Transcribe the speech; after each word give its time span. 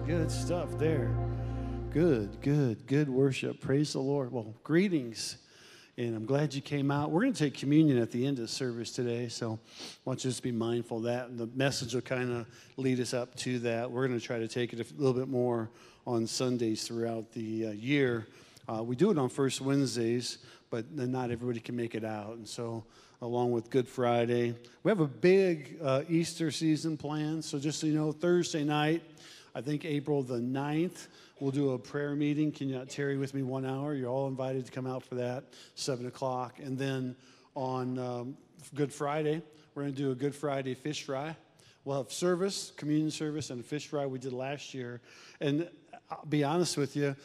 good 0.00 0.30
stuff 0.30 0.78
there. 0.78 1.14
Good, 1.90 2.40
good, 2.40 2.86
good 2.86 3.08
worship. 3.08 3.60
Praise 3.60 3.92
the 3.92 4.00
Lord. 4.00 4.32
Well, 4.32 4.54
greetings. 4.64 5.36
And 5.96 6.16
I'm 6.16 6.26
glad 6.26 6.52
you 6.52 6.60
came 6.60 6.90
out. 6.90 7.12
We're 7.12 7.20
going 7.20 7.32
to 7.32 7.38
take 7.38 7.54
communion 7.54 7.98
at 7.98 8.10
the 8.10 8.26
end 8.26 8.38
of 8.38 8.42
the 8.42 8.48
service 8.48 8.90
today. 8.90 9.28
So 9.28 9.58
I 9.72 9.86
want 10.04 10.24
you 10.24 10.30
to 10.30 10.34
just 10.34 10.42
be 10.42 10.50
mindful 10.50 10.98
of 10.98 11.04
that. 11.04 11.28
And 11.28 11.38
the 11.38 11.46
message 11.54 11.94
will 11.94 12.00
kind 12.00 12.32
of 12.32 12.46
lead 12.76 12.98
us 12.98 13.14
up 13.14 13.34
to 13.36 13.60
that. 13.60 13.90
We're 13.90 14.08
going 14.08 14.18
to 14.18 14.24
try 14.24 14.38
to 14.38 14.48
take 14.48 14.72
it 14.72 14.80
a 14.80 14.94
little 14.96 15.18
bit 15.18 15.28
more 15.28 15.70
on 16.06 16.26
Sundays 16.26 16.84
throughout 16.84 17.32
the 17.32 17.68
uh, 17.68 17.70
year. 17.70 18.26
Uh, 18.68 18.82
we 18.82 18.96
do 18.96 19.10
it 19.10 19.18
on 19.18 19.28
first 19.28 19.60
Wednesdays, 19.60 20.38
but 20.70 20.90
not 20.92 21.30
everybody 21.30 21.60
can 21.60 21.76
make 21.76 21.94
it 21.94 22.04
out. 22.04 22.36
And 22.36 22.48
so, 22.48 22.84
along 23.22 23.52
with 23.52 23.70
Good 23.70 23.88
Friday, 23.88 24.54
we 24.82 24.90
have 24.90 25.00
a 25.00 25.06
big 25.06 25.78
uh, 25.82 26.02
Easter 26.08 26.50
season 26.50 26.96
planned. 26.96 27.44
So, 27.44 27.58
just 27.58 27.78
so 27.78 27.86
you 27.86 27.94
know, 27.94 28.10
Thursday 28.10 28.64
night, 28.64 29.02
I 29.54 29.60
think 29.60 29.84
April 29.84 30.22
the 30.22 30.38
9th, 30.38 31.06
We'll 31.40 31.50
do 31.50 31.72
a 31.72 31.78
prayer 31.78 32.14
meeting. 32.14 32.52
Can 32.52 32.68
you 32.68 32.76
not 32.76 32.88
tarry 32.88 33.18
with 33.18 33.34
me 33.34 33.42
one 33.42 33.66
hour? 33.66 33.92
You're 33.92 34.08
all 34.08 34.28
invited 34.28 34.66
to 34.66 34.72
come 34.72 34.86
out 34.86 35.02
for 35.02 35.16
that, 35.16 35.44
7 35.74 36.06
o'clock. 36.06 36.60
And 36.60 36.78
then 36.78 37.16
on 37.56 37.98
um, 37.98 38.36
Good 38.74 38.92
Friday, 38.92 39.42
we're 39.74 39.82
going 39.82 39.94
to 39.94 40.00
do 40.00 40.12
a 40.12 40.14
Good 40.14 40.34
Friday 40.34 40.74
fish 40.74 41.02
fry. 41.02 41.36
We'll 41.84 41.98
have 41.98 42.12
service, 42.12 42.72
communion 42.76 43.10
service, 43.10 43.50
and 43.50 43.58
a 43.58 43.64
fish 43.64 43.88
fry 43.88 44.06
we 44.06 44.20
did 44.20 44.32
last 44.32 44.74
year. 44.74 45.00
And 45.40 45.68
I'll 46.08 46.24
be 46.24 46.44
honest 46.44 46.76
with 46.76 46.94
you, 46.94 47.16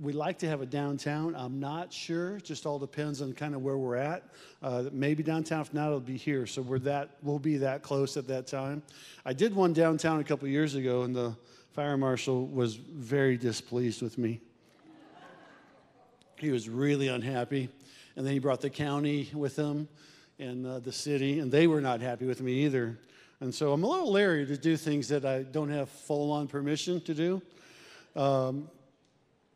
we 0.00 0.14
like 0.14 0.38
to 0.38 0.48
have 0.48 0.62
a 0.62 0.66
downtown. 0.66 1.36
I'm 1.36 1.60
not 1.60 1.92
sure. 1.92 2.40
Just 2.40 2.64
all 2.64 2.78
depends 2.78 3.20
on 3.20 3.34
kind 3.34 3.54
of 3.54 3.60
where 3.60 3.76
we're 3.76 3.96
at. 3.96 4.24
Uh, 4.62 4.84
maybe 4.90 5.22
downtown. 5.22 5.60
If 5.60 5.74
not, 5.74 5.88
it'll 5.88 6.00
be 6.00 6.16
here. 6.16 6.46
So 6.46 6.62
we're 6.62 6.78
that. 6.80 7.10
We'll 7.22 7.38
be 7.38 7.58
that 7.58 7.82
close 7.82 8.16
at 8.16 8.26
that 8.28 8.46
time. 8.46 8.82
I 9.26 9.34
did 9.34 9.54
one 9.54 9.74
downtown 9.74 10.18
a 10.18 10.24
couple 10.24 10.48
years 10.48 10.74
ago, 10.74 11.02
and 11.02 11.14
the 11.14 11.36
fire 11.72 11.96
marshal 11.96 12.46
was 12.46 12.74
very 12.74 13.36
displeased 13.36 14.02
with 14.02 14.18
me. 14.18 14.40
He 16.36 16.50
was 16.50 16.68
really 16.68 17.08
unhappy. 17.08 17.68
And 18.16 18.26
then 18.26 18.32
he 18.32 18.38
brought 18.38 18.60
the 18.60 18.70
county 18.70 19.30
with 19.32 19.56
him 19.56 19.88
and 20.38 20.66
uh, 20.66 20.78
the 20.80 20.92
city, 20.92 21.38
and 21.38 21.52
they 21.52 21.66
were 21.66 21.80
not 21.80 22.00
happy 22.00 22.26
with 22.26 22.40
me 22.40 22.64
either. 22.64 22.98
And 23.40 23.54
so 23.54 23.72
I'm 23.72 23.84
a 23.84 23.86
little 23.86 24.10
leery 24.10 24.46
to 24.46 24.56
do 24.56 24.76
things 24.76 25.08
that 25.08 25.24
I 25.24 25.42
don't 25.42 25.70
have 25.70 25.88
full 25.88 26.32
on 26.32 26.48
permission 26.48 27.00
to 27.02 27.14
do. 27.14 27.42
Um, 28.16 28.68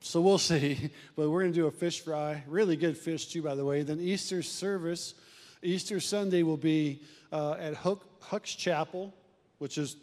so 0.00 0.20
we'll 0.20 0.38
see. 0.52 0.90
But 1.16 1.30
we're 1.30 1.40
going 1.40 1.52
to 1.52 1.58
do 1.58 1.66
a 1.66 1.70
fish 1.70 2.00
fry, 2.00 2.44
really 2.46 2.76
good 2.76 2.96
fish 2.96 3.26
too, 3.26 3.42
by 3.42 3.54
the 3.54 3.64
way. 3.64 3.82
Then 3.82 3.98
Easter 3.98 4.42
service, 4.42 5.14
Easter 5.62 6.00
Sunday 6.00 6.42
will 6.42 6.56
be 6.56 7.02
uh, 7.32 7.54
at 7.54 7.74
Hook, 7.74 8.06
Huck's 8.20 8.54
Chapel, 8.54 9.12
which 9.58 9.78
is 9.78 9.96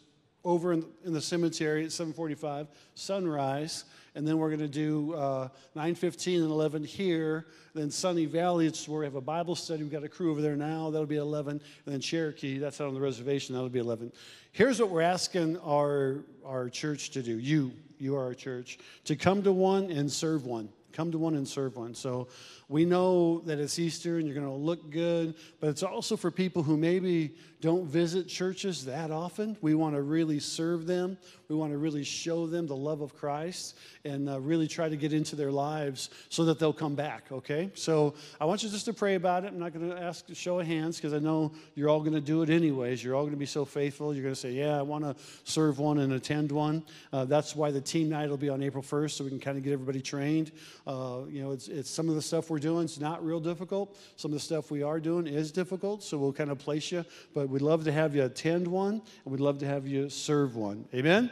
over 0.43 0.73
in, 0.73 0.85
in 1.05 1.13
the 1.13 1.21
cemetery 1.21 1.85
at 1.85 1.91
745 1.91 2.67
sunrise 2.95 3.85
and 4.13 4.27
then 4.27 4.37
we're 4.37 4.49
going 4.49 4.59
to 4.59 4.67
do 4.67 5.13
uh, 5.13 5.47
9.15 5.75 6.41
and 6.41 6.51
11 6.51 6.83
here 6.83 7.45
then 7.73 7.91
sunny 7.91 8.25
valley 8.25 8.65
it's 8.65 8.87
where 8.87 8.99
we 8.99 9.05
have 9.05 9.15
a 9.15 9.21
bible 9.21 9.55
study 9.55 9.83
we've 9.83 9.91
got 9.91 10.03
a 10.03 10.09
crew 10.09 10.31
over 10.31 10.41
there 10.41 10.55
now 10.55 10.89
that'll 10.89 11.05
be 11.05 11.17
11 11.17 11.51
and 11.85 11.93
then 11.93 12.01
cherokee 12.01 12.57
that's 12.57 12.81
out 12.81 12.87
on 12.87 12.93
the 12.93 13.01
reservation 13.01 13.53
that'll 13.53 13.69
be 13.69 13.79
11 13.79 14.11
here's 14.51 14.79
what 14.79 14.89
we're 14.89 15.01
asking 15.01 15.57
our, 15.59 16.23
our 16.45 16.69
church 16.69 17.11
to 17.11 17.21
do 17.21 17.37
you 17.37 17.71
you 17.99 18.15
are 18.15 18.25
our 18.25 18.33
church 18.33 18.79
to 19.05 19.15
come 19.15 19.43
to 19.43 19.51
one 19.51 19.91
and 19.91 20.11
serve 20.11 20.45
one 20.45 20.69
come 20.91 21.11
to 21.11 21.17
one 21.17 21.35
and 21.35 21.47
serve 21.47 21.77
one. 21.77 21.95
So 21.95 22.27
we 22.67 22.85
know 22.85 23.39
that 23.41 23.59
it's 23.59 23.79
easter 23.79 24.17
and 24.17 24.25
you're 24.25 24.35
going 24.35 24.47
to 24.47 24.53
look 24.53 24.89
good 24.89 25.35
but 25.59 25.69
it's 25.69 25.83
also 25.83 26.17
for 26.17 26.31
people 26.31 26.63
who 26.63 26.77
maybe 26.77 27.35
don't 27.61 27.85
visit 27.85 28.27
churches 28.27 28.85
that 28.85 29.11
often. 29.11 29.55
We 29.61 29.75
want 29.75 29.95
to 29.95 30.01
really 30.01 30.39
serve 30.39 30.87
them. 30.87 31.17
We 31.47 31.55
want 31.55 31.73
to 31.73 31.77
really 31.77 32.03
show 32.03 32.47
them 32.47 32.65
the 32.65 32.75
love 32.75 33.01
of 33.01 33.13
Christ 33.13 33.77
and 34.03 34.29
uh, 34.29 34.39
really 34.39 34.67
try 34.67 34.89
to 34.89 34.95
get 34.95 35.13
into 35.13 35.35
their 35.35 35.51
lives 35.51 36.09
so 36.29 36.45
that 36.45 36.59
they'll 36.59 36.73
come 36.73 36.95
back, 36.95 37.25
okay? 37.31 37.69
So 37.75 38.15
I 38.39 38.45
want 38.45 38.63
you 38.63 38.69
just 38.69 38.85
to 38.85 38.93
pray 38.93 39.15
about 39.15 39.43
it. 39.43 39.47
I'm 39.47 39.59
not 39.59 39.73
going 39.73 39.89
to 39.89 40.01
ask 40.01 40.27
a 40.29 40.35
show 40.35 40.59
of 40.59 40.65
hands 40.65 40.97
because 40.97 41.13
I 41.13 41.19
know 41.19 41.51
you're 41.75 41.89
all 41.89 41.99
going 41.99 42.13
to 42.13 42.21
do 42.21 42.41
it 42.41 42.49
anyways. 42.49 43.03
You're 43.03 43.15
all 43.15 43.23
going 43.23 43.33
to 43.33 43.37
be 43.37 43.45
so 43.45 43.65
faithful. 43.65 44.13
You're 44.13 44.23
going 44.23 44.33
to 44.33 44.39
say, 44.39 44.53
Yeah, 44.53 44.79
I 44.79 44.81
want 44.81 45.03
to 45.03 45.15
serve 45.43 45.77
one 45.77 45.99
and 45.99 46.13
attend 46.13 46.51
one. 46.51 46.83
Uh, 47.13 47.25
that's 47.25 47.55
why 47.55 47.69
the 47.69 47.81
team 47.81 48.09
night 48.09 48.29
will 48.29 48.37
be 48.37 48.49
on 48.49 48.63
April 48.63 48.83
1st 48.83 49.11
so 49.11 49.23
we 49.23 49.29
can 49.29 49.39
kind 49.39 49.57
of 49.57 49.63
get 49.63 49.73
everybody 49.73 50.01
trained. 50.01 50.51
Uh, 50.87 51.19
you 51.29 51.43
know, 51.43 51.51
it's, 51.51 51.67
it's 51.67 51.89
some 51.89 52.09
of 52.09 52.15
the 52.15 52.21
stuff 52.21 52.49
we're 52.49 52.59
doing 52.59 52.85
is 52.85 52.99
not 52.99 53.23
real 53.23 53.39
difficult. 53.39 53.99
Some 54.15 54.31
of 54.31 54.33
the 54.33 54.39
stuff 54.39 54.71
we 54.71 54.81
are 54.81 54.99
doing 54.99 55.27
is 55.27 55.51
difficult, 55.51 56.01
so 56.01 56.17
we'll 56.17 56.33
kind 56.33 56.49
of 56.49 56.57
place 56.57 56.91
you. 56.91 57.05
But 57.35 57.49
we'd 57.51 57.61
love 57.61 57.83
to 57.83 57.91
have 57.91 58.15
you 58.15 58.23
attend 58.23 58.67
one, 58.67 59.01
and 59.25 59.31
we'd 59.31 59.41
love 59.41 59.59
to 59.59 59.65
have 59.65 59.85
you 59.85 60.09
serve 60.09 60.55
one. 60.55 60.85
Amen? 60.93 61.29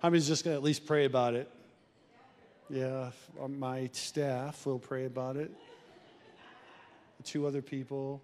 How 0.00 0.08
many's 0.08 0.26
just 0.26 0.44
going 0.44 0.54
to 0.54 0.58
at 0.58 0.64
least 0.64 0.86
pray 0.86 1.04
about 1.04 1.34
it? 1.34 1.50
Yeah, 2.70 3.10
uh, 3.40 3.48
my 3.48 3.90
staff 3.92 4.64
will 4.64 4.78
pray 4.78 5.04
about 5.04 5.36
it. 5.36 5.50
Two 7.24 7.46
other 7.46 7.62
people. 7.62 8.22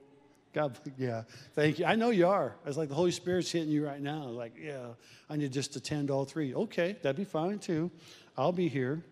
God, 0.52 0.78
yeah, 0.96 1.24
thank 1.54 1.80
you. 1.80 1.84
I 1.84 1.96
know 1.96 2.10
you 2.10 2.28
are. 2.28 2.54
It's 2.64 2.76
like 2.76 2.88
the 2.88 2.94
Holy 2.94 3.10
Spirit's 3.10 3.50
hitting 3.50 3.70
you 3.70 3.84
right 3.84 4.00
now. 4.00 4.24
Like, 4.24 4.52
yeah, 4.60 4.86
I 5.28 5.36
need 5.36 5.52
just 5.52 5.74
attend 5.74 6.10
all 6.10 6.24
three. 6.24 6.54
Okay, 6.54 6.96
that'd 7.02 7.16
be 7.16 7.24
fine 7.24 7.58
too. 7.58 7.90
I'll 8.36 8.52
be 8.52 8.68
here. 8.68 9.02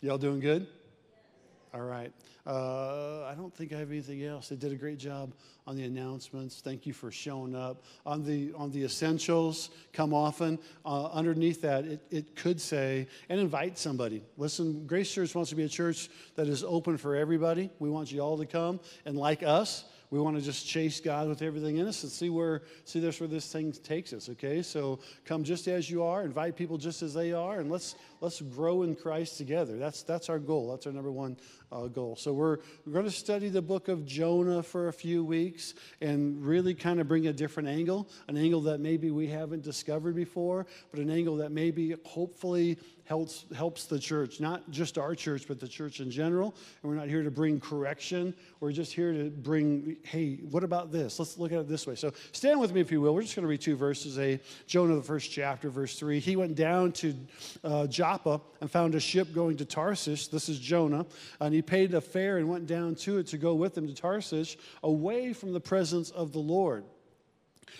Y'all 0.00 0.18
doing 0.18 0.38
good? 0.38 0.68
All 1.74 1.80
right. 1.80 2.12
Uh, 2.48 3.26
I 3.30 3.34
don't 3.34 3.54
think 3.54 3.74
I 3.74 3.78
have 3.78 3.90
anything 3.90 4.24
else. 4.24 4.48
They 4.48 4.56
did 4.56 4.72
a 4.72 4.76
great 4.76 4.96
job 4.96 5.34
on 5.66 5.76
the 5.76 5.84
announcements. 5.84 6.62
Thank 6.62 6.86
you 6.86 6.94
for 6.94 7.10
showing 7.10 7.54
up. 7.54 7.84
On 8.06 8.24
the, 8.24 8.54
on 8.56 8.70
the 8.70 8.84
essentials, 8.84 9.68
come 9.92 10.14
often. 10.14 10.58
Uh, 10.82 11.08
underneath 11.08 11.60
that, 11.60 11.84
it, 11.84 12.00
it 12.10 12.36
could 12.36 12.58
say, 12.58 13.06
and 13.28 13.38
invite 13.38 13.76
somebody. 13.76 14.22
Listen, 14.38 14.86
Grace 14.86 15.12
Church 15.12 15.34
wants 15.34 15.50
to 15.50 15.56
be 15.56 15.64
a 15.64 15.68
church 15.68 16.08
that 16.36 16.48
is 16.48 16.64
open 16.64 16.96
for 16.96 17.14
everybody. 17.14 17.68
We 17.80 17.90
want 17.90 18.10
you 18.10 18.20
all 18.20 18.38
to 18.38 18.46
come. 18.46 18.80
And 19.04 19.18
like 19.18 19.42
us, 19.42 19.84
we 20.10 20.18
want 20.18 20.36
to 20.36 20.42
just 20.42 20.66
chase 20.66 21.00
God 21.00 21.28
with 21.28 21.42
everything 21.42 21.76
in 21.76 21.86
us 21.86 22.02
and 22.02 22.10
see 22.10 22.30
where 22.30 22.62
see 22.84 22.98
this 22.98 23.20
where 23.20 23.28
this 23.28 23.52
thing 23.52 23.72
takes 23.72 24.12
us. 24.14 24.30
Okay, 24.30 24.62
so 24.62 25.00
come 25.26 25.44
just 25.44 25.68
as 25.68 25.90
you 25.90 26.02
are, 26.02 26.22
invite 26.22 26.56
people 26.56 26.78
just 26.78 27.02
as 27.02 27.12
they 27.12 27.32
are, 27.32 27.60
and 27.60 27.70
let's 27.70 27.94
let's 28.20 28.40
grow 28.40 28.82
in 28.82 28.94
Christ 28.94 29.38
together. 29.38 29.76
That's 29.78 30.02
that's 30.02 30.28
our 30.28 30.38
goal. 30.38 30.70
That's 30.70 30.86
our 30.86 30.92
number 30.92 31.12
one 31.12 31.36
uh, 31.70 31.86
goal. 31.86 32.16
So 32.16 32.32
we're, 32.32 32.58
we're 32.86 32.92
going 32.92 33.04
to 33.04 33.10
study 33.10 33.48
the 33.48 33.62
book 33.62 33.88
of 33.88 34.06
Jonah 34.06 34.62
for 34.62 34.88
a 34.88 34.92
few 34.92 35.24
weeks 35.24 35.74
and 36.00 36.44
really 36.44 36.74
kind 36.74 37.00
of 37.00 37.08
bring 37.08 37.26
a 37.26 37.32
different 37.32 37.68
angle, 37.68 38.08
an 38.26 38.36
angle 38.36 38.62
that 38.62 38.80
maybe 38.80 39.10
we 39.10 39.26
haven't 39.26 39.62
discovered 39.62 40.16
before, 40.16 40.66
but 40.90 41.00
an 41.00 41.10
angle 41.10 41.36
that 41.36 41.52
maybe 41.52 41.94
hopefully 42.04 42.78
helps, 43.04 43.44
helps 43.54 43.84
the 43.84 43.98
church, 43.98 44.40
not 44.40 44.70
just 44.70 44.98
our 44.98 45.14
church, 45.14 45.46
but 45.46 45.60
the 45.60 45.68
church 45.68 46.00
in 46.00 46.10
general. 46.10 46.54
And 46.82 46.90
we're 46.90 46.96
not 46.96 47.08
here 47.08 47.22
to 47.22 47.30
bring 47.30 47.60
correction. 47.60 48.34
We're 48.60 48.72
just 48.72 48.92
here 48.92 49.12
to 49.12 49.30
bring, 49.30 49.96
hey, 50.04 50.36
what 50.50 50.64
about 50.64 50.90
this? 50.90 51.18
Let's 51.18 51.36
look 51.38 51.52
at 51.52 51.58
it 51.58 51.68
this 51.68 51.86
way. 51.86 51.96
So 51.96 52.12
stand 52.32 52.60
with 52.60 52.72
me, 52.72 52.80
if 52.80 52.90
you 52.90 53.02
will. 53.02 53.14
We're 53.14 53.22
just 53.22 53.36
going 53.36 53.44
to 53.44 53.48
read 53.48 53.60
two 53.60 53.76
verses. 53.76 54.18
A 54.18 54.40
Jonah, 54.66 54.96
the 54.96 55.02
first 55.02 55.30
chapter, 55.30 55.68
verse 55.68 55.98
three. 55.98 56.18
He 56.18 56.36
went 56.36 56.54
down 56.54 56.92
to 56.92 57.14
uh, 57.64 57.86
Joppa 57.86 58.07
and 58.60 58.70
found 58.70 58.94
a 58.94 59.00
ship 59.00 59.32
going 59.32 59.56
to 59.58 59.64
Tarsus. 59.64 60.28
This 60.28 60.48
is 60.48 60.58
Jonah, 60.58 61.06
and 61.40 61.54
he 61.54 61.62
paid 61.62 61.94
a 61.94 62.00
fare 62.00 62.38
and 62.38 62.48
went 62.48 62.66
down 62.66 62.94
to 62.96 63.18
it 63.18 63.26
to 63.28 63.38
go 63.38 63.54
with 63.54 63.74
them 63.74 63.86
to 63.86 63.94
Tarsus, 63.94 64.56
away 64.82 65.32
from 65.32 65.52
the 65.52 65.60
presence 65.60 66.10
of 66.10 66.32
the 66.32 66.38
Lord. 66.38 66.84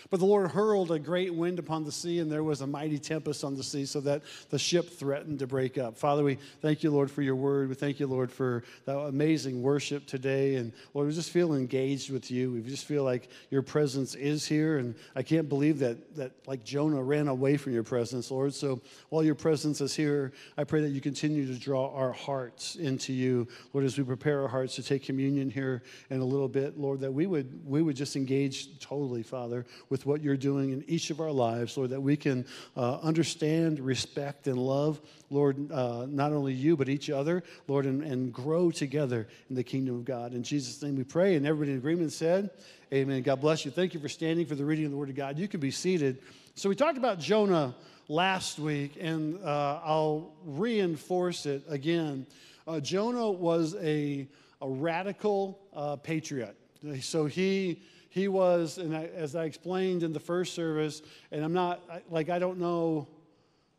But 0.09 0.19
the 0.19 0.25
Lord 0.25 0.51
hurled 0.51 0.91
a 0.91 0.99
great 0.99 1.33
wind 1.33 1.59
upon 1.59 1.83
the 1.83 1.91
sea, 1.91 2.19
and 2.19 2.31
there 2.31 2.43
was 2.43 2.61
a 2.61 2.67
mighty 2.67 2.97
tempest 2.97 3.43
on 3.43 3.55
the 3.55 3.63
sea, 3.63 3.85
so 3.85 3.99
that 4.01 4.23
the 4.49 4.59
ship 4.59 4.89
threatened 4.89 5.39
to 5.39 5.47
break 5.47 5.77
up. 5.77 5.97
Father, 5.97 6.23
we 6.23 6.37
thank 6.61 6.83
you, 6.83 6.91
Lord, 6.91 7.11
for 7.11 7.21
your 7.21 7.35
word. 7.35 7.69
We 7.69 7.75
thank 7.75 7.99
you, 7.99 8.07
Lord, 8.07 8.31
for 8.31 8.63
that 8.85 8.97
amazing 8.97 9.61
worship 9.61 10.05
today. 10.05 10.55
And 10.55 10.71
Lord, 10.93 11.07
we 11.07 11.13
just 11.13 11.31
feel 11.31 11.53
engaged 11.53 12.11
with 12.11 12.31
you. 12.31 12.51
We 12.51 12.61
just 12.61 12.85
feel 12.85 13.03
like 13.03 13.29
your 13.49 13.61
presence 13.61 14.15
is 14.15 14.45
here. 14.45 14.77
And 14.77 14.95
I 15.15 15.23
can't 15.23 15.47
believe 15.47 15.79
that, 15.79 16.15
that 16.15 16.31
like 16.47 16.63
Jonah 16.63 17.01
ran 17.01 17.27
away 17.27 17.57
from 17.57 17.73
your 17.73 17.83
presence, 17.83 18.31
Lord. 18.31 18.53
So 18.53 18.81
while 19.09 19.23
your 19.23 19.35
presence 19.35 19.81
is 19.81 19.95
here, 19.95 20.31
I 20.57 20.63
pray 20.63 20.81
that 20.81 20.89
you 20.89 21.01
continue 21.01 21.45
to 21.47 21.59
draw 21.59 21.93
our 21.93 22.11
hearts 22.11 22.75
into 22.75 23.13
you, 23.13 23.47
Lord, 23.73 23.85
as 23.85 23.97
we 23.97 24.03
prepare 24.03 24.41
our 24.41 24.47
hearts 24.47 24.75
to 24.75 24.83
take 24.83 25.03
communion 25.03 25.49
here 25.49 25.83
in 26.09 26.19
a 26.19 26.25
little 26.25 26.47
bit, 26.47 26.79
Lord, 26.79 26.99
that 27.01 27.11
we 27.11 27.27
would, 27.27 27.65
we 27.65 27.81
would 27.81 27.95
just 27.95 28.15
engage 28.15 28.79
totally, 28.79 29.23
Father 29.23 29.65
with 29.89 30.05
what 30.05 30.21
you're 30.21 30.37
doing 30.37 30.71
in 30.71 30.83
each 30.87 31.09
of 31.09 31.19
our 31.19 31.31
lives, 31.31 31.77
Lord, 31.77 31.91
that 31.91 32.01
we 32.01 32.17
can 32.17 32.45
uh, 32.75 32.99
understand, 33.01 33.79
respect, 33.79 34.47
and 34.47 34.57
love, 34.57 34.99
Lord, 35.29 35.71
uh, 35.71 36.05
not 36.07 36.33
only 36.33 36.53
you, 36.53 36.75
but 36.75 36.89
each 36.89 37.09
other, 37.09 37.43
Lord, 37.67 37.85
and, 37.85 38.03
and 38.03 38.33
grow 38.33 38.71
together 38.71 39.27
in 39.49 39.55
the 39.55 39.63
kingdom 39.63 39.95
of 39.95 40.05
God. 40.05 40.33
In 40.33 40.43
Jesus' 40.43 40.81
name 40.81 40.95
we 40.95 41.03
pray. 41.03 41.35
And 41.35 41.45
everybody 41.45 41.71
in 41.71 41.77
agreement 41.77 42.11
said, 42.11 42.49
Amen. 42.91 43.21
God 43.21 43.39
bless 43.39 43.65
you. 43.65 43.71
Thank 43.71 43.93
you 43.93 43.99
for 43.99 44.09
standing 44.09 44.47
for 44.47 44.55
the 44.55 44.65
reading 44.65 44.85
of 44.85 44.91
the 44.91 44.97
Word 44.97 45.09
of 45.09 45.15
God. 45.15 45.37
You 45.37 45.47
can 45.47 45.59
be 45.59 45.69
seated. 45.69 46.17
So 46.55 46.69
we 46.69 46.75
talked 46.75 46.97
about 46.97 47.19
Jonah 47.19 47.75
last 48.07 48.57
week, 48.57 48.97
and 48.99 49.39
uh, 49.43 49.79
I'll 49.83 50.33
reinforce 50.43 51.45
it 51.45 51.63
again. 51.69 52.25
Uh, 52.67 52.79
Jonah 52.79 53.29
was 53.29 53.75
a, 53.75 54.27
a 54.61 54.67
radical 54.67 55.59
uh, 55.75 55.97
patriot. 55.97 56.55
So 57.01 57.27
he 57.27 57.81
he 58.09 58.27
was, 58.27 58.79
and 58.79 58.95
I, 58.95 59.05
as 59.05 59.35
I 59.35 59.45
explained 59.45 60.03
in 60.03 60.13
the 60.13 60.19
first 60.19 60.53
service, 60.55 61.01
and 61.31 61.45
I'm 61.45 61.53
not, 61.53 61.81
I, 61.91 62.01
like, 62.09 62.29
I 62.29 62.39
don't 62.39 62.59
know, 62.59 63.07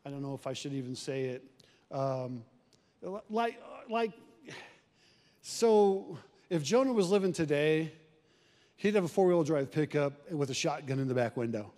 I 0.05 0.09
don't 0.09 0.21
know 0.21 0.33
if 0.33 0.47
I 0.47 0.53
should 0.53 0.73
even 0.73 0.95
say 0.95 1.25
it. 1.25 1.43
Um, 1.91 2.43
like, 3.29 3.61
like, 3.89 4.11
so 5.41 6.17
if 6.49 6.63
Jonah 6.63 6.93
was 6.93 7.09
living 7.09 7.33
today, 7.33 7.91
he'd 8.77 8.95
have 8.95 9.03
a 9.03 9.09
four 9.09 9.27
wheel 9.27 9.43
drive 9.43 9.69
pickup 9.69 10.31
with 10.31 10.49
a 10.49 10.53
shotgun 10.53 10.99
in 10.99 11.07
the 11.07 11.13
back 11.13 11.35
window. 11.35 11.73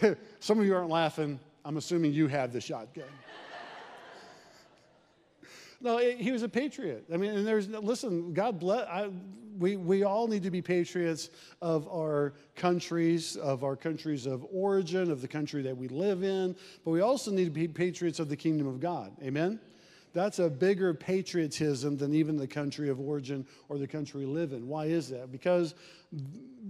Some 0.40 0.60
of 0.60 0.66
you 0.66 0.74
aren't 0.76 0.90
laughing. 0.90 1.40
I'm 1.64 1.76
assuming 1.76 2.12
you 2.12 2.28
have 2.28 2.52
the 2.52 2.60
shotgun. 2.60 3.04
No, 5.80 5.98
he 5.98 6.32
was 6.32 6.42
a 6.42 6.48
patriot. 6.48 7.04
I 7.12 7.16
mean, 7.16 7.30
and 7.30 7.46
there's, 7.46 7.68
listen, 7.68 8.32
God 8.32 8.58
bless, 8.58 8.86
I, 8.88 9.10
we, 9.58 9.76
we 9.76 10.04
all 10.04 10.28
need 10.28 10.42
to 10.44 10.50
be 10.50 10.62
patriots 10.62 11.30
of 11.60 11.88
our 11.88 12.34
countries, 12.54 13.36
of 13.36 13.64
our 13.64 13.76
countries 13.76 14.26
of 14.26 14.46
origin, 14.52 15.10
of 15.10 15.20
the 15.20 15.28
country 15.28 15.62
that 15.62 15.76
we 15.76 15.88
live 15.88 16.22
in, 16.22 16.56
but 16.84 16.90
we 16.90 17.00
also 17.00 17.30
need 17.30 17.44
to 17.44 17.50
be 17.50 17.68
patriots 17.68 18.18
of 18.20 18.28
the 18.28 18.36
kingdom 18.36 18.66
of 18.66 18.80
God. 18.80 19.12
Amen? 19.22 19.60
That's 20.14 20.38
a 20.38 20.48
bigger 20.48 20.94
patriotism 20.94 21.96
than 21.96 22.14
even 22.14 22.36
the 22.36 22.46
country 22.46 22.88
of 22.88 22.98
origin 22.98 23.46
or 23.68 23.78
the 23.78 23.86
country 23.86 24.24
we 24.24 24.26
live 24.26 24.52
in. 24.52 24.66
Why 24.66 24.86
is 24.86 25.08
that? 25.10 25.30
Because 25.30 25.74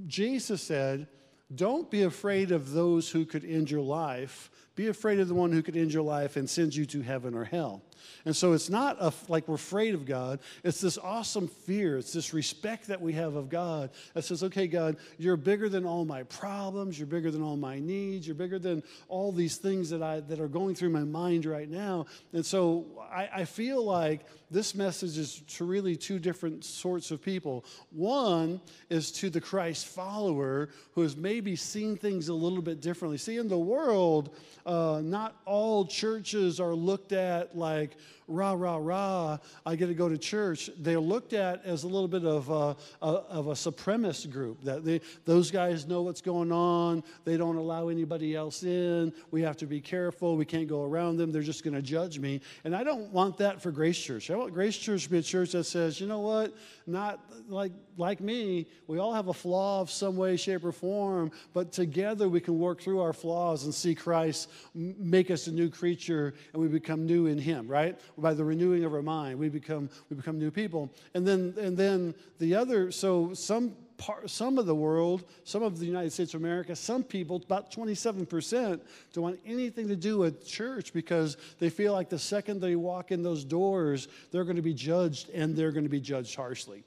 Jesus 0.06 0.62
said, 0.62 1.06
don't 1.54 1.90
be 1.90 2.02
afraid 2.02 2.52
of 2.52 2.72
those 2.72 3.10
who 3.10 3.24
could 3.24 3.44
end 3.44 3.70
your 3.70 3.80
life. 3.80 4.50
Be 4.78 4.86
afraid 4.86 5.18
of 5.18 5.26
the 5.26 5.34
one 5.34 5.50
who 5.50 5.60
could 5.60 5.76
end 5.76 5.92
your 5.92 6.04
life 6.04 6.36
and 6.36 6.48
send 6.48 6.72
you 6.72 6.86
to 6.86 7.02
heaven 7.02 7.34
or 7.34 7.42
hell. 7.42 7.82
And 8.24 8.36
so 8.36 8.52
it's 8.52 8.70
not 8.70 8.96
a, 9.00 9.12
like 9.26 9.48
we're 9.48 9.56
afraid 9.56 9.92
of 9.92 10.06
God. 10.06 10.38
It's 10.62 10.80
this 10.80 10.96
awesome 10.98 11.48
fear. 11.48 11.98
It's 11.98 12.12
this 12.12 12.32
respect 12.32 12.86
that 12.86 13.00
we 13.00 13.12
have 13.14 13.34
of 13.34 13.48
God 13.48 13.90
that 14.14 14.22
says, 14.22 14.44
okay, 14.44 14.68
God, 14.68 14.96
you're 15.18 15.36
bigger 15.36 15.68
than 15.68 15.84
all 15.84 16.04
my 16.04 16.22
problems. 16.22 16.96
You're 16.96 17.08
bigger 17.08 17.32
than 17.32 17.42
all 17.42 17.56
my 17.56 17.80
needs. 17.80 18.24
You're 18.24 18.36
bigger 18.36 18.60
than 18.60 18.84
all 19.08 19.32
these 19.32 19.56
things 19.56 19.90
that, 19.90 20.00
I, 20.00 20.20
that 20.20 20.38
are 20.38 20.46
going 20.46 20.76
through 20.76 20.90
my 20.90 21.02
mind 21.04 21.44
right 21.44 21.68
now. 21.68 22.06
And 22.32 22.46
so 22.46 22.86
I, 23.10 23.28
I 23.34 23.44
feel 23.46 23.84
like 23.84 24.26
this 24.50 24.74
message 24.74 25.18
is 25.18 25.42
to 25.56 25.64
really 25.64 25.96
two 25.96 26.18
different 26.18 26.64
sorts 26.64 27.10
of 27.10 27.20
people. 27.20 27.64
One 27.90 28.60
is 28.88 29.12
to 29.12 29.28
the 29.28 29.40
Christ 29.40 29.86
follower 29.86 30.70
who 30.94 31.02
has 31.02 31.16
maybe 31.16 31.54
seen 31.56 31.96
things 31.96 32.28
a 32.28 32.34
little 32.34 32.62
bit 32.62 32.80
differently. 32.80 33.18
See, 33.18 33.36
in 33.36 33.48
the 33.48 33.58
world, 33.58 34.34
uh, 34.68 35.00
not 35.02 35.34
all 35.46 35.86
churches 35.86 36.60
are 36.60 36.74
looked 36.74 37.12
at 37.12 37.56
like 37.56 37.96
rah, 38.28 38.52
rah, 38.52 38.76
rah, 38.76 39.38
I 39.66 39.74
get 39.76 39.86
to 39.86 39.94
go 39.94 40.08
to 40.08 40.18
church, 40.18 40.70
they're 40.78 41.00
looked 41.00 41.32
at 41.32 41.64
as 41.64 41.82
a 41.82 41.88
little 41.88 42.08
bit 42.08 42.24
of 42.24 42.50
a, 42.50 42.76
of 43.02 43.48
a 43.48 43.52
supremacist 43.52 44.30
group. 44.30 44.62
That 44.62 44.84
they, 44.84 45.00
those 45.24 45.50
guys 45.50 45.86
know 45.86 46.02
what's 46.02 46.20
going 46.20 46.52
on. 46.52 47.02
They 47.24 47.36
don't 47.36 47.56
allow 47.56 47.88
anybody 47.88 48.36
else 48.36 48.62
in. 48.62 49.12
We 49.30 49.42
have 49.42 49.56
to 49.58 49.66
be 49.66 49.80
careful. 49.80 50.36
We 50.36 50.44
can't 50.44 50.68
go 50.68 50.84
around 50.84 51.16
them. 51.16 51.32
They're 51.32 51.42
just 51.42 51.64
going 51.64 51.74
to 51.74 51.82
judge 51.82 52.18
me. 52.18 52.40
And 52.64 52.76
I 52.76 52.84
don't 52.84 53.10
want 53.12 53.38
that 53.38 53.60
for 53.62 53.70
Grace 53.70 53.98
Church. 53.98 54.30
I 54.30 54.36
want 54.36 54.52
Grace 54.52 54.76
Church 54.76 55.04
to 55.04 55.10
be 55.10 55.18
a 55.18 55.22
church 55.22 55.52
that 55.52 55.64
says, 55.64 56.00
you 56.00 56.06
know 56.06 56.20
what? 56.20 56.54
Not 56.86 57.20
like, 57.48 57.72
like 57.96 58.20
me, 58.20 58.66
we 58.86 58.98
all 58.98 59.14
have 59.14 59.28
a 59.28 59.34
flaw 59.34 59.80
of 59.80 59.90
some 59.90 60.16
way, 60.16 60.36
shape, 60.36 60.64
or 60.64 60.72
form, 60.72 61.30
but 61.52 61.72
together 61.72 62.28
we 62.28 62.40
can 62.40 62.58
work 62.58 62.80
through 62.80 63.00
our 63.00 63.12
flaws 63.12 63.64
and 63.64 63.74
see 63.74 63.94
Christ 63.94 64.50
make 64.74 65.30
us 65.30 65.46
a 65.46 65.52
new 65.52 65.70
creature 65.70 66.34
and 66.52 66.62
we 66.62 66.68
become 66.68 67.06
new 67.06 67.26
in 67.26 67.38
Him, 67.38 67.66
right? 67.68 67.98
By 68.20 68.34
the 68.34 68.44
renewing 68.44 68.84
of 68.84 68.94
our 68.94 69.02
mind, 69.02 69.38
we 69.38 69.48
become, 69.48 69.88
we 70.10 70.16
become 70.16 70.38
new 70.38 70.50
people. 70.50 70.90
And 71.14 71.26
then, 71.26 71.54
and 71.60 71.76
then 71.76 72.14
the 72.38 72.54
other, 72.54 72.90
so 72.90 73.34
some 73.34 73.76
Part, 73.98 74.30
some 74.30 74.58
of 74.58 74.66
the 74.66 74.76
world, 74.76 75.24
some 75.42 75.64
of 75.64 75.80
the 75.80 75.84
United 75.84 76.12
States 76.12 76.32
of 76.32 76.40
America, 76.40 76.76
some 76.76 77.02
people, 77.02 77.42
about 77.44 77.72
27%, 77.72 78.80
don't 79.12 79.24
want 79.24 79.40
anything 79.44 79.88
to 79.88 79.96
do 79.96 80.18
with 80.18 80.46
church 80.46 80.92
because 80.92 81.36
they 81.58 81.68
feel 81.68 81.94
like 81.94 82.08
the 82.08 82.18
second 82.18 82.60
they 82.60 82.76
walk 82.76 83.10
in 83.10 83.24
those 83.24 83.42
doors, 83.42 84.06
they're 84.30 84.44
going 84.44 84.54
to 84.54 84.62
be 84.62 84.72
judged 84.72 85.30
and 85.30 85.56
they're 85.56 85.72
going 85.72 85.82
to 85.82 85.90
be 85.90 86.00
judged 86.00 86.36
harshly 86.36 86.84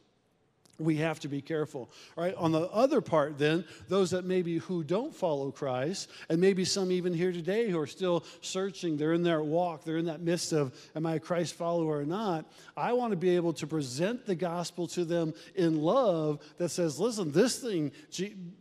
we 0.82 0.98
have 0.98 1.20
to 1.20 1.28
be 1.28 1.42
careful 1.42 1.90
right? 2.16 2.36
On 2.36 2.52
the 2.52 2.70
other 2.70 3.02
part 3.02 3.38
then 3.38 3.66
those 3.88 4.12
that 4.12 4.26
maybe 4.26 4.58
who 4.58 4.84
don't 4.84 5.16
follow 5.16 5.52
christ 5.52 6.10
and 6.30 6.40
maybe 6.40 6.66
some 6.66 6.92
even 6.92 7.14
here 7.14 7.32
today 7.32 7.70
who 7.70 7.80
are 7.80 7.88
still 7.88 8.24
searching 8.42 8.98
they're 8.98 9.14
in 9.14 9.24
their 9.24 9.42
walk 9.42 9.84
they're 9.84 9.98
in 9.98 10.06
that 10.06 10.22
midst 10.22 10.52
of 10.52 10.74
am 10.96 11.06
i 11.06 11.16
a 11.16 11.20
christ 11.20 11.56
follower 11.56 12.00
or 12.00 12.06
not? 12.06 12.46
I 12.76 12.94
want 12.94 13.12
to 13.12 13.18
be 13.18 13.36
able 13.36 13.54
to 13.54 13.68
present 13.68 14.26
the 14.26 14.36
gospel 14.36 14.88
to 14.88 15.06
them 15.06 15.34
in 15.56 15.82
love 15.82 16.40
that 16.58 16.70
says 16.70 17.00
listen 17.00 17.32
this 17.32 17.60
thing 17.60 17.92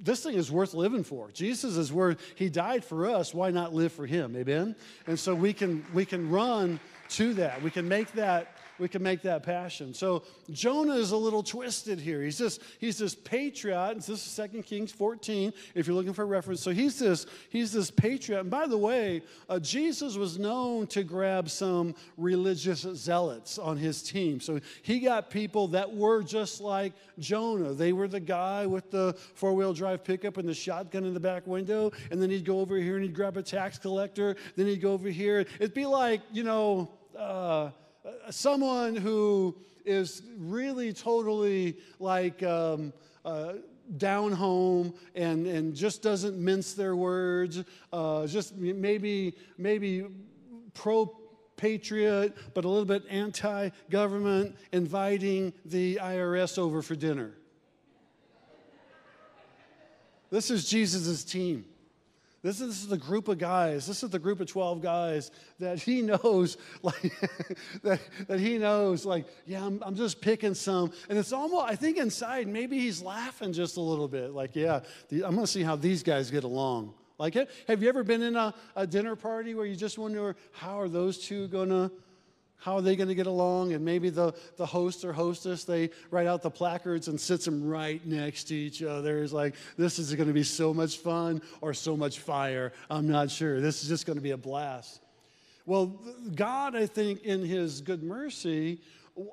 this 0.00 0.22
thing 0.22 0.34
is 0.34 0.50
worth 0.50 0.74
living 0.74 1.04
for. 1.04 1.30
Jesus 1.32 1.76
is 1.76 1.92
worth 1.92 2.20
he 2.34 2.48
died 2.48 2.84
for 2.84 3.06
us. 3.06 3.34
Why 3.34 3.50
not 3.50 3.74
live 3.74 3.92
for 3.92 4.06
him? 4.06 4.36
Amen? 4.36 4.76
And 5.06 5.18
so 5.18 5.34
we 5.34 5.52
can 5.52 5.84
we 5.92 6.04
can 6.04 6.30
run 6.30 6.80
to 7.10 7.34
that. 7.34 7.62
We 7.62 7.70
can 7.70 7.88
make 7.88 8.12
that 8.12 8.54
we 8.80 8.88
can 8.88 9.02
make 9.02 9.22
that 9.22 9.42
passion. 9.42 9.92
So 9.92 10.24
Jonah 10.50 10.94
is 10.94 11.10
a 11.10 11.16
little 11.16 11.42
twisted 11.42 12.00
here. 12.00 12.22
He's 12.22 12.38
this, 12.38 12.58
he's 12.78 12.98
this 12.98 13.14
patriot. 13.14 13.96
This 13.96 14.08
is 14.08 14.48
2 14.52 14.62
Kings 14.62 14.90
14, 14.90 15.52
if 15.74 15.86
you're 15.86 15.94
looking 15.94 16.12
for 16.12 16.26
reference. 16.26 16.62
So 16.62 16.70
he's 16.70 16.98
this, 16.98 17.26
he's 17.50 17.72
this 17.72 17.90
patriot. 17.90 18.40
And 18.40 18.50
by 18.50 18.66
the 18.66 18.78
way, 18.78 19.22
uh, 19.48 19.58
Jesus 19.58 20.16
was 20.16 20.38
known 20.38 20.86
to 20.88 21.02
grab 21.02 21.50
some 21.50 21.94
religious 22.16 22.80
zealots 22.80 23.58
on 23.58 23.76
his 23.76 24.02
team. 24.02 24.40
So 24.40 24.60
he 24.82 25.00
got 25.00 25.30
people 25.30 25.68
that 25.68 25.94
were 25.94 26.22
just 26.22 26.60
like 26.60 26.94
Jonah. 27.18 27.74
They 27.74 27.92
were 27.92 28.08
the 28.08 28.20
guy 28.20 28.66
with 28.66 28.90
the 28.90 29.14
four-wheel 29.34 29.74
drive 29.74 30.04
pickup 30.04 30.38
and 30.38 30.48
the 30.48 30.54
shotgun 30.54 31.04
in 31.04 31.14
the 31.14 31.20
back 31.20 31.46
window. 31.46 31.92
And 32.10 32.20
then 32.22 32.30
he'd 32.30 32.44
go 32.44 32.60
over 32.60 32.76
here 32.76 32.94
and 32.94 33.04
he'd 33.04 33.14
grab 33.14 33.36
a 33.36 33.42
tax 33.42 33.78
collector. 33.78 34.36
Then 34.56 34.66
he'd 34.66 34.80
go 34.80 34.92
over 34.92 35.08
here. 35.08 35.40
It'd 35.58 35.74
be 35.74 35.86
like, 35.86 36.22
you 36.32 36.44
know, 36.44 36.90
uh, 37.18 37.70
someone 38.30 38.96
who 38.96 39.56
is 39.84 40.22
really 40.38 40.92
totally 40.92 41.78
like 41.98 42.42
um, 42.42 42.92
uh, 43.24 43.54
down 43.96 44.32
home 44.32 44.94
and, 45.14 45.46
and 45.46 45.74
just 45.74 46.02
doesn't 46.02 46.38
mince 46.38 46.74
their 46.74 46.94
words, 46.94 47.62
uh, 47.92 48.26
just 48.26 48.56
maybe, 48.56 49.34
maybe 49.58 50.06
pro 50.74 51.06
patriot, 51.56 52.34
but 52.54 52.64
a 52.64 52.68
little 52.68 52.84
bit 52.84 53.02
anti 53.10 53.70
government, 53.90 54.56
inviting 54.72 55.52
the 55.64 55.96
IRS 55.96 56.58
over 56.58 56.82
for 56.82 56.94
dinner. 56.94 57.32
This 60.30 60.50
is 60.50 60.68
Jesus' 60.68 61.24
team. 61.24 61.64
This 62.42 62.60
is, 62.60 62.68
this 62.68 62.82
is 62.82 62.88
the 62.88 62.96
group 62.96 63.28
of 63.28 63.36
guys. 63.36 63.86
This 63.86 64.02
is 64.02 64.10
the 64.10 64.18
group 64.18 64.40
of 64.40 64.46
12 64.46 64.80
guys 64.80 65.30
that 65.58 65.78
he 65.78 66.00
knows, 66.00 66.56
like, 66.82 67.12
that, 67.82 68.00
that 68.28 68.40
he 68.40 68.56
knows, 68.56 69.04
like, 69.04 69.26
yeah, 69.46 69.64
I'm, 69.64 69.82
I'm 69.84 69.94
just 69.94 70.22
picking 70.22 70.54
some. 70.54 70.90
And 71.08 71.18
it's 71.18 71.32
almost, 71.32 71.66
I 71.66 71.76
think 71.76 71.98
inside, 71.98 72.48
maybe 72.48 72.78
he's 72.78 73.02
laughing 73.02 73.52
just 73.52 73.76
a 73.76 73.80
little 73.80 74.08
bit. 74.08 74.32
Like, 74.32 74.56
yeah, 74.56 74.80
the, 75.10 75.24
I'm 75.24 75.34
going 75.34 75.46
to 75.46 75.52
see 75.52 75.62
how 75.62 75.76
these 75.76 76.02
guys 76.02 76.30
get 76.30 76.44
along. 76.44 76.94
Like, 77.18 77.34
have 77.68 77.82
you 77.82 77.88
ever 77.90 78.02
been 78.02 78.22
in 78.22 78.34
a, 78.34 78.54
a 78.74 78.86
dinner 78.86 79.14
party 79.14 79.54
where 79.54 79.66
you 79.66 79.76
just 79.76 79.98
wonder, 79.98 80.36
how 80.52 80.80
are 80.80 80.88
those 80.88 81.18
two 81.18 81.48
going 81.48 81.68
to 81.68 81.92
how 82.60 82.76
are 82.76 82.82
they 82.82 82.94
going 82.94 83.08
to 83.08 83.14
get 83.14 83.26
along? 83.26 83.72
And 83.72 83.84
maybe 83.84 84.10
the, 84.10 84.34
the 84.56 84.66
host 84.66 85.04
or 85.04 85.12
hostess, 85.12 85.64
they 85.64 85.90
write 86.10 86.26
out 86.26 86.42
the 86.42 86.50
placards 86.50 87.08
and 87.08 87.18
sits 87.20 87.44
them 87.44 87.66
right 87.66 88.04
next 88.06 88.44
to 88.44 88.54
each 88.54 88.82
other. 88.82 89.22
It's 89.22 89.32
like, 89.32 89.54
this 89.76 89.98
is 89.98 90.14
going 90.14 90.28
to 90.28 90.34
be 90.34 90.42
so 90.42 90.72
much 90.74 90.98
fun 90.98 91.40
or 91.60 91.74
so 91.74 91.96
much 91.96 92.18
fire. 92.18 92.72
I'm 92.90 93.08
not 93.08 93.30
sure. 93.30 93.60
This 93.60 93.82
is 93.82 93.88
just 93.88 94.06
going 94.06 94.18
to 94.18 94.22
be 94.22 94.32
a 94.32 94.36
blast. 94.36 95.00
Well, 95.66 96.00
God, 96.34 96.76
I 96.76 96.86
think, 96.86 97.22
in 97.22 97.44
His 97.44 97.80
good 97.80 98.02
mercy, 98.02 98.80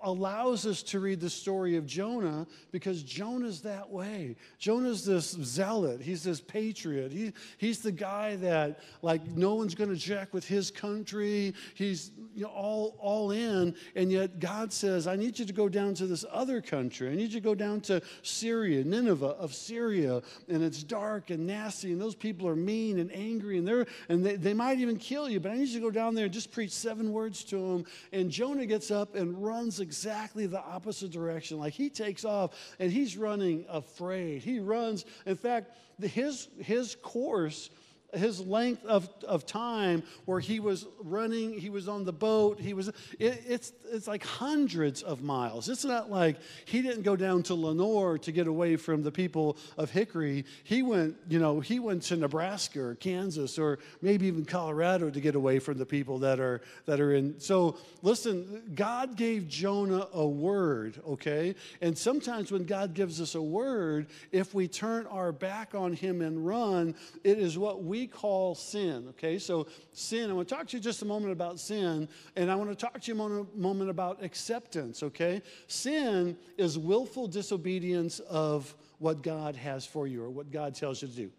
allows 0.04 0.66
us 0.66 0.84
to 0.84 1.00
read 1.00 1.20
the 1.20 1.30
story 1.30 1.76
of 1.76 1.86
Jonah 1.86 2.48
because 2.72 3.04
Jonah's 3.04 3.62
that 3.62 3.90
way. 3.90 4.36
Jonah's 4.58 5.06
this 5.06 5.32
zealot. 5.32 6.02
He's 6.02 6.24
this 6.24 6.42
patriot. 6.42 7.12
He, 7.12 7.34
he's 7.58 7.80
the 7.80 7.92
guy 7.92 8.36
that, 8.38 8.80
like, 9.02 9.26
no 9.28 9.56
one's 9.56 9.76
going 9.76 9.90
to 9.90 10.00
check 10.00 10.34
with 10.34 10.48
his 10.48 10.72
country. 10.72 11.54
He's 11.74 12.12
you 12.36 12.44
know, 12.44 12.50
all, 12.50 12.96
all 13.00 13.32
in. 13.32 13.76
And 13.96 14.12
yet 14.12 14.40
God 14.40 14.72
says, 14.72 15.08
I 15.08 15.16
need 15.16 15.40
you 15.40 15.46
to 15.46 15.54
go 15.54 15.70
down 15.70 15.94
to 15.96 16.08
this 16.08 16.26
other 16.32 16.62
country. 16.62 17.10
I 17.10 17.16
need 17.16 17.32
you 17.32 17.40
to 17.40 17.46
go 17.46 17.56
down 17.56 17.82
to 17.82 18.02
Syria, 18.22 18.84
Nineveh 18.84 19.26
of 19.26 19.54
Syria. 19.54 20.22
And 20.48 20.64
it's 20.64 20.84
dark 20.84 21.30
and 21.30 21.48
nasty. 21.48 21.92
And 21.92 22.02
those 22.02 22.16
people 22.16 22.48
are 22.48 22.56
mean 22.56 23.00
and 23.00 23.12
angry. 23.14 23.58
And, 23.58 23.68
they're, 23.68 23.86
and 24.10 24.26
they, 24.26 24.36
they 24.36 24.54
might 24.54 24.80
even 24.80 24.98
kill 24.98 25.30
you. 25.30 25.40
But 25.40 25.52
I 25.52 25.56
need 25.56 25.70
you 25.70 25.80
to 25.80 25.86
go 25.86 25.92
down 25.92 26.16
there 26.16 26.26
and 26.26 26.34
just 26.34 26.52
preach 26.52 26.72
seven 26.72 27.12
words 27.12 27.44
to 27.46 27.56
them. 27.56 27.86
And 28.12 28.30
Jonah 28.30 28.66
gets 28.66 28.92
up 28.92 29.16
and 29.16 29.44
runs 29.44 29.77
exactly 29.80 30.48
the 30.48 30.60
opposite 30.60 31.12
direction. 31.12 31.60
Like 31.60 31.74
he 31.74 31.90
takes 31.90 32.26
off 32.26 32.52
and 32.80 32.92
he's 32.92 33.18
running 33.18 33.66
afraid. 33.70 34.44
He 34.44 34.60
runs, 34.60 35.06
in 35.26 35.36
fact, 35.36 35.72
his, 36.02 36.48
his 36.60 36.96
course 36.96 37.70
his 38.18 38.40
length 38.40 38.86
of, 38.86 39.10
of 39.28 39.46
time 39.46 40.04
where 40.26 40.40
he 40.40 40.60
was 40.60 40.86
running, 41.02 41.54
he 41.54 41.70
was 41.70 41.88
on 41.88 42.04
the 42.04 42.14
boat, 42.14 42.60
he 42.60 42.74
was, 42.74 42.90
it, 43.20 43.44
it's, 43.48 43.74
it's 43.92 44.08
like 44.08 44.24
hundreds 44.24 45.02
of 45.02 45.22
miles. 45.22 45.70
It's 45.70 45.86
not 45.86 46.10
like 46.10 46.38
he 46.66 46.82
didn't 46.82 47.04
go 47.04 47.16
down 47.16 47.44
to 47.44 47.56
Lenoir 47.56 48.18
to 48.20 48.32
get 48.32 48.48
away 48.48 48.76
from 48.76 49.04
the 49.04 49.12
people 49.12 49.58
of 49.78 49.92
Hickory. 49.92 50.46
He 50.64 50.84
went, 50.84 51.16
you 51.28 51.40
know, 51.40 51.60
he 51.60 51.80
went 51.80 52.04
to 52.04 52.16
Nebraska 52.16 52.82
or 52.82 52.96
Kansas 52.96 53.60
or 53.60 53.80
maybe 54.02 54.28
even 54.28 54.46
Colorado 54.46 55.10
to 55.10 55.22
get 55.22 55.36
away 55.36 55.60
from 55.60 55.78
the 55.78 55.86
people 55.86 56.20
that 56.20 56.40
are, 56.40 56.62
that 56.86 57.00
are 57.00 57.14
in. 57.14 57.40
So 57.40 57.78
listen, 58.02 58.72
God 58.76 59.16
gave 59.16 59.48
Jonah 59.48 60.08
a 60.14 60.28
word, 60.28 61.02
okay? 61.08 61.56
And 61.82 61.98
sometimes 61.98 62.52
when 62.52 62.66
God 62.66 62.94
gives 62.94 63.22
us 63.22 63.36
a 63.36 63.42
word, 63.42 64.08
if 64.32 64.54
we 64.54 64.68
turn 64.68 65.06
our 65.08 65.32
back 65.32 65.76
on 65.76 65.94
him 65.94 66.22
and 66.22 66.46
run, 66.46 66.96
it 67.24 67.38
is 67.38 67.58
what 67.58 67.84
we 67.84 68.07
call 68.08 68.56
sin, 68.56 69.08
okay? 69.10 69.38
So, 69.38 69.68
sin, 69.94 70.30
I 70.30 70.34
want 70.34 70.48
to 70.48 70.56
talk 70.56 70.68
to 70.68 70.78
you 70.78 70.84
just 70.84 71.02
a 71.02 71.06
moment 71.06 71.32
about 71.32 71.60
sin, 71.60 72.08
and 72.36 72.52
I 72.52 72.56
want 72.56 72.70
to 72.70 72.76
talk 72.76 73.02
to 73.02 73.14
you 73.14 73.22
a 73.22 73.58
moment 73.58 73.90
about 73.90 74.24
acceptance, 74.24 75.04
okay? 75.04 75.42
Sin 75.68 76.38
is 76.58 76.78
willful 76.78 77.28
disobedience 77.28 78.20
of 78.20 78.76
what 79.00 79.22
God 79.22 79.56
has 79.56 79.86
for 79.86 80.08
you 80.08 80.24
or 80.24 80.30
what 80.30 80.52
God 80.52 80.74
tells 80.74 81.02
you 81.02 81.08
to 81.08 81.16
do. 81.16 81.32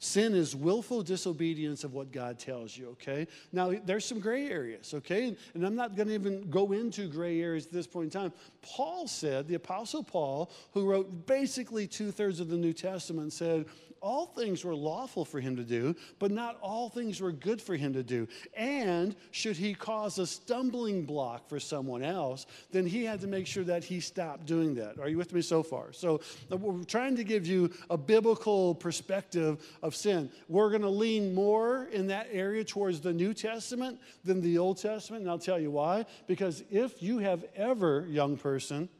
Sin 0.00 0.34
is 0.34 0.54
willful 0.54 1.02
disobedience 1.02 1.82
of 1.82 1.94
what 1.94 2.12
God 2.12 2.38
tells 2.38 2.76
you, 2.76 2.90
okay? 2.90 3.26
Now, 3.52 3.72
there's 3.86 4.04
some 4.04 4.20
gray 4.20 4.48
areas, 4.48 4.92
okay? 4.92 5.34
And 5.54 5.64
I'm 5.64 5.76
not 5.76 5.96
going 5.96 6.08
to 6.08 6.14
even 6.14 6.50
go 6.50 6.72
into 6.72 7.08
gray 7.08 7.40
areas 7.40 7.64
at 7.64 7.72
this 7.72 7.86
point 7.86 8.12
in 8.14 8.20
time. 8.20 8.32
Paul 8.60 9.06
said, 9.06 9.48
the 9.48 9.54
Apostle 9.54 10.02
Paul, 10.02 10.50
who 10.72 10.84
wrote 10.84 11.26
basically 11.26 11.86
two 11.86 12.10
thirds 12.10 12.38
of 12.38 12.50
the 12.50 12.56
New 12.56 12.74
Testament, 12.74 13.32
said, 13.32 13.64
all 14.04 14.26
things 14.26 14.62
were 14.64 14.74
lawful 14.74 15.24
for 15.24 15.40
him 15.40 15.56
to 15.56 15.64
do, 15.64 15.96
but 16.18 16.30
not 16.30 16.58
all 16.60 16.90
things 16.90 17.22
were 17.22 17.32
good 17.32 17.60
for 17.60 17.74
him 17.74 17.94
to 17.94 18.02
do. 18.02 18.28
And 18.54 19.16
should 19.30 19.56
he 19.56 19.72
cause 19.72 20.18
a 20.18 20.26
stumbling 20.26 21.06
block 21.06 21.48
for 21.48 21.58
someone 21.58 22.02
else, 22.02 22.44
then 22.70 22.84
he 22.84 23.04
had 23.04 23.22
to 23.22 23.26
make 23.26 23.46
sure 23.46 23.64
that 23.64 23.82
he 23.82 24.00
stopped 24.00 24.44
doing 24.44 24.74
that. 24.74 25.00
Are 25.00 25.08
you 25.08 25.16
with 25.16 25.32
me 25.32 25.40
so 25.40 25.62
far? 25.62 25.94
So 25.94 26.20
uh, 26.52 26.58
we're 26.58 26.84
trying 26.84 27.16
to 27.16 27.24
give 27.24 27.46
you 27.46 27.70
a 27.88 27.96
biblical 27.96 28.74
perspective 28.74 29.66
of 29.82 29.96
sin. 29.96 30.30
We're 30.48 30.68
going 30.68 30.82
to 30.82 30.88
lean 30.90 31.34
more 31.34 31.86
in 31.90 32.08
that 32.08 32.28
area 32.30 32.62
towards 32.62 33.00
the 33.00 33.12
New 33.12 33.32
Testament 33.32 33.98
than 34.22 34.42
the 34.42 34.58
Old 34.58 34.76
Testament, 34.76 35.22
and 35.22 35.30
I'll 35.30 35.38
tell 35.38 35.58
you 35.58 35.70
why. 35.70 36.04
Because 36.26 36.62
if 36.70 37.02
you 37.02 37.20
have 37.20 37.46
ever, 37.56 38.06
young 38.10 38.36
person, 38.36 38.90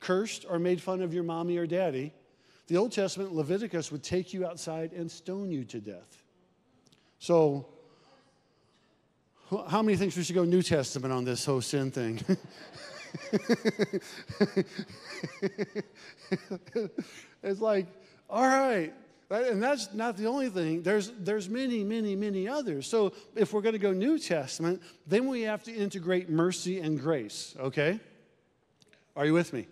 cursed 0.00 0.44
or 0.50 0.58
made 0.58 0.82
fun 0.82 1.00
of 1.00 1.14
your 1.14 1.22
mommy 1.22 1.58
or 1.58 1.66
daddy, 1.68 2.12
the 2.72 2.78
Old 2.78 2.90
Testament, 2.90 3.34
Leviticus, 3.34 3.92
would 3.92 4.02
take 4.02 4.32
you 4.32 4.46
outside 4.46 4.92
and 4.94 5.10
stone 5.10 5.50
you 5.50 5.62
to 5.66 5.78
death. 5.78 6.22
So, 7.18 7.66
how 9.68 9.82
many 9.82 9.98
think 9.98 10.16
we 10.16 10.22
should 10.22 10.34
go 10.34 10.44
New 10.44 10.62
Testament 10.62 11.12
on 11.12 11.26
this 11.26 11.44
whole 11.44 11.60
sin 11.60 11.90
thing? 11.90 12.18
it's 17.42 17.60
like, 17.60 17.88
all 18.30 18.46
right. 18.46 18.94
And 19.28 19.62
that's 19.62 19.92
not 19.92 20.16
the 20.16 20.24
only 20.24 20.48
thing. 20.48 20.82
There's, 20.82 21.12
there's 21.18 21.50
many, 21.50 21.84
many, 21.84 22.16
many 22.16 22.48
others. 22.48 22.86
So 22.86 23.12
if 23.36 23.52
we're 23.52 23.60
going 23.60 23.74
to 23.74 23.78
go 23.78 23.92
New 23.92 24.18
Testament, 24.18 24.80
then 25.06 25.28
we 25.28 25.42
have 25.42 25.62
to 25.64 25.74
integrate 25.74 26.30
mercy 26.30 26.80
and 26.80 26.98
grace, 26.98 27.54
okay? 27.60 28.00
Are 29.14 29.26
you 29.26 29.34
with 29.34 29.52
me? 29.52 29.66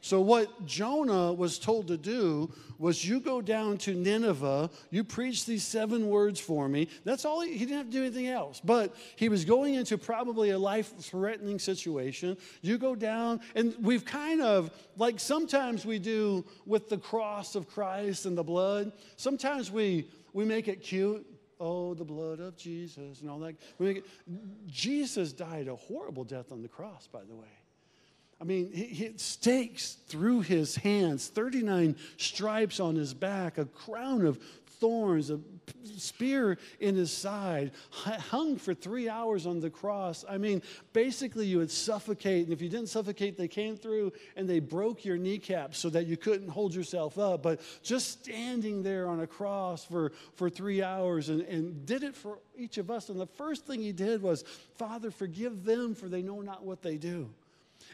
So, 0.00 0.20
what 0.20 0.64
Jonah 0.64 1.32
was 1.32 1.58
told 1.58 1.88
to 1.88 1.96
do 1.96 2.52
was 2.78 3.04
you 3.04 3.18
go 3.18 3.42
down 3.42 3.76
to 3.78 3.94
Nineveh, 3.94 4.70
you 4.90 5.02
preach 5.02 5.44
these 5.44 5.64
seven 5.64 6.08
words 6.08 6.38
for 6.38 6.68
me. 6.68 6.88
That's 7.04 7.24
all 7.24 7.40
he, 7.40 7.52
he 7.52 7.60
didn't 7.60 7.78
have 7.78 7.86
to 7.86 7.92
do 7.92 8.04
anything 8.04 8.28
else. 8.28 8.60
But 8.62 8.94
he 9.16 9.28
was 9.28 9.44
going 9.44 9.74
into 9.74 9.98
probably 9.98 10.50
a 10.50 10.58
life 10.58 10.96
threatening 10.98 11.58
situation. 11.58 12.36
You 12.62 12.78
go 12.78 12.94
down, 12.94 13.40
and 13.56 13.74
we've 13.80 14.04
kind 14.04 14.40
of, 14.40 14.70
like 14.96 15.18
sometimes 15.18 15.84
we 15.84 15.98
do 15.98 16.44
with 16.64 16.88
the 16.88 16.98
cross 16.98 17.56
of 17.56 17.68
Christ 17.68 18.26
and 18.26 18.38
the 18.38 18.44
blood, 18.44 18.92
sometimes 19.16 19.70
we, 19.72 20.08
we 20.32 20.44
make 20.44 20.68
it 20.68 20.80
cute. 20.82 21.26
Oh, 21.60 21.92
the 21.92 22.04
blood 22.04 22.38
of 22.38 22.56
Jesus 22.56 23.20
and 23.20 23.28
all 23.28 23.40
that. 23.40 23.56
We 23.78 23.86
make 23.86 23.96
It, 23.96 24.06
Jesus 24.68 25.32
died 25.32 25.66
a 25.66 25.74
horrible 25.74 26.22
death 26.22 26.52
on 26.52 26.62
the 26.62 26.68
cross, 26.68 27.08
by 27.08 27.24
the 27.24 27.34
way. 27.34 27.48
I 28.40 28.44
mean, 28.44 28.72
he, 28.72 29.12
stakes 29.16 29.96
through 30.06 30.42
his 30.42 30.76
hands, 30.76 31.26
39 31.28 31.96
stripes 32.18 32.78
on 32.78 32.94
his 32.94 33.12
back, 33.12 33.58
a 33.58 33.64
crown 33.64 34.24
of 34.24 34.38
thorns, 34.78 35.30
a 35.30 35.40
spear 35.96 36.56
in 36.78 36.94
his 36.94 37.10
side, 37.10 37.72
hung 37.90 38.56
for 38.56 38.74
three 38.74 39.08
hours 39.08 39.44
on 39.44 39.58
the 39.58 39.70
cross. 39.70 40.24
I 40.28 40.38
mean, 40.38 40.62
basically, 40.92 41.46
you 41.46 41.58
would 41.58 41.70
suffocate. 41.70 42.44
And 42.44 42.52
if 42.52 42.62
you 42.62 42.68
didn't 42.68 42.88
suffocate, 42.88 43.36
they 43.36 43.48
came 43.48 43.76
through 43.76 44.12
and 44.36 44.48
they 44.48 44.60
broke 44.60 45.04
your 45.04 45.16
kneecaps 45.16 45.78
so 45.78 45.90
that 45.90 46.06
you 46.06 46.16
couldn't 46.16 46.48
hold 46.48 46.74
yourself 46.74 47.18
up. 47.18 47.42
But 47.42 47.60
just 47.82 48.22
standing 48.22 48.84
there 48.84 49.08
on 49.08 49.20
a 49.20 49.26
cross 49.26 49.84
for, 49.84 50.12
for 50.34 50.48
three 50.48 50.82
hours 50.82 51.28
and, 51.28 51.42
and 51.42 51.84
did 51.84 52.04
it 52.04 52.14
for 52.14 52.38
each 52.56 52.78
of 52.78 52.88
us. 52.90 53.08
And 53.08 53.18
the 53.18 53.26
first 53.26 53.66
thing 53.66 53.80
he 53.80 53.92
did 53.92 54.22
was, 54.22 54.44
Father, 54.76 55.10
forgive 55.10 55.64
them, 55.64 55.96
for 55.96 56.08
they 56.08 56.22
know 56.22 56.40
not 56.40 56.64
what 56.64 56.82
they 56.82 56.96
do. 56.96 57.30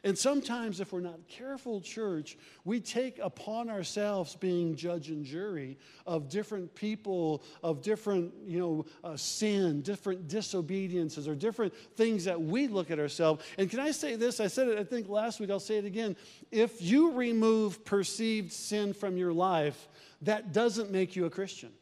And 0.05 0.19
sometimes, 0.19 0.81
if 0.81 0.93
we're 0.93 1.01
not 1.01 1.27
careful, 1.29 1.81
church, 1.81 2.37
we 2.67 2.79
take 2.79 3.19
upon 3.21 3.71
ourselves 3.71 4.37
being 4.37 4.77
judge 4.77 5.09
and 5.09 5.25
jury 5.25 5.79
of 6.07 6.29
different 6.29 6.75
people, 6.75 7.43
of 7.63 7.81
different, 7.81 8.35
you 8.47 8.59
know, 8.59 8.87
uh, 9.03 9.17
sin, 9.17 9.81
different 9.81 10.29
disobediences, 10.29 11.27
or 11.27 11.35
different 11.35 11.75
things 11.97 12.27
that 12.27 12.39
we 12.39 12.69
look 12.69 12.91
at 12.91 12.99
ourselves. 12.99 13.43
And 13.57 13.71
can 13.71 13.81
I 13.81 13.93
say 13.93 14.15
this? 14.17 14.41
I 14.41 14.47
said 14.49 14.69
it, 14.69 14.79
I 14.79 14.85
think, 14.85 15.09
last 15.09 15.41
week. 15.41 15.49
I'll 15.49 15.59
say 15.59 15.79
it 15.79 15.87
again. 15.87 16.17
If 16.53 16.83
you 16.83 17.13
remove 17.13 17.83
perceived 17.87 18.53
sin 18.53 18.93
from 18.93 19.17
your 19.17 19.33
life, 19.33 19.89
that 20.21 20.53
doesn't 20.53 20.91
make 20.91 21.17
you 21.17 21.25
a 21.25 21.31
Christian. 21.31 21.73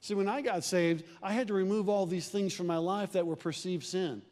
See, 0.00 0.14
when 0.14 0.28
I 0.28 0.40
got 0.40 0.64
saved, 0.64 1.04
I 1.22 1.32
had 1.32 1.46
to 1.48 1.54
remove 1.54 1.88
all 1.88 2.04
these 2.04 2.28
things 2.28 2.52
from 2.52 2.66
my 2.66 2.78
life 2.78 3.12
that 3.12 3.28
were 3.28 3.36
perceived 3.36 3.84
sin. 3.84 4.22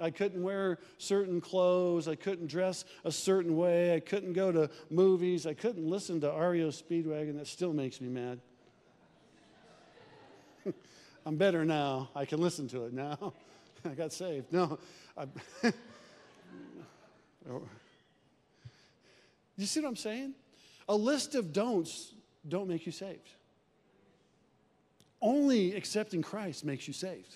I 0.00 0.10
couldn't 0.10 0.42
wear 0.42 0.78
certain 0.98 1.40
clothes. 1.40 2.08
I 2.08 2.14
couldn't 2.14 2.46
dress 2.46 2.84
a 3.04 3.12
certain 3.12 3.56
way. 3.56 3.94
I 3.94 4.00
couldn't 4.00 4.32
go 4.32 4.50
to 4.50 4.70
movies. 4.88 5.46
I 5.46 5.54
couldn't 5.54 5.88
listen 5.88 6.20
to 6.22 6.28
REO 6.28 6.68
Speedwagon. 6.68 7.36
That 7.36 7.46
still 7.46 7.72
makes 7.72 8.00
me 8.00 8.08
mad. 8.08 8.40
I'm 11.26 11.36
better 11.36 11.64
now. 11.64 12.10
I 12.14 12.24
can 12.24 12.40
listen 12.40 12.68
to 12.68 12.84
it 12.84 12.92
now. 12.92 13.34
I 13.84 13.90
got 13.90 14.12
saved. 14.12 14.52
No. 14.52 14.78
Oh. 17.48 17.62
you 19.56 19.64
see 19.64 19.80
what 19.80 19.88
I'm 19.88 19.96
saying? 19.96 20.34
A 20.90 20.94
list 20.94 21.34
of 21.34 21.54
don'ts 21.54 22.12
don't 22.46 22.68
make 22.68 22.84
you 22.84 22.92
saved. 22.92 23.30
Only 25.22 25.74
accepting 25.74 26.20
Christ 26.20 26.66
makes 26.66 26.86
you 26.86 26.92
saved. 26.92 27.34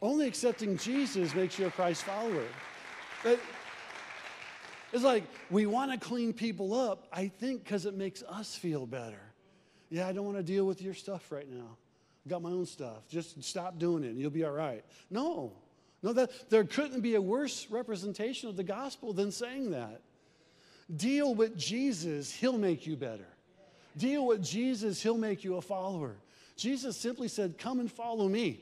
Only 0.00 0.26
accepting 0.26 0.76
Jesus 0.76 1.34
makes 1.34 1.58
you 1.58 1.66
a 1.66 1.70
Christ 1.70 2.04
follower. 2.04 2.46
But 3.24 3.40
it's 4.92 5.04
like 5.04 5.24
we 5.50 5.66
want 5.66 5.90
to 5.92 5.98
clean 5.98 6.32
people 6.32 6.72
up, 6.72 7.08
I 7.12 7.28
think, 7.28 7.64
because 7.64 7.84
it 7.84 7.94
makes 7.94 8.22
us 8.22 8.54
feel 8.54 8.86
better. 8.86 9.20
Yeah, 9.90 10.06
I 10.06 10.12
don't 10.12 10.24
want 10.24 10.36
to 10.36 10.42
deal 10.42 10.66
with 10.66 10.80
your 10.80 10.94
stuff 10.94 11.32
right 11.32 11.50
now. 11.50 11.76
I've 12.24 12.30
got 12.30 12.42
my 12.42 12.50
own 12.50 12.66
stuff. 12.66 13.08
Just 13.08 13.42
stop 13.42 13.78
doing 13.78 14.04
it 14.04 14.08
and 14.08 14.18
you'll 14.18 14.30
be 14.30 14.44
all 14.44 14.52
right. 14.52 14.84
No, 15.10 15.52
no, 16.02 16.12
that 16.12 16.50
there 16.50 16.64
couldn't 16.64 17.00
be 17.00 17.16
a 17.16 17.20
worse 17.20 17.66
representation 17.70 18.48
of 18.48 18.56
the 18.56 18.64
gospel 18.64 19.12
than 19.12 19.32
saying 19.32 19.72
that. 19.72 20.00
Deal 20.94 21.34
with 21.34 21.56
Jesus, 21.58 22.32
he'll 22.32 22.58
make 22.58 22.86
you 22.86 22.96
better. 22.96 23.26
Deal 23.96 24.26
with 24.26 24.42
Jesus, 24.42 25.02
he'll 25.02 25.18
make 25.18 25.42
you 25.42 25.56
a 25.56 25.62
follower. 25.62 26.16
Jesus 26.56 26.96
simply 26.96 27.28
said, 27.28 27.58
Come 27.58 27.80
and 27.80 27.90
follow 27.90 28.28
me. 28.28 28.60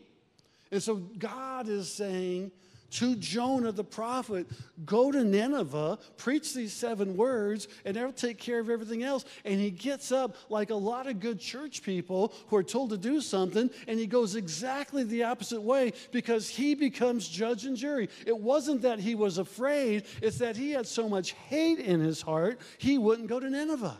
And 0.71 0.83
so 0.83 0.97
God 0.97 1.69
is 1.69 1.93
saying 1.93 2.51
to 2.89 3.17
Jonah 3.17 3.73
the 3.73 3.85
prophet, 3.85 4.47
go 4.85 5.11
to 5.11 5.25
Nineveh, 5.25 5.99
preach 6.17 6.55
these 6.55 6.73
seven 6.73 7.17
words, 7.17 7.69
and 7.85 7.97
they'll 7.97 8.13
take 8.13 8.39
care 8.39 8.61
of 8.61 8.71
everything 8.71 9.03
else. 9.03 9.25
And 9.45 9.61
he 9.61 9.71
gets 9.71 10.13
up 10.13 10.37
like 10.49 10.71
a 10.71 10.77
lot 10.77 11.07
of 11.07 11.21
good 11.21 11.41
church 11.41 11.83
people 11.83 12.33
who 12.49 12.57
are 12.57 12.63
told 12.63 12.91
to 12.91 12.99
do 12.99 13.21
something, 13.21 13.71
and 13.89 13.99
he 13.99 14.07
goes 14.07 14.35
exactly 14.35 15.03
the 15.03 15.25
opposite 15.25 15.61
way 15.61 15.93
because 16.13 16.49
he 16.49 16.75
becomes 16.75 17.29
judge 17.29 17.65
and 17.65 17.77
jury. 17.77 18.09
It 18.25 18.39
wasn't 18.39 18.83
that 18.83 18.99
he 18.99 19.15
was 19.15 19.39
afraid, 19.39 20.05
it's 20.23 20.39
that 20.39 20.57
he 20.57 20.71
had 20.71 20.87
so 20.87 21.09
much 21.09 21.33
hate 21.33 21.81
in 21.81 22.01
his 22.01 22.23
heart, 22.23 22.61
he 22.79 22.99
wouldn't 22.99 23.29
go 23.29 23.41
to 23.41 23.51
Nineveh. 23.51 23.99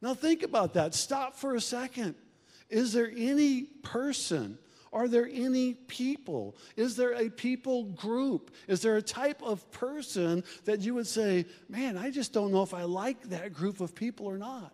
Now 0.00 0.14
think 0.14 0.42
about 0.42 0.74
that. 0.74 0.94
Stop 0.94 1.34
for 1.34 1.54
a 1.54 1.60
second. 1.60 2.14
Is 2.68 2.92
there 2.92 3.10
any 3.14 3.62
person 3.62 4.58
are 4.94 5.08
there 5.08 5.28
any 5.30 5.74
people? 5.74 6.56
Is 6.76 6.96
there 6.96 7.12
a 7.12 7.28
people 7.28 7.84
group? 7.84 8.54
Is 8.68 8.80
there 8.80 8.96
a 8.96 9.02
type 9.02 9.42
of 9.42 9.70
person 9.72 10.44
that 10.64 10.80
you 10.80 10.94
would 10.94 11.06
say, 11.06 11.44
man, 11.68 11.98
I 11.98 12.10
just 12.10 12.32
don't 12.32 12.52
know 12.52 12.62
if 12.62 12.72
I 12.72 12.84
like 12.84 13.20
that 13.24 13.52
group 13.52 13.80
of 13.80 13.94
people 13.94 14.24
or 14.26 14.38
not? 14.38 14.72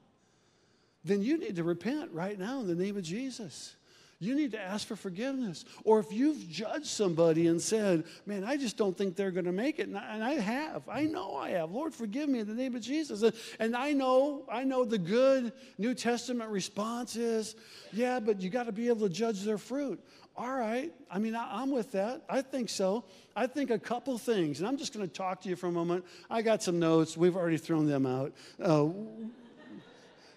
then 1.05 1.23
you 1.23 1.39
need 1.39 1.57
to 1.57 1.65
repent 1.65 2.13
right 2.13 2.39
now 2.39 2.61
in 2.61 2.67
the 2.67 2.75
name 2.75 2.97
of 2.97 3.03
Jesus. 3.03 3.77
You 4.23 4.35
need 4.35 4.53
to 4.53 4.61
ask 4.61 4.87
for 4.87 4.97
forgiveness. 4.97 5.65
Or 5.83 5.99
if 5.99 6.13
you've 6.13 6.47
judged 6.51 6.87
somebody 6.87 7.47
and 7.47 7.61
said, 7.61 8.05
Man, 8.27 8.45
I 8.45 8.59
just 8.59 8.77
don't 8.77 8.97
think 8.97 9.17
they're 9.17 9.31
going 9.31 9.47
to 9.47 9.53
make 9.53 9.79
it, 9.79 9.89
and 9.89 9.97
I 9.97 10.35
have, 10.35 10.87
I 10.89 11.05
know 11.05 11.37
I 11.37 11.51
have. 11.51 11.71
Lord, 11.71 11.95
forgive 11.95 12.29
me 12.29 12.41
in 12.41 12.47
the 12.47 12.55
name 12.55 12.77
of 12.77 12.83
Jesus. 12.83 13.25
And 13.59 13.75
I 13.75 13.95
know, 13.95 14.45
I 14.53 14.63
know 14.63 14.85
the 14.85 14.99
good 14.99 15.53
New 15.79 15.95
Testament 15.95 16.51
response 16.51 17.17
is, 17.17 17.57
Yeah, 17.93 18.21
but 18.21 18.43
you 18.43 18.51
got 18.51 18.67
to 18.67 18.73
be 18.73 18.89
able 18.89 19.09
to 19.09 19.13
judge 19.13 19.43
their 19.43 19.59
fruit. 19.59 19.99
All 20.37 20.53
right. 20.53 20.93
I 21.11 21.19
mean, 21.19 21.35
I, 21.35 21.63
am 21.63 21.71
with 21.71 21.93
that. 21.93 22.23
I 22.29 22.43
think 22.43 22.69
so. 22.69 23.05
I 23.35 23.47
think 23.47 23.71
a 23.71 23.79
couple 23.79 24.17
things, 24.19 24.61
and 24.61 24.69
I'm 24.69 24.77
just 24.77 24.93
going 24.95 25.07
to 25.07 25.13
talk 25.13 25.41
to 25.43 25.49
you 25.49 25.57
for 25.57 25.67
a 25.67 25.73
moment. 25.73 26.05
I 26.31 26.43
got 26.43 26.63
some 26.63 26.79
notes. 26.79 27.17
We've 27.17 27.37
already 27.37 27.59
thrown 27.59 27.87
them 27.87 28.07
out. 28.07 28.33
Uh, 28.63 28.89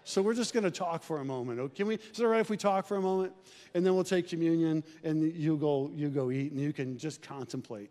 so 0.03 0.21
we're 0.21 0.33
just 0.33 0.53
going 0.53 0.63
to 0.63 0.71
talk 0.71 1.03
for 1.03 1.19
a 1.19 1.25
moment. 1.25 1.59
Oh, 1.59 1.69
can 1.69 1.87
we? 1.87 1.95
Is 1.95 2.19
it 2.19 2.23
all 2.23 2.29
right 2.29 2.41
if 2.41 2.49
we 2.49 2.57
talk 2.57 2.85
for 2.85 2.97
a 2.97 3.01
moment? 3.01 3.33
and 3.73 3.85
then 3.85 3.95
we'll 3.95 4.03
take 4.03 4.27
communion, 4.27 4.83
and 5.03 5.33
you 5.33 5.57
go, 5.57 5.91
you 5.95 6.09
go 6.09 6.31
eat, 6.31 6.51
and 6.51 6.61
you 6.61 6.73
can 6.73 6.97
just 6.97 7.21
contemplate. 7.21 7.89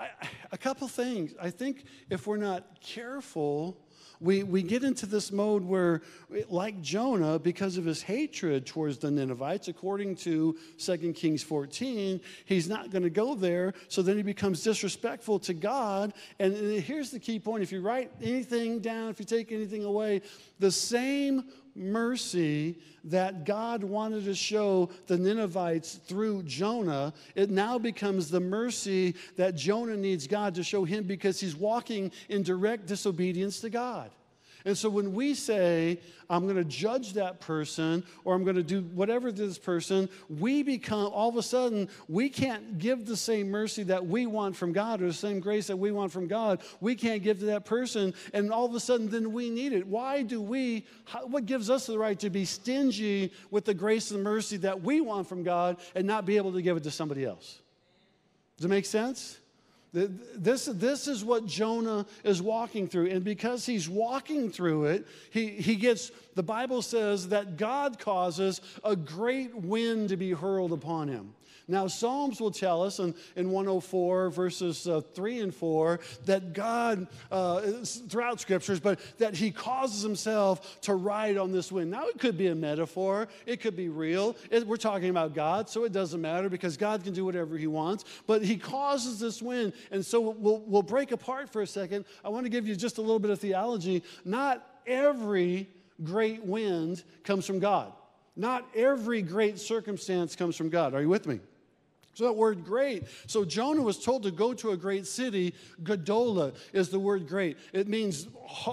I, 0.00 0.08
a 0.50 0.58
couple 0.58 0.88
things. 0.88 1.34
I 1.40 1.50
think 1.50 1.84
if 2.10 2.26
we're 2.26 2.38
not 2.38 2.80
careful, 2.80 3.78
we, 4.20 4.42
we 4.42 4.62
get 4.62 4.84
into 4.84 5.06
this 5.06 5.32
mode 5.32 5.64
where, 5.64 6.02
like 6.48 6.80
Jonah, 6.80 7.38
because 7.38 7.76
of 7.76 7.84
his 7.84 8.02
hatred 8.02 8.66
towards 8.66 8.98
the 8.98 9.10
Ninevites, 9.10 9.68
according 9.68 10.16
to 10.16 10.56
2 10.78 11.12
Kings 11.12 11.42
14, 11.42 12.20
he's 12.44 12.68
not 12.68 12.90
going 12.90 13.02
to 13.02 13.10
go 13.10 13.34
there. 13.34 13.74
So 13.88 14.00
then 14.02 14.16
he 14.16 14.22
becomes 14.22 14.62
disrespectful 14.62 15.40
to 15.40 15.54
God. 15.54 16.14
And 16.38 16.54
uh, 16.54 16.80
here's 16.80 17.10
the 17.10 17.18
key 17.18 17.40
point 17.40 17.62
if 17.62 17.72
you 17.72 17.80
write 17.80 18.12
anything 18.22 18.78
down, 18.78 19.10
if 19.10 19.18
you 19.18 19.26
take 19.26 19.50
anything 19.50 19.84
away, 19.84 20.22
the 20.58 20.70
same 20.70 21.44
mercy 21.74 22.78
that 23.04 23.44
God 23.44 23.82
wanted 23.82 24.24
to 24.24 24.34
show 24.34 24.90
the 25.06 25.18
Ninevites 25.18 25.94
through 25.94 26.44
Jonah, 26.44 27.12
it 27.34 27.50
now 27.50 27.78
becomes 27.78 28.30
the 28.30 28.40
mercy 28.40 29.14
that 29.36 29.56
Jonah 29.56 29.96
needs 29.96 30.26
God 30.26 30.54
to 30.54 30.62
show 30.62 30.84
him 30.84 31.04
because 31.04 31.40
he's 31.40 31.56
walking 31.56 32.12
in 32.28 32.42
direct 32.42 32.86
disobedience 32.86 33.60
to 33.60 33.70
God. 33.70 34.10
And 34.64 34.76
so 34.76 34.88
when 34.88 35.12
we 35.12 35.34
say, 35.34 36.00
I'm 36.30 36.44
going 36.44 36.56
to 36.56 36.64
judge 36.64 37.14
that 37.14 37.40
person 37.40 38.04
or 38.24 38.34
I'm 38.34 38.44
going 38.44 38.56
to 38.56 38.62
do 38.62 38.82
whatever 38.94 39.30
to 39.30 39.46
this 39.46 39.58
person, 39.58 40.08
we 40.28 40.62
become, 40.62 41.12
all 41.12 41.28
of 41.28 41.36
a 41.36 41.42
sudden, 41.42 41.88
we 42.08 42.28
can't 42.28 42.78
give 42.78 43.06
the 43.06 43.16
same 43.16 43.50
mercy 43.50 43.82
that 43.84 44.06
we 44.06 44.26
want 44.26 44.56
from 44.56 44.72
God 44.72 45.02
or 45.02 45.08
the 45.08 45.12
same 45.12 45.40
grace 45.40 45.66
that 45.66 45.76
we 45.76 45.90
want 45.90 46.12
from 46.12 46.28
God. 46.28 46.62
We 46.80 46.94
can't 46.94 47.22
give 47.22 47.40
to 47.40 47.46
that 47.46 47.64
person. 47.64 48.14
And 48.32 48.52
all 48.52 48.64
of 48.64 48.74
a 48.74 48.80
sudden, 48.80 49.10
then 49.10 49.32
we 49.32 49.50
need 49.50 49.72
it. 49.72 49.86
Why 49.86 50.22
do 50.22 50.40
we, 50.40 50.86
how, 51.04 51.26
what 51.26 51.44
gives 51.46 51.68
us 51.68 51.86
the 51.86 51.98
right 51.98 52.18
to 52.20 52.30
be 52.30 52.44
stingy 52.44 53.32
with 53.50 53.64
the 53.64 53.74
grace 53.74 54.10
and 54.10 54.22
mercy 54.22 54.56
that 54.58 54.82
we 54.82 55.00
want 55.00 55.28
from 55.28 55.42
God 55.42 55.78
and 55.94 56.06
not 56.06 56.24
be 56.24 56.36
able 56.36 56.52
to 56.52 56.62
give 56.62 56.76
it 56.76 56.84
to 56.84 56.90
somebody 56.90 57.24
else? 57.24 57.60
Does 58.56 58.66
it 58.66 58.68
make 58.68 58.86
sense? 58.86 59.38
This, 59.92 60.64
this 60.64 61.06
is 61.06 61.22
what 61.22 61.44
Jonah 61.44 62.06
is 62.24 62.40
walking 62.40 62.88
through. 62.88 63.10
And 63.10 63.22
because 63.22 63.66
he's 63.66 63.88
walking 63.88 64.50
through 64.50 64.86
it, 64.86 65.06
he, 65.30 65.48
he 65.48 65.76
gets, 65.76 66.10
the 66.34 66.42
Bible 66.42 66.80
says 66.80 67.28
that 67.28 67.58
God 67.58 67.98
causes 67.98 68.62
a 68.82 68.96
great 68.96 69.54
wind 69.54 70.08
to 70.08 70.16
be 70.16 70.30
hurled 70.32 70.72
upon 70.72 71.08
him. 71.08 71.34
Now, 71.68 71.86
Psalms 71.86 72.40
will 72.40 72.50
tell 72.50 72.82
us 72.82 72.98
in, 72.98 73.14
in 73.36 73.50
104, 73.50 74.30
verses 74.30 74.86
uh, 74.86 75.00
3 75.00 75.40
and 75.40 75.54
4, 75.54 76.00
that 76.26 76.52
God, 76.52 77.06
uh, 77.30 77.60
throughout 77.84 78.40
scriptures, 78.40 78.80
but 78.80 79.00
that 79.18 79.36
He 79.36 79.50
causes 79.50 80.02
Himself 80.02 80.80
to 80.82 80.94
ride 80.94 81.36
on 81.36 81.52
this 81.52 81.70
wind. 81.70 81.90
Now, 81.90 82.06
it 82.06 82.18
could 82.18 82.36
be 82.36 82.48
a 82.48 82.54
metaphor, 82.54 83.28
it 83.46 83.60
could 83.60 83.76
be 83.76 83.88
real. 83.88 84.36
It, 84.50 84.66
we're 84.66 84.76
talking 84.76 85.10
about 85.10 85.34
God, 85.34 85.68
so 85.68 85.84
it 85.84 85.92
doesn't 85.92 86.20
matter 86.20 86.48
because 86.48 86.76
God 86.76 87.04
can 87.04 87.12
do 87.12 87.24
whatever 87.24 87.56
He 87.56 87.66
wants, 87.66 88.04
but 88.26 88.44
He 88.44 88.56
causes 88.56 89.20
this 89.20 89.40
wind. 89.40 89.72
And 89.90 90.04
so 90.04 90.20
we'll, 90.20 90.60
we'll 90.60 90.82
break 90.82 91.12
apart 91.12 91.50
for 91.50 91.62
a 91.62 91.66
second. 91.66 92.04
I 92.24 92.28
want 92.28 92.44
to 92.44 92.50
give 92.50 92.66
you 92.66 92.74
just 92.74 92.98
a 92.98 93.00
little 93.00 93.18
bit 93.18 93.30
of 93.30 93.40
theology. 93.40 94.02
Not 94.24 94.66
every 94.86 95.68
great 96.02 96.44
wind 96.44 97.04
comes 97.24 97.46
from 97.46 97.58
God. 97.58 97.92
Not 98.34 98.66
every 98.74 99.22
great 99.22 99.58
circumstance 99.58 100.36
comes 100.36 100.56
from 100.56 100.70
God. 100.70 100.94
Are 100.94 101.02
you 101.02 101.08
with 101.08 101.26
me? 101.26 101.40
So 102.14 102.24
that 102.24 102.34
word 102.34 102.64
great. 102.64 103.04
So 103.26 103.44
Jonah 103.44 103.80
was 103.82 104.02
told 104.02 104.22
to 104.24 104.30
go 104.30 104.52
to 104.54 104.72
a 104.72 104.76
great 104.76 105.06
city. 105.06 105.54
Gadola 105.82 106.54
is 106.74 106.90
the 106.90 106.98
word 106.98 107.26
great. 107.26 107.56
It 107.72 107.88
means 107.88 108.28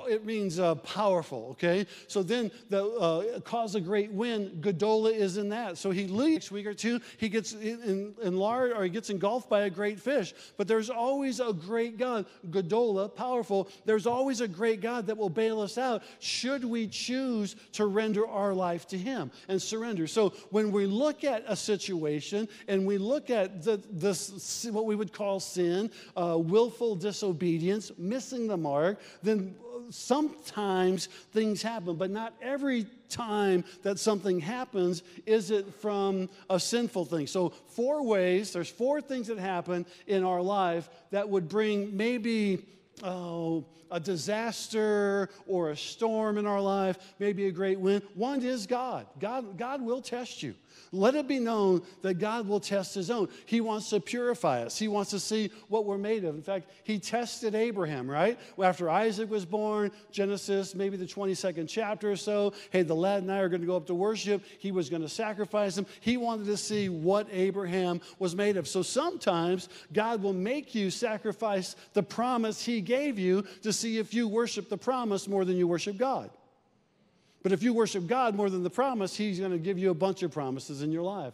it 0.09 0.25
means 0.25 0.59
uh, 0.59 0.75
powerful. 0.75 1.49
Okay. 1.51 1.87
So 2.07 2.21
then 2.21 2.51
the 2.69 2.83
uh, 2.83 3.39
cause 3.41 3.75
a 3.75 3.81
great 3.81 4.11
wind. 4.11 4.61
Gadola 4.61 5.13
is 5.13 5.37
in 5.37 5.49
that. 5.49 5.77
So 5.77 5.91
he 5.91 6.07
leaves 6.07 6.51
week 6.51 6.65
or 6.65 6.73
two. 6.73 6.99
He 7.17 7.29
gets 7.29 7.53
enlarged 7.53 8.75
or 8.75 8.83
he 8.83 8.89
gets 8.89 9.09
engulfed 9.09 9.49
by 9.49 9.61
a 9.61 9.69
great 9.69 10.01
fish. 10.01 10.33
But 10.57 10.67
there's 10.67 10.89
always 10.89 11.39
a 11.39 11.53
great 11.53 11.97
God. 11.97 12.25
Gadola, 12.49 13.13
powerful. 13.13 13.69
There's 13.85 14.05
always 14.05 14.41
a 14.41 14.47
great 14.49 14.81
God 14.81 15.07
that 15.07 15.17
will 15.17 15.29
bail 15.29 15.61
us 15.61 15.77
out. 15.77 16.03
Should 16.19 16.65
we 16.65 16.87
choose 16.87 17.55
to 17.73 17.85
render 17.85 18.27
our 18.27 18.53
life 18.53 18.85
to 18.87 18.97
Him 18.97 19.31
and 19.47 19.61
surrender? 19.61 20.07
So 20.07 20.33
when 20.49 20.73
we 20.73 20.85
look 20.85 21.23
at 21.23 21.45
a 21.47 21.55
situation 21.55 22.49
and 22.67 22.85
we 22.85 22.97
look 22.97 23.28
at 23.29 23.63
the, 23.63 24.69
what 24.71 24.85
we 24.85 24.95
would 24.95 25.13
call 25.13 25.39
sin, 25.39 25.91
uh, 26.15 26.37
willful 26.37 26.95
disobedience, 26.95 27.91
missing 27.97 28.47
the 28.47 28.57
mark, 28.57 28.99
then 29.23 29.55
sometimes 29.89 31.07
things 31.31 31.61
happen, 31.61 31.95
but 31.95 32.11
not 32.11 32.33
every 32.41 32.85
time 33.09 33.63
that 33.83 33.99
something 33.99 34.39
happens 34.39 35.03
is 35.25 35.51
it 35.51 35.73
from 35.75 36.29
a 36.49 36.59
sinful 36.59 37.05
thing. 37.05 37.27
So, 37.27 37.49
four 37.49 38.05
ways, 38.05 38.53
there's 38.53 38.69
four 38.69 39.01
things 39.01 39.27
that 39.27 39.39
happen 39.39 39.85
in 40.07 40.23
our 40.23 40.41
life 40.41 40.89
that 41.11 41.27
would 41.27 41.49
bring 41.49 41.95
maybe 41.95 42.65
oh, 43.03 43.65
a 43.91 43.99
disaster 43.99 45.29
or 45.47 45.71
a 45.71 45.77
storm 45.77 46.37
in 46.37 46.45
our 46.45 46.61
life, 46.61 46.97
maybe 47.19 47.47
a 47.47 47.51
great 47.51 47.79
wind. 47.79 48.03
One 48.13 48.43
is 48.43 48.67
God. 48.67 49.07
God, 49.19 49.57
God 49.57 49.81
will 49.81 50.01
test 50.01 50.43
you. 50.43 50.53
Let 50.91 51.15
it 51.15 51.27
be 51.27 51.39
known 51.39 51.81
that 52.01 52.15
God 52.15 52.47
will 52.47 52.59
test 52.59 52.95
his 52.95 53.09
own. 53.09 53.29
He 53.45 53.61
wants 53.61 53.89
to 53.89 53.99
purify 53.99 54.63
us, 54.63 54.77
he 54.77 54.87
wants 54.87 55.11
to 55.11 55.19
see 55.19 55.51
what 55.67 55.85
we're 55.85 55.97
made 55.97 56.23
of. 56.25 56.35
In 56.35 56.41
fact, 56.41 56.69
he 56.83 56.99
tested 56.99 57.55
Abraham, 57.55 58.09
right? 58.09 58.39
After 58.61 58.89
Isaac 58.89 59.29
was 59.29 59.45
born, 59.45 59.91
Genesis, 60.11 60.75
maybe 60.75 60.97
the 60.97 61.05
22nd 61.05 61.67
chapter 61.67 62.11
or 62.11 62.15
so, 62.15 62.53
hey, 62.71 62.83
the 62.83 62.95
lad 62.95 63.23
and 63.23 63.31
I 63.31 63.39
are 63.39 63.49
going 63.49 63.61
to 63.61 63.67
go 63.67 63.75
up 63.75 63.87
to 63.87 63.93
worship. 63.93 64.43
He 64.59 64.71
was 64.71 64.89
going 64.89 65.01
to 65.01 65.09
sacrifice 65.09 65.77
him. 65.77 65.85
He 65.99 66.17
wanted 66.17 66.45
to 66.45 66.57
see 66.57 66.89
what 66.89 67.27
Abraham 67.31 68.01
was 68.17 68.35
made 68.35 68.57
of. 68.57 68.67
So 68.67 68.81
sometimes 68.81 69.69
God 69.93 70.21
will 70.21 70.33
make 70.33 70.75
you 70.75 70.89
sacrifice 70.89 71.75
the 71.93 72.03
promise 72.03 72.63
he 72.63 72.81
gave 72.81 73.19
you 73.19 73.43
to 73.63 73.73
see 73.73 73.97
if 73.97 74.13
you 74.13 74.27
worship 74.27 74.69
the 74.69 74.77
promise 74.77 75.27
more 75.27 75.45
than 75.45 75.57
you 75.57 75.67
worship 75.67 75.97
God. 75.97 76.29
But 77.41 77.51
if 77.51 77.63
you 77.63 77.73
worship 77.73 78.05
God 78.07 78.35
more 78.35 78.49
than 78.49 78.63
the 78.63 78.69
promise, 78.69 79.15
He's 79.15 79.39
going 79.39 79.51
to 79.51 79.57
give 79.57 79.77
you 79.77 79.91
a 79.91 79.95
bunch 79.95 80.23
of 80.23 80.31
promises 80.31 80.81
in 80.81 80.91
your 80.91 81.03
life. 81.03 81.33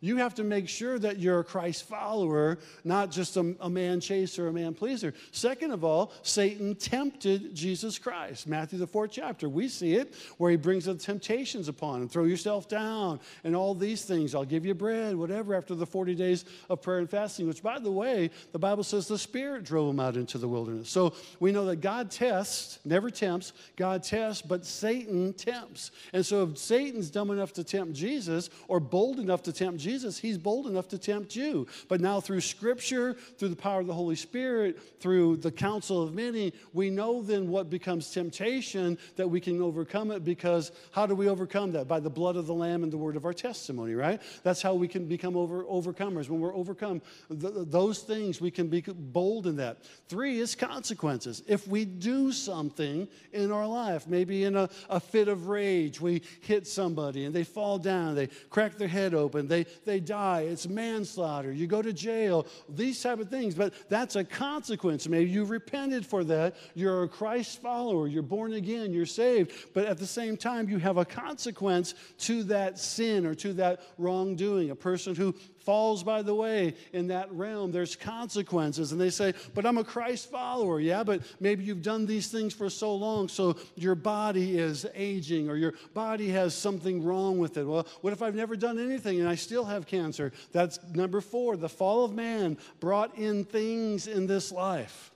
You 0.00 0.18
have 0.18 0.34
to 0.34 0.44
make 0.44 0.68
sure 0.68 0.98
that 0.98 1.18
you're 1.18 1.40
a 1.40 1.44
Christ 1.44 1.88
follower, 1.88 2.58
not 2.84 3.10
just 3.10 3.36
a, 3.36 3.56
a, 3.60 3.70
man 3.70 4.00
chaser, 4.00 4.48
a 4.48 4.52
man 4.52 4.74
pleaser. 4.74 5.14
Second 5.32 5.70
of 5.70 5.84
all, 5.84 6.12
Satan 6.22 6.74
tempted 6.74 7.54
Jesus 7.54 7.98
Christ. 7.98 8.46
Matthew, 8.46 8.78
the 8.78 8.86
fourth 8.86 9.10
chapter, 9.12 9.48
we 9.48 9.68
see 9.68 9.94
it 9.94 10.14
where 10.36 10.50
he 10.50 10.56
brings 10.58 10.84
the 10.84 10.94
temptations 10.94 11.68
upon 11.68 12.02
him 12.02 12.08
throw 12.08 12.24
yourself 12.24 12.68
down 12.68 13.20
and 13.42 13.56
all 13.56 13.74
these 13.74 14.04
things. 14.04 14.34
I'll 14.34 14.44
give 14.44 14.66
you 14.66 14.74
bread, 14.74 15.16
whatever, 15.16 15.54
after 15.54 15.74
the 15.74 15.86
40 15.86 16.14
days 16.14 16.44
of 16.68 16.82
prayer 16.82 16.98
and 16.98 17.08
fasting, 17.08 17.48
which, 17.48 17.62
by 17.62 17.78
the 17.78 17.90
way, 17.90 18.30
the 18.52 18.58
Bible 18.58 18.84
says 18.84 19.08
the 19.08 19.18
Spirit 19.18 19.64
drove 19.64 19.88
him 19.90 20.00
out 20.00 20.16
into 20.16 20.36
the 20.36 20.48
wilderness. 20.48 20.90
So 20.90 21.14
we 21.40 21.52
know 21.52 21.64
that 21.66 21.76
God 21.76 22.10
tests, 22.10 22.80
never 22.84 23.08
tempts, 23.08 23.54
God 23.76 24.02
tests, 24.02 24.42
but 24.42 24.66
Satan 24.66 25.32
tempts. 25.32 25.90
And 26.12 26.24
so 26.24 26.44
if 26.44 26.58
Satan's 26.58 27.10
dumb 27.10 27.30
enough 27.30 27.54
to 27.54 27.64
tempt 27.64 27.94
Jesus 27.94 28.50
or 28.68 28.78
bold 28.78 29.18
enough 29.18 29.42
to 29.44 29.52
tempt 29.52 29.80
Jesus, 29.80 29.85
Jesus, 29.86 30.18
he's 30.18 30.36
bold 30.36 30.66
enough 30.66 30.88
to 30.88 30.98
tempt 30.98 31.36
you. 31.36 31.68
But 31.86 32.00
now, 32.00 32.18
through 32.20 32.40
Scripture, 32.40 33.14
through 33.38 33.50
the 33.50 33.54
power 33.54 33.78
of 33.78 33.86
the 33.86 33.94
Holy 33.94 34.16
Spirit, 34.16 35.00
through 35.00 35.36
the 35.36 35.52
counsel 35.52 36.02
of 36.02 36.12
many, 36.12 36.52
we 36.72 36.90
know 36.90 37.22
then 37.22 37.48
what 37.48 37.70
becomes 37.70 38.10
temptation 38.10 38.98
that 39.14 39.30
we 39.30 39.40
can 39.40 39.62
overcome 39.62 40.10
it 40.10 40.24
because 40.24 40.72
how 40.90 41.06
do 41.06 41.14
we 41.14 41.28
overcome 41.28 41.70
that? 41.70 41.86
By 41.86 42.00
the 42.00 42.10
blood 42.10 42.34
of 42.34 42.48
the 42.48 42.52
Lamb 42.52 42.82
and 42.82 42.92
the 42.92 42.96
word 42.96 43.14
of 43.14 43.24
our 43.24 43.32
testimony, 43.32 43.94
right? 43.94 44.20
That's 44.42 44.60
how 44.60 44.74
we 44.74 44.88
can 44.88 45.06
become 45.06 45.36
over, 45.36 45.62
overcomers. 45.62 46.28
When 46.28 46.40
we're 46.40 46.56
overcome 46.56 47.00
th- 47.28 47.54
those 47.54 48.00
things, 48.00 48.40
we 48.40 48.50
can 48.50 48.66
be 48.66 48.80
bold 48.80 49.46
in 49.46 49.54
that. 49.58 49.84
Three 50.08 50.40
is 50.40 50.56
consequences. 50.56 51.44
If 51.46 51.68
we 51.68 51.84
do 51.84 52.32
something 52.32 53.06
in 53.32 53.52
our 53.52 53.68
life, 53.68 54.08
maybe 54.08 54.42
in 54.42 54.56
a, 54.56 54.68
a 54.90 54.98
fit 54.98 55.28
of 55.28 55.46
rage, 55.46 56.00
we 56.00 56.22
hit 56.40 56.66
somebody 56.66 57.24
and 57.24 57.32
they 57.32 57.44
fall 57.44 57.78
down, 57.78 58.16
they 58.16 58.30
crack 58.50 58.76
their 58.78 58.88
head 58.88 59.14
open, 59.14 59.46
they 59.46 59.66
they 59.84 60.00
die. 60.00 60.42
It's 60.42 60.68
manslaughter. 60.68 61.52
You 61.52 61.66
go 61.66 61.82
to 61.82 61.92
jail, 61.92 62.46
these 62.68 63.02
type 63.02 63.20
of 63.20 63.28
things. 63.28 63.54
But 63.54 63.74
that's 63.88 64.16
a 64.16 64.24
consequence. 64.24 65.08
Maybe 65.08 65.30
you 65.30 65.44
repented 65.44 66.06
for 66.06 66.24
that. 66.24 66.56
You're 66.74 67.04
a 67.04 67.08
Christ 67.08 67.60
follower. 67.60 68.08
You're 68.08 68.22
born 68.22 68.54
again. 68.54 68.92
You're 68.92 69.06
saved. 69.06 69.52
But 69.74 69.86
at 69.86 69.98
the 69.98 70.06
same 70.06 70.36
time, 70.36 70.68
you 70.68 70.78
have 70.78 70.96
a 70.96 71.04
consequence 71.04 71.94
to 72.18 72.42
that 72.44 72.78
sin 72.78 73.26
or 73.26 73.34
to 73.36 73.52
that 73.54 73.80
wrongdoing. 73.98 74.70
A 74.70 74.76
person 74.76 75.14
who 75.14 75.34
falls 75.66 76.04
by 76.04 76.22
the 76.22 76.34
way 76.34 76.74
in 76.92 77.08
that 77.08 77.30
realm, 77.32 77.72
there's 77.72 77.96
consequences. 77.96 78.92
And 78.92 79.00
they 79.00 79.10
say, 79.10 79.34
But 79.52 79.66
I'm 79.66 79.76
a 79.76 79.84
Christ 79.84 80.30
follower. 80.30 80.80
Yeah, 80.80 81.02
but 81.02 81.22
maybe 81.40 81.64
you've 81.64 81.82
done 81.82 82.06
these 82.06 82.28
things 82.28 82.54
for 82.54 82.70
so 82.70 82.94
long, 82.94 83.28
so 83.28 83.56
your 83.74 83.96
body 83.96 84.58
is 84.58 84.86
aging 84.94 85.50
or 85.50 85.56
your 85.56 85.74
body 85.92 86.28
has 86.30 86.54
something 86.54 87.04
wrong 87.04 87.38
with 87.38 87.56
it. 87.56 87.64
Well, 87.64 87.86
what 88.00 88.12
if 88.12 88.22
I've 88.22 88.36
never 88.36 88.56
done 88.56 88.78
anything 88.78 89.20
and 89.20 89.28
I 89.28 89.34
still 89.34 89.64
have 89.64 89.86
cancer? 89.86 90.32
That's 90.52 90.78
number 90.94 91.20
four. 91.20 91.56
The 91.56 91.68
fall 91.68 92.04
of 92.04 92.14
man 92.14 92.56
brought 92.78 93.18
in 93.18 93.44
things 93.44 94.06
in 94.06 94.26
this 94.26 94.52
life. 94.52 95.10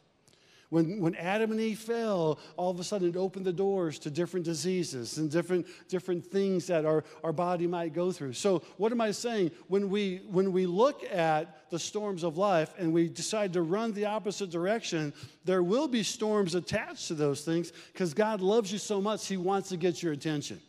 When, 0.70 1.00
when 1.00 1.16
Adam 1.16 1.50
and 1.50 1.60
Eve 1.60 1.80
fell, 1.80 2.38
all 2.56 2.70
of 2.70 2.78
a 2.78 2.84
sudden 2.84 3.08
it 3.08 3.16
opened 3.16 3.44
the 3.44 3.52
doors 3.52 3.98
to 4.00 4.10
different 4.10 4.46
diseases 4.46 5.18
and 5.18 5.28
different, 5.28 5.66
different 5.88 6.24
things 6.24 6.68
that 6.68 6.84
our, 6.84 7.02
our 7.24 7.32
body 7.32 7.66
might 7.66 7.92
go 7.92 8.12
through. 8.12 8.34
So, 8.34 8.62
what 8.76 8.92
am 8.92 9.00
I 9.00 9.10
saying? 9.10 9.50
When 9.66 9.90
we, 9.90 10.22
when 10.30 10.52
we 10.52 10.66
look 10.66 11.02
at 11.12 11.68
the 11.70 11.78
storms 11.78 12.22
of 12.22 12.38
life 12.38 12.72
and 12.78 12.92
we 12.92 13.08
decide 13.08 13.52
to 13.54 13.62
run 13.62 13.92
the 13.92 14.06
opposite 14.06 14.50
direction, 14.50 15.12
there 15.44 15.64
will 15.64 15.88
be 15.88 16.04
storms 16.04 16.54
attached 16.54 17.08
to 17.08 17.14
those 17.14 17.42
things 17.42 17.72
because 17.92 18.14
God 18.14 18.40
loves 18.40 18.70
you 18.72 18.78
so 18.78 19.00
much, 19.00 19.26
He 19.26 19.36
wants 19.36 19.70
to 19.70 19.76
get 19.76 20.04
your 20.04 20.12
attention. 20.12 20.60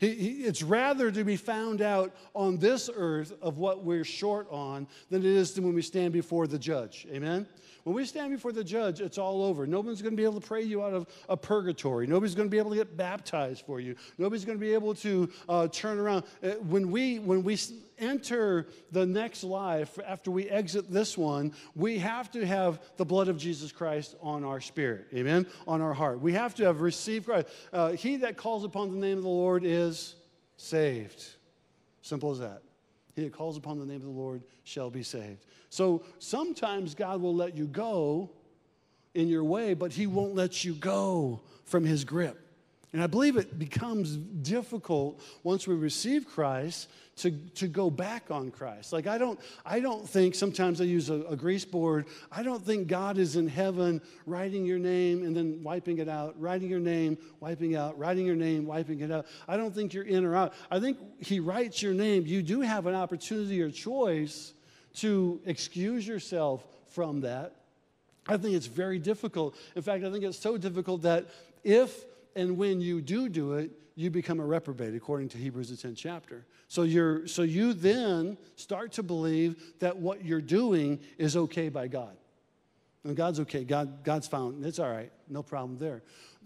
He, 0.00 0.14
he, 0.14 0.28
it's 0.44 0.62
rather 0.62 1.10
to 1.10 1.24
be 1.24 1.36
found 1.36 1.82
out 1.82 2.14
on 2.34 2.56
this 2.56 2.88
earth 2.92 3.34
of 3.42 3.58
what 3.58 3.84
we're 3.84 4.02
short 4.02 4.48
on 4.50 4.88
than 5.10 5.20
it 5.20 5.26
is 5.26 5.60
when 5.60 5.74
we 5.74 5.82
stand 5.82 6.14
before 6.14 6.46
the 6.46 6.58
judge. 6.58 7.06
Amen? 7.12 7.46
When 7.84 7.94
we 7.94 8.06
stand 8.06 8.30
before 8.30 8.52
the 8.52 8.64
judge, 8.64 9.00
it's 9.00 9.18
all 9.18 9.42
over. 9.42 9.66
Nobody's 9.66 10.00
going 10.00 10.12
to 10.12 10.16
be 10.16 10.24
able 10.24 10.40
to 10.40 10.46
pray 10.46 10.62
you 10.62 10.82
out 10.82 10.94
of 10.94 11.06
a 11.28 11.36
purgatory. 11.36 12.06
Nobody's 12.06 12.34
going 12.34 12.48
to 12.48 12.50
be 12.50 12.58
able 12.58 12.70
to 12.70 12.76
get 12.76 12.96
baptized 12.96 13.64
for 13.66 13.78
you. 13.78 13.94
Nobody's 14.16 14.44
going 14.44 14.58
to 14.58 14.64
be 14.64 14.72
able 14.72 14.94
to 14.96 15.30
uh, 15.48 15.68
turn 15.68 15.98
around. 15.98 16.24
Uh, 16.42 16.50
when 16.68 16.90
we, 16.90 17.18
when 17.18 17.42
we 17.42 17.56
enter 18.00 18.66
the 18.90 19.06
next 19.06 19.44
life, 19.44 19.98
after 20.06 20.30
we 20.30 20.48
exit 20.48 20.90
this 20.90 21.16
one, 21.16 21.52
we 21.74 21.98
have 21.98 22.30
to 22.32 22.46
have 22.46 22.80
the 22.96 23.04
blood 23.04 23.28
of 23.28 23.36
Jesus 23.36 23.72
Christ 23.72 24.16
on 24.20 24.44
our 24.44 24.60
spirit. 24.60 25.06
Amen? 25.14 25.46
On 25.66 25.80
our 25.80 25.94
heart. 25.94 26.20
We 26.20 26.32
have 26.32 26.54
to 26.56 26.64
have 26.64 26.80
received 26.80 27.26
Christ. 27.26 27.48
Uh, 27.72 27.92
he 27.92 28.16
that 28.18 28.36
calls 28.36 28.64
upon 28.64 28.90
the 28.90 28.98
name 28.98 29.18
of 29.18 29.24
the 29.24 29.28
Lord 29.28 29.64
is 29.64 30.16
saved. 30.56 31.24
Simple 32.02 32.30
as 32.30 32.38
that. 32.40 32.62
He 33.14 33.22
that 33.22 33.32
calls 33.32 33.56
upon 33.56 33.78
the 33.78 33.86
name 33.86 33.96
of 33.96 34.02
the 34.02 34.08
Lord 34.08 34.42
shall 34.64 34.90
be 34.90 35.02
saved. 35.02 35.44
So 35.68 36.02
sometimes 36.18 36.94
God 36.94 37.20
will 37.20 37.34
let 37.34 37.56
you 37.56 37.66
go 37.66 38.30
in 39.14 39.28
your 39.28 39.44
way, 39.44 39.74
but 39.74 39.92
He 39.92 40.06
won't 40.06 40.34
let 40.34 40.64
you 40.64 40.74
go 40.74 41.40
from 41.64 41.84
His 41.84 42.04
grip. 42.04 42.38
And 42.92 43.02
I 43.02 43.06
believe 43.06 43.36
it 43.36 43.56
becomes 43.56 44.16
difficult 44.16 45.20
once 45.44 45.68
we 45.68 45.76
receive 45.76 46.26
Christ 46.26 46.88
to, 47.18 47.30
to 47.30 47.68
go 47.68 47.88
back 47.88 48.30
on 48.30 48.50
Christ. 48.50 48.92
Like 48.92 49.06
I 49.06 49.16
don't, 49.16 49.38
I 49.64 49.78
don't 49.78 50.08
think, 50.08 50.34
sometimes 50.34 50.80
I 50.80 50.84
use 50.84 51.08
a, 51.08 51.22
a, 51.24 51.36
grease 51.36 51.64
board, 51.64 52.06
I 52.32 52.42
don't 52.42 52.64
think 52.64 52.88
God 52.88 53.18
is 53.18 53.36
in 53.36 53.46
heaven 53.46 54.00
writing 54.26 54.64
your 54.64 54.78
name 54.78 55.22
and 55.22 55.36
then 55.36 55.62
wiping 55.62 55.98
it 55.98 56.08
out, 56.08 56.34
writing 56.40 56.68
your 56.68 56.80
name, 56.80 57.18
wiping 57.38 57.76
out, 57.76 57.96
writing 57.98 58.26
your 58.26 58.36
name, 58.36 58.66
wiping 58.66 59.00
it 59.00 59.12
out. 59.12 59.26
I 59.46 59.56
don't 59.56 59.74
think 59.74 59.92
you're 59.92 60.04
in 60.04 60.24
or 60.24 60.34
out. 60.34 60.54
I 60.70 60.80
think 60.80 60.98
He 61.20 61.38
writes 61.38 61.82
your 61.82 61.94
name. 61.94 62.26
You 62.26 62.42
do 62.42 62.60
have 62.62 62.86
an 62.86 62.94
opportunity 62.94 63.60
or 63.60 63.70
choice 63.70 64.54
to 64.94 65.40
excuse 65.44 66.08
yourself 66.08 66.66
from 66.86 67.20
that. 67.20 67.54
I 68.26 68.36
think 68.36 68.54
it's 68.54 68.66
very 68.66 68.98
difficult. 68.98 69.56
In 69.76 69.82
fact, 69.82 70.04
I 70.04 70.10
think 70.10 70.24
it's 70.24 70.38
so 70.38 70.56
difficult 70.56 71.02
that 71.02 71.26
if 71.62 72.04
and 72.40 72.56
when 72.56 72.80
you 72.80 73.02
do 73.02 73.28
do 73.28 73.52
it, 73.52 73.70
you 73.96 74.10
become 74.10 74.40
a 74.40 74.46
reprobate, 74.46 74.94
according 74.94 75.28
to 75.28 75.38
Hebrews, 75.38 75.68
the 75.68 75.88
10th 75.88 75.96
chapter. 75.96 76.46
So, 76.68 76.84
you're, 76.84 77.26
so 77.26 77.42
you 77.42 77.74
then 77.74 78.38
start 78.56 78.92
to 78.92 79.02
believe 79.02 79.62
that 79.80 79.94
what 79.98 80.24
you're 80.24 80.40
doing 80.40 81.00
is 81.18 81.36
okay 81.36 81.68
by 81.68 81.86
God. 81.86 82.16
And 83.04 83.14
God's 83.14 83.40
okay. 83.40 83.62
God, 83.64 84.04
God's 84.04 84.26
found. 84.26 84.64
It's 84.64 84.78
all 84.78 84.90
right. 84.90 85.12
No 85.28 85.42
problem 85.42 85.78
there. 85.78 86.02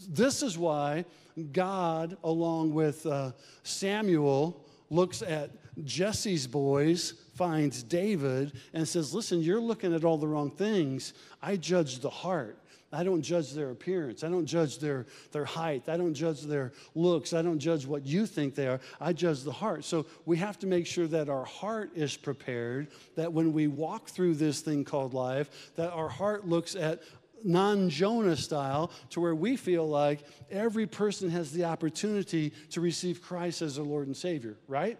This 0.09 0.43
is 0.43 0.59
why 0.59 1.05
God, 1.53 2.17
along 2.25 2.75
with 2.75 3.07
uh, 3.07 3.31
Samuel, 3.63 4.65
looks 4.91 5.23
at 5.23 5.51
Jesse's 5.85 6.49
boys, 6.49 7.15
finds 7.35 7.85
David, 7.85 8.53
and 8.73 8.87
says, 8.87 9.15
Listen, 9.15 9.41
you're 9.41 9.61
looking 9.61 9.95
at 9.95 10.05
all 10.05 10.19
the 10.19 10.29
wrong 10.29 10.51
things. 10.51 11.15
I 11.41 11.57
judge 11.57 12.01
the 12.01 12.11
heart. 12.11 12.59
I 12.95 13.05
don't 13.05 13.23
judge 13.23 13.53
their 13.53 13.71
appearance. 13.71 14.23
I 14.25 14.29
don't 14.29 14.47
judge 14.47 14.79
their, 14.79 15.07
their 15.33 15.45
height. 15.45 15.89
I 15.89 15.97
don't 15.97 16.15
judge 16.15 16.43
their 16.43 16.73
looks. 16.95 17.33
I 17.33 17.43
don't 17.43 17.59
judge 17.59 17.87
what 17.87 18.07
you 18.07 18.27
think 18.27 18.55
they 18.55 18.69
are. 18.69 18.81
I 19.01 19.13
judge 19.13 19.43
the 19.43 19.53
heart. 19.53 19.85
So 19.85 20.07
we 20.25 20.37
have 20.39 20.59
to 20.61 20.67
make 20.67 20.87
sure 20.87 21.07
that 21.09 21.29
our 21.29 21.45
heart 21.45 21.91
is 21.95 22.17
prepared, 22.17 22.89
that 23.17 23.33
when 23.33 23.53
we 23.53 23.67
walk 23.67 24.09
through 24.09 24.35
this 24.35 24.61
thing 24.61 24.85
called 24.85 25.13
life, 25.13 25.73
that 25.77 25.93
our 25.93 26.09
heart 26.09 26.47
looks 26.47 26.77
at 26.77 27.03
non 27.43 27.91
Jonah 27.91 28.37
style 28.37 28.91
to 29.11 29.21
where 29.21 29.35
we 29.35 29.57
feel 29.57 29.89
like 29.89 30.25
every 30.51 30.87
person 30.87 31.31
has 31.31 31.53
the 31.53 31.65
opportunity 31.65 32.53
to 32.71 32.81
receive 32.81 33.21
Christ 33.21 33.63
as 33.63 33.77
their 33.77 33.85
Lord 33.85 34.07
and 34.07 34.17
Savior, 34.17 34.57
right? 34.67 34.99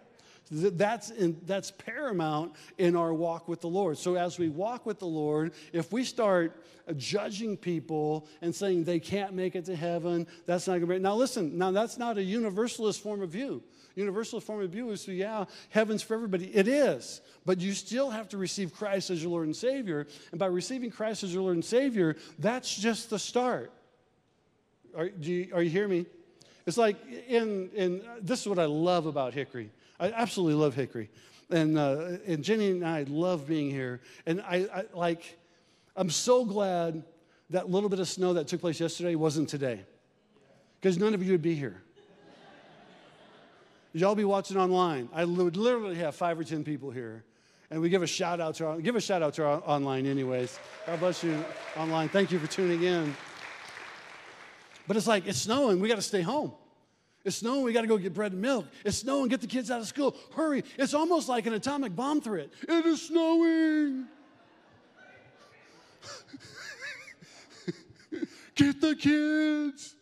That's, 0.51 1.09
in, 1.09 1.41
that's 1.45 1.71
paramount 1.71 2.53
in 2.77 2.95
our 2.95 3.13
walk 3.13 3.47
with 3.47 3.61
the 3.61 3.67
Lord. 3.67 3.97
So, 3.97 4.15
as 4.15 4.37
we 4.37 4.49
walk 4.49 4.85
with 4.85 4.99
the 4.99 5.07
Lord, 5.07 5.53
if 5.73 5.91
we 5.91 6.03
start 6.03 6.63
judging 6.97 7.57
people 7.57 8.27
and 8.41 8.53
saying 8.53 8.83
they 8.83 8.99
can't 8.99 9.33
make 9.33 9.55
it 9.55 9.65
to 9.65 9.75
heaven, 9.75 10.27
that's 10.45 10.67
not 10.67 10.73
going 10.73 10.81
to 10.81 10.87
be. 10.87 10.99
Now, 10.99 11.15
listen, 11.15 11.57
now 11.57 11.71
that's 11.71 11.97
not 11.97 12.17
a 12.17 12.23
universalist 12.23 13.01
form 13.01 13.23
of 13.23 13.29
view. 13.29 13.63
Universalist 13.95 14.45
form 14.45 14.61
of 14.61 14.69
view 14.69 14.91
is, 14.91 15.01
so 15.01 15.11
yeah, 15.11 15.45
heaven's 15.69 16.03
for 16.03 16.13
everybody. 16.13 16.55
It 16.55 16.67
is. 16.67 17.21
But 17.45 17.59
you 17.59 17.73
still 17.73 18.11
have 18.11 18.29
to 18.29 18.37
receive 18.37 18.73
Christ 18.73 19.09
as 19.09 19.23
your 19.23 19.31
Lord 19.31 19.45
and 19.45 19.55
Savior. 19.55 20.05
And 20.31 20.39
by 20.39 20.47
receiving 20.47 20.91
Christ 20.91 21.23
as 21.23 21.33
your 21.33 21.43
Lord 21.43 21.55
and 21.55 21.65
Savior, 21.65 22.17
that's 22.37 22.75
just 22.75 23.09
the 23.09 23.17
start. 23.17 23.71
Are, 24.95 25.07
you, 25.19 25.49
are 25.53 25.63
you 25.63 25.69
hearing 25.69 25.89
me? 25.89 26.05
It's 26.65 26.77
like 26.77 26.97
in, 27.27 27.69
in 27.75 28.01
this 28.21 28.41
is 28.41 28.47
what 28.47 28.59
I 28.59 28.65
love 28.65 29.05
about 29.05 29.33
Hickory. 29.33 29.71
I 29.99 30.11
absolutely 30.11 30.55
love 30.55 30.75
Hickory. 30.75 31.09
And, 31.49 31.77
uh, 31.77 32.17
and 32.25 32.43
Jenny 32.43 32.71
and 32.71 32.85
I 32.85 33.03
love 33.03 33.47
being 33.47 33.69
here. 33.69 34.01
And 34.25 34.41
I, 34.41 34.67
I 34.73 34.83
like, 34.93 35.37
I'm 35.95 36.09
so 36.09 36.43
glad 36.43 37.03
that 37.51 37.69
little 37.69 37.89
bit 37.89 37.99
of 37.99 38.07
snow 38.07 38.33
that 38.33 38.47
took 38.47 38.61
place 38.61 38.79
yesterday 38.79 39.15
wasn't 39.15 39.49
today. 39.49 39.85
Because 40.81 40.97
none 40.97 41.13
of 41.13 41.23
you 41.23 41.31
would 41.31 41.41
be 41.41 41.55
here. 41.55 41.81
Y'all 43.93 44.15
be 44.15 44.25
watching 44.25 44.57
online. 44.57 45.07
I 45.13 45.23
would 45.23 45.55
literally 45.55 45.95
have 45.95 46.15
five 46.15 46.37
or 46.37 46.43
ten 46.43 46.63
people 46.63 46.91
here. 46.91 47.23
And 47.71 47.81
we 47.81 47.89
give 47.89 48.03
a 48.03 48.07
shout 48.07 48.41
out 48.41 48.55
to 48.55 48.67
our, 48.67 48.81
give 48.81 48.95
a 48.95 49.01
shout 49.01 49.21
out 49.21 49.33
to 49.35 49.45
our 49.45 49.63
online 49.65 50.05
anyways. 50.05 50.59
God 50.85 50.99
bless 50.99 51.23
you 51.23 51.43
online. 51.77 52.09
Thank 52.09 52.31
you 52.31 52.39
for 52.39 52.47
tuning 52.47 52.83
in. 52.83 53.15
But 54.87 54.97
it's 54.97 55.07
like, 55.07 55.27
it's 55.27 55.39
snowing. 55.39 55.79
We 55.79 55.87
got 55.87 55.95
to 55.95 56.01
stay 56.01 56.21
home. 56.21 56.51
It's 57.25 57.37
snowing, 57.37 57.63
we 57.63 57.73
got 57.73 57.81
to 57.81 57.87
go 57.87 57.97
get 57.97 58.13
bread 58.13 58.31
and 58.33 58.41
milk. 58.41 58.67
It's 58.85 58.97
snowing, 58.97 59.29
get 59.29 59.41
the 59.41 59.47
kids 59.47 59.71
out 59.71 59.81
of 59.81 59.87
school. 59.87 60.15
Hurry. 60.35 60.63
It's 60.77 60.93
almost 60.93 61.27
like 61.27 61.47
an 61.47 61.53
atomic 61.53 61.95
bomb 61.95 62.21
threat. 62.21 62.49
It 62.69 62.85
is 62.85 63.01
snowing. 63.01 64.05
get 68.55 68.79
the 68.79 68.95
kids 68.95 69.95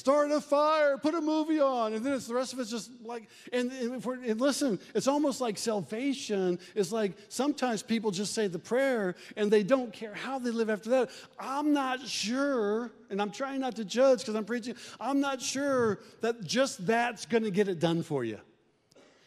start 0.00 0.30
a 0.30 0.40
fire, 0.40 0.96
put 0.96 1.14
a 1.14 1.20
movie 1.20 1.60
on, 1.60 1.92
and 1.92 2.04
then 2.04 2.14
it's 2.14 2.26
the 2.26 2.34
rest 2.34 2.54
of 2.54 2.58
it's 2.58 2.70
just 2.70 2.90
like, 3.04 3.28
and, 3.52 3.70
and, 3.70 4.04
and, 4.06 4.40
listen, 4.40 4.80
it's 4.94 5.06
almost 5.06 5.42
like 5.42 5.58
salvation 5.58 6.58
is 6.74 6.90
like 6.90 7.12
sometimes 7.28 7.82
people 7.82 8.10
just 8.10 8.32
say 8.32 8.46
the 8.46 8.58
prayer 8.58 9.14
and 9.36 9.50
they 9.50 9.62
don't 9.62 9.92
care 9.92 10.14
how 10.14 10.38
they 10.38 10.50
live 10.50 10.70
after 10.70 10.88
that. 10.88 11.10
I'm 11.38 11.74
not 11.74 12.00
sure, 12.08 12.90
and 13.10 13.20
I'm 13.20 13.30
trying 13.30 13.60
not 13.60 13.76
to 13.76 13.84
judge 13.84 14.20
because 14.20 14.34
I'm 14.34 14.46
preaching, 14.46 14.74
I'm 14.98 15.20
not 15.20 15.42
sure 15.42 16.00
that 16.22 16.44
just 16.44 16.86
that's 16.86 17.26
going 17.26 17.44
to 17.44 17.50
get 17.50 17.68
it 17.68 17.78
done 17.78 18.02
for 18.02 18.24
you. 18.24 18.38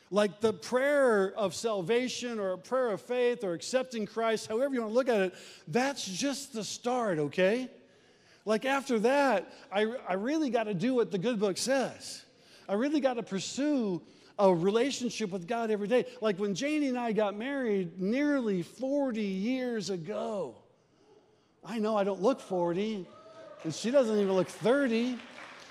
Like 0.09 0.41
the 0.41 0.53
prayer 0.53 1.33
of 1.37 1.53
salvation 1.53 2.39
or 2.39 2.53
a 2.53 2.57
prayer 2.57 2.89
of 2.91 3.01
faith 3.01 3.43
or 3.43 3.53
accepting 3.53 4.07
Christ, 4.07 4.47
however 4.47 4.73
you 4.73 4.81
want 4.81 4.91
to 4.91 4.95
look 4.95 5.09
at 5.09 5.21
it, 5.21 5.35
that's 5.67 6.03
just 6.03 6.53
the 6.53 6.63
start, 6.63 7.19
okay? 7.19 7.69
Like 8.45 8.65
after 8.65 8.99
that, 8.99 9.53
I, 9.71 9.85
I 10.07 10.13
really 10.13 10.49
got 10.49 10.63
to 10.63 10.73
do 10.73 10.93
what 10.93 11.11
the 11.11 11.17
good 11.17 11.39
book 11.39 11.57
says. 11.57 12.23
I 12.67 12.73
really 12.73 12.99
got 12.99 13.15
to 13.15 13.23
pursue 13.23 14.01
a 14.37 14.53
relationship 14.53 15.31
with 15.31 15.47
God 15.47 15.71
every 15.71 15.87
day. 15.87 16.05
Like 16.21 16.39
when 16.39 16.55
Janie 16.55 16.87
and 16.87 16.97
I 16.97 17.11
got 17.11 17.37
married 17.37 17.99
nearly 17.99 18.63
40 18.63 19.21
years 19.21 19.89
ago. 19.89 20.55
I 21.65 21.79
know 21.79 21.95
I 21.95 22.03
don't 22.03 22.21
look 22.21 22.41
40, 22.41 23.07
and 23.63 23.73
she 23.73 23.89
doesn't 23.89 24.17
even 24.17 24.33
look 24.33 24.49
30. 24.49 25.17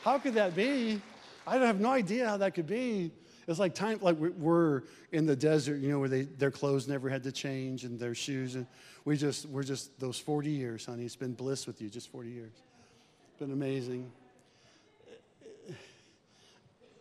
How 0.03 0.19
could 0.19 0.35
that 0.35 0.57
be? 0.57 1.03
I 1.47 1.57
have 1.57 1.81
no 1.81 1.91
idea 1.91 2.27
how 2.27 2.39
that 2.39 2.55
could 2.55 2.67
be. 2.67 3.13
It's 3.49 3.59
like 3.59 3.75
time, 3.75 3.99
like 4.01 4.17
we're 4.17 4.83
in 5.11 5.27
the 5.27 5.35
desert, 5.35 5.81
you 5.81 5.89
know, 5.89 5.99
where 5.99 6.09
they, 6.09 6.23
their 6.23 6.51
clothes 6.51 6.87
never 6.87 7.09
had 7.09 7.25
to 7.25 7.33
change 7.33 7.85
and 7.85 7.99
their 7.99 8.15
shoes. 8.15 8.55
And 8.55 8.67
we 9.05 9.17
just, 9.17 9.47
we're 9.47 9.65
just 9.65 9.99
those 9.99 10.19
40 10.19 10.51
years, 10.51 10.87
honey. 10.87 11.05
It's 11.05 11.17
been 11.17 11.35
bliss 11.35 11.67
with 11.67 11.83
you, 11.83 11.89
just 11.89 12.11
40 12.11 12.31
years. 12.31 12.53
It's 12.55 13.39
been 13.41 13.53
amazing. 13.53 14.11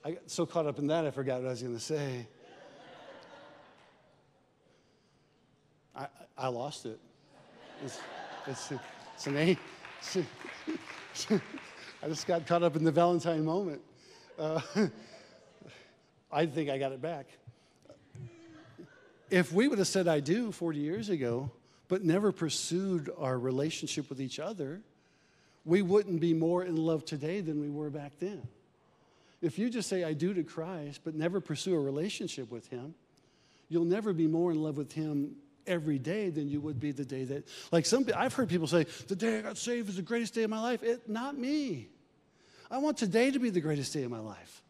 I 0.03 0.11
got 0.11 0.29
so 0.31 0.47
caught 0.47 0.65
up 0.65 0.79
in 0.79 0.87
that, 0.87 1.05
I 1.05 1.11
forgot 1.11 1.41
what 1.41 1.47
I 1.47 1.51
was 1.51 1.61
going 1.61 1.75
to 1.75 1.79
say. 1.79 2.25
I, 5.95 6.07
I 6.37 6.47
lost 6.47 6.87
it. 6.87 6.99
It's, 7.85 7.99
it's, 8.47 8.71
it's 9.15 9.27
an 9.27 9.37
A. 9.37 9.57
I 12.03 12.07
just 12.07 12.25
got 12.25 12.47
caught 12.47 12.63
up 12.63 12.75
in 12.75 12.83
the 12.83 12.91
Valentine 12.91 13.45
moment. 13.45 13.81
Uh, 14.39 14.59
I 16.31 16.45
think 16.45 16.69
I 16.69 16.77
got 16.77 16.91
it 16.91 17.01
back. 17.01 17.27
If 19.29 19.53
we 19.53 19.67
would 19.67 19.79
have 19.79 19.87
said 19.87 20.07
I 20.07 20.19
do 20.19 20.51
40 20.51 20.79
years 20.79 21.09
ago, 21.09 21.51
but 21.87 22.03
never 22.03 22.31
pursued 22.31 23.09
our 23.17 23.37
relationship 23.37 24.09
with 24.09 24.21
each 24.21 24.39
other, 24.39 24.81
we 25.65 25.81
wouldn't 25.81 26.19
be 26.19 26.33
more 26.33 26.63
in 26.63 26.75
love 26.75 27.05
today 27.05 27.41
than 27.41 27.59
we 27.59 27.69
were 27.69 27.89
back 27.89 28.13
then. 28.19 28.41
If 29.41 29.57
you 29.57 29.69
just 29.69 29.89
say 29.89 30.03
I 30.03 30.13
do 30.13 30.33
to 30.33 30.43
Christ, 30.43 31.01
but 31.03 31.15
never 31.15 31.39
pursue 31.39 31.75
a 31.75 31.79
relationship 31.79 32.51
with 32.51 32.67
Him, 32.67 32.93
you'll 33.69 33.85
never 33.85 34.13
be 34.13 34.27
more 34.27 34.51
in 34.51 34.61
love 34.61 34.77
with 34.77 34.91
Him 34.91 35.35
every 35.65 35.97
day 35.97 36.29
than 36.29 36.49
you 36.49 36.59
would 36.61 36.79
be 36.79 36.91
the 36.91 37.05
day 37.05 37.23
that, 37.25 37.47
like 37.71 37.85
some, 37.85 38.05
I've 38.15 38.33
heard 38.33 38.49
people 38.49 38.67
say, 38.67 38.85
the 39.07 39.15
day 39.15 39.39
I 39.39 39.41
got 39.41 39.57
saved 39.57 39.87
was 39.87 39.95
the 39.95 40.01
greatest 40.01 40.33
day 40.33 40.43
of 40.43 40.49
my 40.49 40.59
life. 40.59 40.83
It, 40.83 41.07
not 41.07 41.37
me. 41.37 41.87
I 42.69 42.77
want 42.77 42.97
today 42.97 43.31
to 43.31 43.39
be 43.39 43.49
the 43.49 43.61
greatest 43.61 43.93
day 43.93 44.03
of 44.03 44.11
my 44.11 44.19
life. 44.19 44.61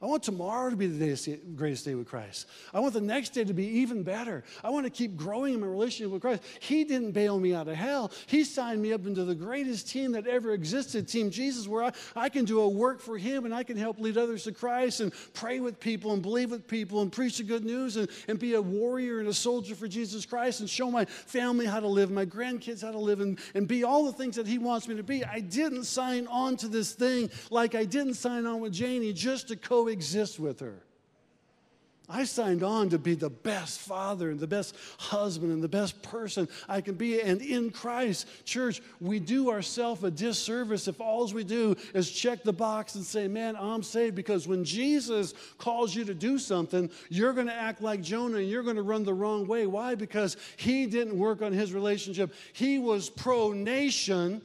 I 0.00 0.06
want 0.06 0.22
tomorrow 0.22 0.70
to 0.70 0.76
be 0.76 0.86
the 0.86 1.40
greatest 1.56 1.84
day 1.84 1.94
with 1.96 2.06
Christ. 2.06 2.46
I 2.72 2.78
want 2.78 2.94
the 2.94 3.00
next 3.00 3.30
day 3.30 3.42
to 3.42 3.52
be 3.52 3.66
even 3.80 4.04
better. 4.04 4.44
I 4.62 4.70
want 4.70 4.86
to 4.86 4.90
keep 4.90 5.16
growing 5.16 5.54
in 5.54 5.60
my 5.60 5.66
relationship 5.66 6.12
with 6.12 6.22
Christ. 6.22 6.42
He 6.60 6.84
didn't 6.84 7.12
bail 7.12 7.38
me 7.40 7.52
out 7.52 7.66
of 7.66 7.74
hell. 7.74 8.12
He 8.26 8.44
signed 8.44 8.80
me 8.80 8.92
up 8.92 9.06
into 9.06 9.24
the 9.24 9.34
greatest 9.34 9.88
team 9.88 10.12
that 10.12 10.28
ever 10.28 10.52
existed, 10.52 11.08
Team 11.08 11.30
Jesus, 11.30 11.66
where 11.66 11.82
I, 11.82 11.92
I 12.14 12.28
can 12.28 12.44
do 12.44 12.60
a 12.60 12.68
work 12.68 13.00
for 13.00 13.18
Him 13.18 13.44
and 13.44 13.52
I 13.52 13.64
can 13.64 13.76
help 13.76 13.98
lead 13.98 14.16
others 14.16 14.44
to 14.44 14.52
Christ 14.52 15.00
and 15.00 15.12
pray 15.32 15.58
with 15.58 15.80
people 15.80 16.12
and 16.12 16.22
believe 16.22 16.52
with 16.52 16.68
people 16.68 17.02
and 17.02 17.10
preach 17.10 17.38
the 17.38 17.44
good 17.44 17.64
news 17.64 17.96
and, 17.96 18.08
and 18.28 18.38
be 18.38 18.54
a 18.54 18.62
warrior 18.62 19.18
and 19.18 19.28
a 19.28 19.34
soldier 19.34 19.74
for 19.74 19.88
Jesus 19.88 20.24
Christ 20.24 20.60
and 20.60 20.70
show 20.70 20.92
my 20.92 21.06
family 21.06 21.66
how 21.66 21.80
to 21.80 21.88
live, 21.88 22.10
my 22.12 22.26
grandkids 22.26 22.82
how 22.82 22.92
to 22.92 22.98
live, 22.98 23.20
and, 23.20 23.38
and 23.54 23.66
be 23.66 23.82
all 23.82 24.04
the 24.04 24.12
things 24.12 24.36
that 24.36 24.46
He 24.46 24.58
wants 24.58 24.86
me 24.86 24.94
to 24.94 25.02
be. 25.02 25.24
I 25.24 25.40
didn't 25.40 25.84
sign 25.84 26.28
on 26.28 26.56
to 26.58 26.68
this 26.68 26.92
thing 26.92 27.30
like 27.50 27.74
I 27.74 27.84
didn't 27.84 28.14
sign 28.14 28.46
on 28.46 28.60
with 28.60 28.72
Janie 28.72 29.12
just 29.12 29.48
to 29.48 29.56
co 29.56 29.87
coexist 29.88 30.38
with 30.38 30.60
her. 30.60 30.82
I 32.10 32.24
signed 32.24 32.62
on 32.62 32.88
to 32.90 32.98
be 32.98 33.14
the 33.14 33.28
best 33.28 33.80
father 33.80 34.30
and 34.30 34.40
the 34.40 34.46
best 34.46 34.74
husband 34.98 35.52
and 35.52 35.62
the 35.62 35.68
best 35.68 36.00
person 36.02 36.48
I 36.66 36.80
can 36.80 36.94
be. 36.94 37.20
And 37.20 37.42
in 37.42 37.68
Christ, 37.68 38.26
church, 38.46 38.80
we 38.98 39.20
do 39.20 39.50
ourselves 39.50 40.02
a 40.04 40.10
disservice 40.10 40.88
if 40.88 41.02
all 41.02 41.26
we 41.28 41.44
do 41.44 41.76
is 41.92 42.10
check 42.10 42.44
the 42.44 42.52
box 42.52 42.94
and 42.94 43.04
say, 43.04 43.28
Man, 43.28 43.56
I'm 43.56 43.82
saved. 43.82 44.14
Because 44.14 44.48
when 44.48 44.64
Jesus 44.64 45.34
calls 45.58 45.94
you 45.94 46.02
to 46.06 46.14
do 46.14 46.38
something, 46.38 46.90
you're 47.10 47.34
going 47.34 47.48
to 47.48 47.54
act 47.54 47.82
like 47.82 48.00
Jonah 48.00 48.38
and 48.38 48.48
you're 48.48 48.62
going 48.62 48.76
to 48.76 48.82
run 48.82 49.04
the 49.04 49.12
wrong 49.12 49.46
way. 49.46 49.66
Why? 49.66 49.94
Because 49.94 50.38
he 50.56 50.86
didn't 50.86 51.18
work 51.18 51.42
on 51.42 51.52
his 51.52 51.74
relationship. 51.74 52.32
He 52.54 52.78
was 52.78 53.10
pro 53.10 53.52
nation, 53.52 54.40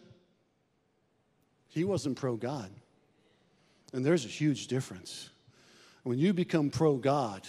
he 1.69 1.85
wasn't 1.85 2.17
pro 2.17 2.35
God. 2.35 2.69
And 3.93 4.03
there's 4.03 4.25
a 4.25 4.29
huge 4.29 4.67
difference. 4.67 5.29
When 6.03 6.19
you 6.19 6.33
become 6.33 6.69
pro 6.69 6.97
God, 6.97 7.47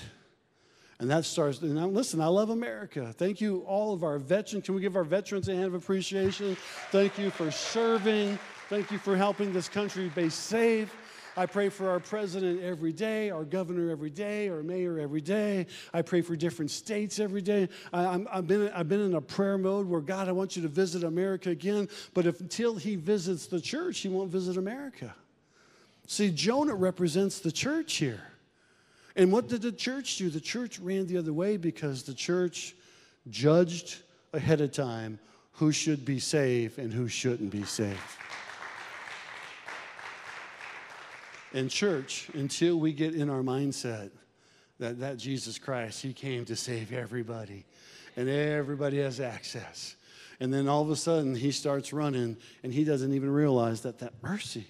and 1.00 1.10
that 1.10 1.24
starts, 1.24 1.60
and 1.60 1.74
now, 1.74 1.88
listen, 1.88 2.20
I 2.20 2.28
love 2.28 2.50
America. 2.50 3.12
Thank 3.12 3.40
you, 3.40 3.58
all 3.66 3.92
of 3.92 4.04
our 4.04 4.18
veterans. 4.18 4.64
Can 4.64 4.76
we 4.76 4.80
give 4.80 4.94
our 4.94 5.04
veterans 5.04 5.48
a 5.48 5.54
hand 5.54 5.66
of 5.66 5.74
appreciation? 5.74 6.56
Thank 6.90 7.18
you 7.18 7.30
for 7.30 7.50
serving. 7.50 8.38
Thank 8.68 8.92
you 8.92 8.98
for 8.98 9.16
helping 9.16 9.52
this 9.52 9.68
country 9.68 10.10
be 10.14 10.30
safe. 10.30 10.94
I 11.36 11.46
pray 11.46 11.68
for 11.68 11.90
our 11.90 11.98
president 11.98 12.62
every 12.62 12.92
day, 12.92 13.30
our 13.30 13.44
governor 13.44 13.90
every 13.90 14.10
day, 14.10 14.48
our 14.48 14.62
mayor 14.62 15.00
every 15.00 15.20
day. 15.20 15.66
I 15.92 16.02
pray 16.02 16.22
for 16.22 16.36
different 16.36 16.70
states 16.70 17.18
every 17.18 17.42
day. 17.42 17.68
I, 17.92 18.20
have 18.32 18.46
been, 18.46 18.70
I've 18.72 18.88
been 18.88 19.00
in 19.00 19.14
a 19.14 19.20
prayer 19.20 19.58
mode 19.58 19.88
where, 19.88 20.00
God, 20.00 20.28
I 20.28 20.32
want 20.32 20.54
you 20.54 20.62
to 20.62 20.68
visit 20.68 21.02
America 21.02 21.50
again. 21.50 21.88
But 22.14 22.26
if, 22.26 22.40
until 22.40 22.76
he 22.76 22.94
visits 22.94 23.46
the 23.46 23.60
church, 23.60 23.98
he 23.98 24.08
won't 24.08 24.30
visit 24.30 24.56
America. 24.56 25.12
See, 26.06 26.30
Jonah 26.30 26.76
represents 26.76 27.40
the 27.40 27.50
church 27.50 27.96
here. 27.96 28.22
And 29.16 29.30
what 29.30 29.48
did 29.48 29.62
the 29.62 29.72
church 29.72 30.16
do? 30.16 30.28
The 30.28 30.40
church 30.40 30.78
ran 30.78 31.06
the 31.06 31.18
other 31.18 31.32
way 31.32 31.56
because 31.56 32.02
the 32.02 32.14
church 32.14 32.74
judged 33.28 33.96
ahead 34.32 34.60
of 34.60 34.72
time 34.72 35.18
who 35.52 35.70
should 35.70 36.04
be 36.04 36.18
saved 36.18 36.78
and 36.78 36.92
who 36.92 37.08
shouldn't 37.08 37.50
be 37.50 37.62
saved. 37.62 37.98
And 41.52 41.70
church, 41.70 42.28
until 42.34 42.80
we 42.80 42.92
get 42.92 43.14
in 43.14 43.30
our 43.30 43.42
mindset 43.42 44.10
that, 44.80 44.98
that 44.98 45.18
Jesus 45.18 45.56
Christ, 45.56 46.02
He 46.02 46.12
came 46.12 46.44
to 46.46 46.56
save 46.56 46.92
everybody, 46.92 47.64
and 48.16 48.28
everybody 48.28 48.98
has 48.98 49.20
access. 49.20 49.94
And 50.40 50.52
then 50.52 50.66
all 50.66 50.82
of 50.82 50.90
a 50.90 50.96
sudden, 50.96 51.36
He 51.36 51.52
starts 51.52 51.92
running, 51.92 52.36
and 52.64 52.74
He 52.74 52.82
doesn't 52.82 53.14
even 53.14 53.30
realize 53.30 53.82
that 53.82 54.00
that 54.00 54.14
mercy 54.20 54.66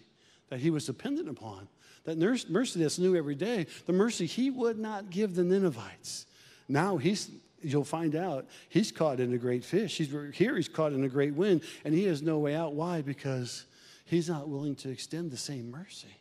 that 0.50 0.61
He 0.61 0.68
was 0.68 0.85
dependent 0.85 1.30
upon 1.30 1.68
that 2.04 2.18
mercy 2.48 2.80
that's 2.80 2.98
new 2.98 3.16
every 3.16 3.34
day, 3.34 3.66
the 3.86 3.92
mercy 3.92 4.26
he 4.26 4.50
would 4.50 4.78
not 4.78 5.10
give 5.10 5.34
the 5.34 5.44
Ninevites. 5.44 6.26
Now 6.68 6.96
he's, 6.96 7.30
you'll 7.62 7.84
find 7.84 8.14
out, 8.14 8.46
he's 8.68 8.92
caught 8.92 9.20
in 9.20 9.32
a 9.32 9.38
great 9.38 9.64
fish. 9.64 9.96
He's, 9.96 10.14
here 10.34 10.56
he's 10.56 10.68
caught 10.68 10.92
in 10.92 11.04
a 11.04 11.08
great 11.08 11.34
wind, 11.34 11.62
and 11.84 11.94
he 11.94 12.04
has 12.04 12.22
no 12.22 12.38
way 12.38 12.54
out. 12.54 12.74
Why? 12.74 13.02
Because 13.02 13.64
he's 14.04 14.28
not 14.28 14.48
willing 14.48 14.76
to 14.76 14.90
extend 14.90 15.30
the 15.30 15.36
same 15.36 15.70
mercy 15.70 16.16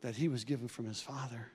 that 0.00 0.14
he 0.14 0.28
was 0.28 0.44
given 0.44 0.68
from 0.68 0.86
his 0.86 1.00
father. 1.00 1.48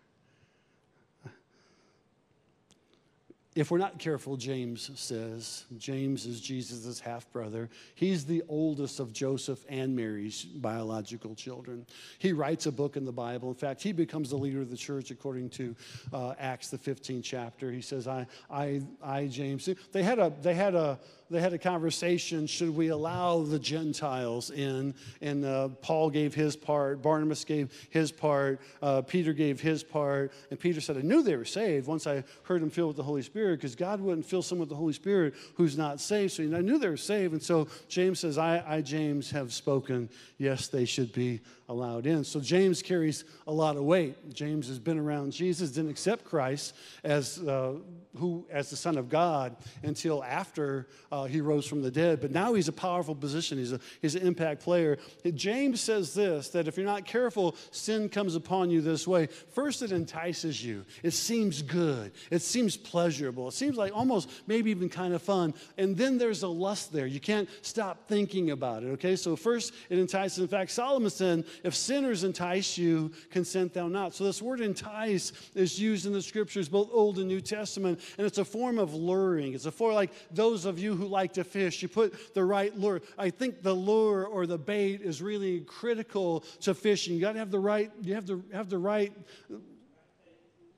If 3.56 3.70
we're 3.70 3.78
not 3.78 4.00
careful, 4.00 4.36
James 4.36 4.89
says, 4.96 5.66
James 5.78 6.26
is 6.26 6.42
Jesus' 6.42 7.00
half 7.00 7.32
brother. 7.32 7.70
He's 7.94 8.26
the 8.26 8.42
oldest 8.50 9.00
of 9.00 9.13
Joseph 9.13 9.63
and 9.70 9.96
Mary's 9.96 10.44
biological 10.44 11.36
children. 11.36 11.86
He 12.18 12.34
writes 12.34 12.66
a 12.66 12.72
book 12.72 12.98
in 12.98 13.06
the 13.06 13.12
Bible. 13.12 13.50
In 13.50 13.56
fact, 13.56 13.84
he 13.84 13.92
becomes 13.92 14.32
the 14.32 14.38
leader 14.38 14.62
of 14.62 14.72
the 14.72 14.78
church 14.78 15.12
according 15.12 15.50
to 15.52 15.76
uh, 16.12 16.34
Acts, 16.39 16.70
the 16.70 16.80
15th 16.80 17.24
chapter. 17.24 17.72
He 17.72 17.82
says, 17.82 18.08
I, 18.08 18.26
I, 18.50 18.82
I, 19.04 19.28
James. 19.28 19.70
They 19.92 20.02
had 20.02 20.18
a, 20.18 20.34
they 20.42 20.56
had 20.56 20.74
a, 20.74 20.98
they 21.30 21.39
had 21.39 21.54
a 21.54 21.58
conversation 21.58 22.48
should 22.48 22.76
we 22.76 22.89
allow 22.89 23.44
the 23.44 23.60
Gentiles 23.60 24.50
in? 24.52 24.94
And 25.22 25.46
uh, 25.46 25.70
Paul 25.82 26.10
gave 26.10 26.34
his 26.34 26.56
part, 26.56 27.02
Barnabas 27.02 27.44
gave 27.46 27.72
his 27.89 28.12
part, 28.12 28.62
uh, 28.82 29.02
Peter 29.02 29.34
gave 29.34 29.60
his 29.60 29.84
part. 29.84 30.32
And 30.50 30.60
Peter 30.60 30.82
said, 30.82 30.98
I 30.98 31.02
knew 31.02 31.24
they 31.24 31.36
were 31.36 31.46
saved 31.46 31.88
once 31.88 32.06
I 32.08 32.24
heard 32.44 32.62
them 32.62 32.70
filled 32.70 32.89
with 32.89 32.98
the 32.98 33.04
Holy 33.04 33.22
Spirit 33.22 33.42
because 33.51 33.75
God 33.75 34.01
wouldn't 34.01 34.25
fill 34.25 34.41
someone 34.41 34.62
with 34.62 34.69
the 34.69 34.75
Holy 34.75 34.93
Spirit 34.93 35.34
who's 35.56 35.77
not 35.77 35.99
saved. 35.99 36.34
So 36.34 36.43
I 36.43 36.62
knew 36.62 36.77
they 36.77 36.89
were 36.89 36.97
saved. 36.97 37.34
And 37.34 37.43
so 37.43 37.67
James 37.88 38.19
says, 38.19 38.38
I, 38.38 38.63
I 38.65 38.82
James, 38.82 39.32
have 39.32 39.53
spoken. 39.53 40.10
Yes, 40.38 40.67
they 40.67 40.86
should 40.86 41.13
be 41.13 41.41
allowed 41.73 42.05
in. 42.05 42.23
So 42.23 42.39
James 42.39 42.81
carries 42.81 43.25
a 43.47 43.51
lot 43.51 43.75
of 43.75 43.83
weight. 43.83 44.33
James 44.33 44.67
has 44.67 44.79
been 44.79 44.97
around 44.97 45.31
Jesus, 45.33 45.71
didn't 45.71 45.89
accept 45.89 46.23
Christ 46.23 46.75
as, 47.03 47.39
uh, 47.39 47.73
who, 48.17 48.45
as 48.49 48.69
the 48.69 48.75
Son 48.75 48.97
of 48.97 49.09
God 49.09 49.57
until 49.83 50.23
after 50.23 50.88
uh, 51.12 51.25
he 51.25 51.41
rose 51.41 51.65
from 51.65 51.81
the 51.81 51.91
dead. 51.91 52.21
But 52.21 52.31
now 52.31 52.53
he's 52.53 52.67
a 52.67 52.73
powerful 52.73 53.15
position, 53.15 53.57
he's, 53.57 53.73
a, 53.73 53.79
he's 54.01 54.15
an 54.15 54.25
impact 54.25 54.62
player. 54.62 54.97
James 55.33 55.81
says 55.81 56.13
this 56.13 56.49
that 56.49 56.67
if 56.67 56.77
you're 56.77 56.86
not 56.86 57.05
careful, 57.05 57.55
sin 57.71 58.07
comes 58.07 58.36
upon 58.36 58.69
you 58.69 58.81
this 58.81 59.07
way. 59.07 59.25
First, 59.25 59.81
it 59.81 59.91
entices 59.91 60.63
you, 60.63 60.86
it 61.01 61.12
seems 61.12 61.62
good, 61.62 62.12
it 62.29 62.41
seems 62.41 62.77
pleasurable, 62.77 63.47
it 63.47 63.53
seems 63.53 63.75
like 63.75 63.95
almost 63.95 64.29
maybe 64.47 64.71
even 64.71 64.89
kind 64.89 65.13
of 65.13 65.21
fun. 65.21 65.53
And 65.77 65.97
then 65.97 66.17
there's 66.17 66.43
a 66.43 66.47
lust 66.47 66.93
there. 66.93 67.07
You 67.07 67.19
can't 67.19 67.49
stop 67.62 68.07
thinking 68.07 68.51
about 68.51 68.83
it, 68.83 68.88
okay? 68.91 69.15
So, 69.15 69.36
first, 69.36 69.73
it 69.89 69.97
entices. 69.97 70.39
In 70.39 70.47
fact, 70.47 70.71
Solomon 70.71 71.09
said, 71.09 71.45
if 71.63 71.76
sinners 71.76 72.23
entice 72.23 72.78
you, 72.78 73.12
consent 73.32 73.73
thou 73.73 73.88
not. 73.88 74.13
So 74.13 74.26
this 74.26 74.41
word 74.41 74.62
entice 74.62 75.32
is 75.56 75.80
used 75.80 76.06
in 76.06 76.13
the 76.13 76.21
scriptures, 76.21 76.67
both 76.69 76.89
Old 76.91 77.17
and 77.19 77.28
New 77.28 77.41
Testament, 77.41 77.99
and 78.17 78.28
it's 78.28 78.38
a 78.38 78.45
form 78.45 78.78
of 78.78 78.93
luring. 78.93 79.54
It's 79.54 79.65
a 79.65 79.71
form 79.71 79.95
like 79.95 80.12
those 80.32 80.65
of 80.65 80.78
you 80.78 80.95
who 80.95 81.08
like 81.08 81.34
to 81.34 81.43
fish, 81.43 81.82
you 81.82 81.88
put 81.88 82.34
the 82.34 82.43
right 82.43 82.78
lure. 82.78 83.02
I 83.17 83.30
think 83.30 83.63
the 83.63 83.73
lure 83.73 84.26
or 84.26 84.45
the 84.45 84.58
bait 84.58 85.02
is 85.02 85.21
really 85.21 85.62
critical 85.62 86.41
to 86.62 86.73
fishing. 86.73 87.15
You 87.15 87.21
got 87.21 87.34
to 87.34 87.39
have 87.39 87.52
the 87.52 87.60
right, 87.60 87.91
you 88.02 88.13
have 88.15 88.26
to 88.28 88.43
have 88.54 88.69
the 88.69 88.78
right, 88.78 89.13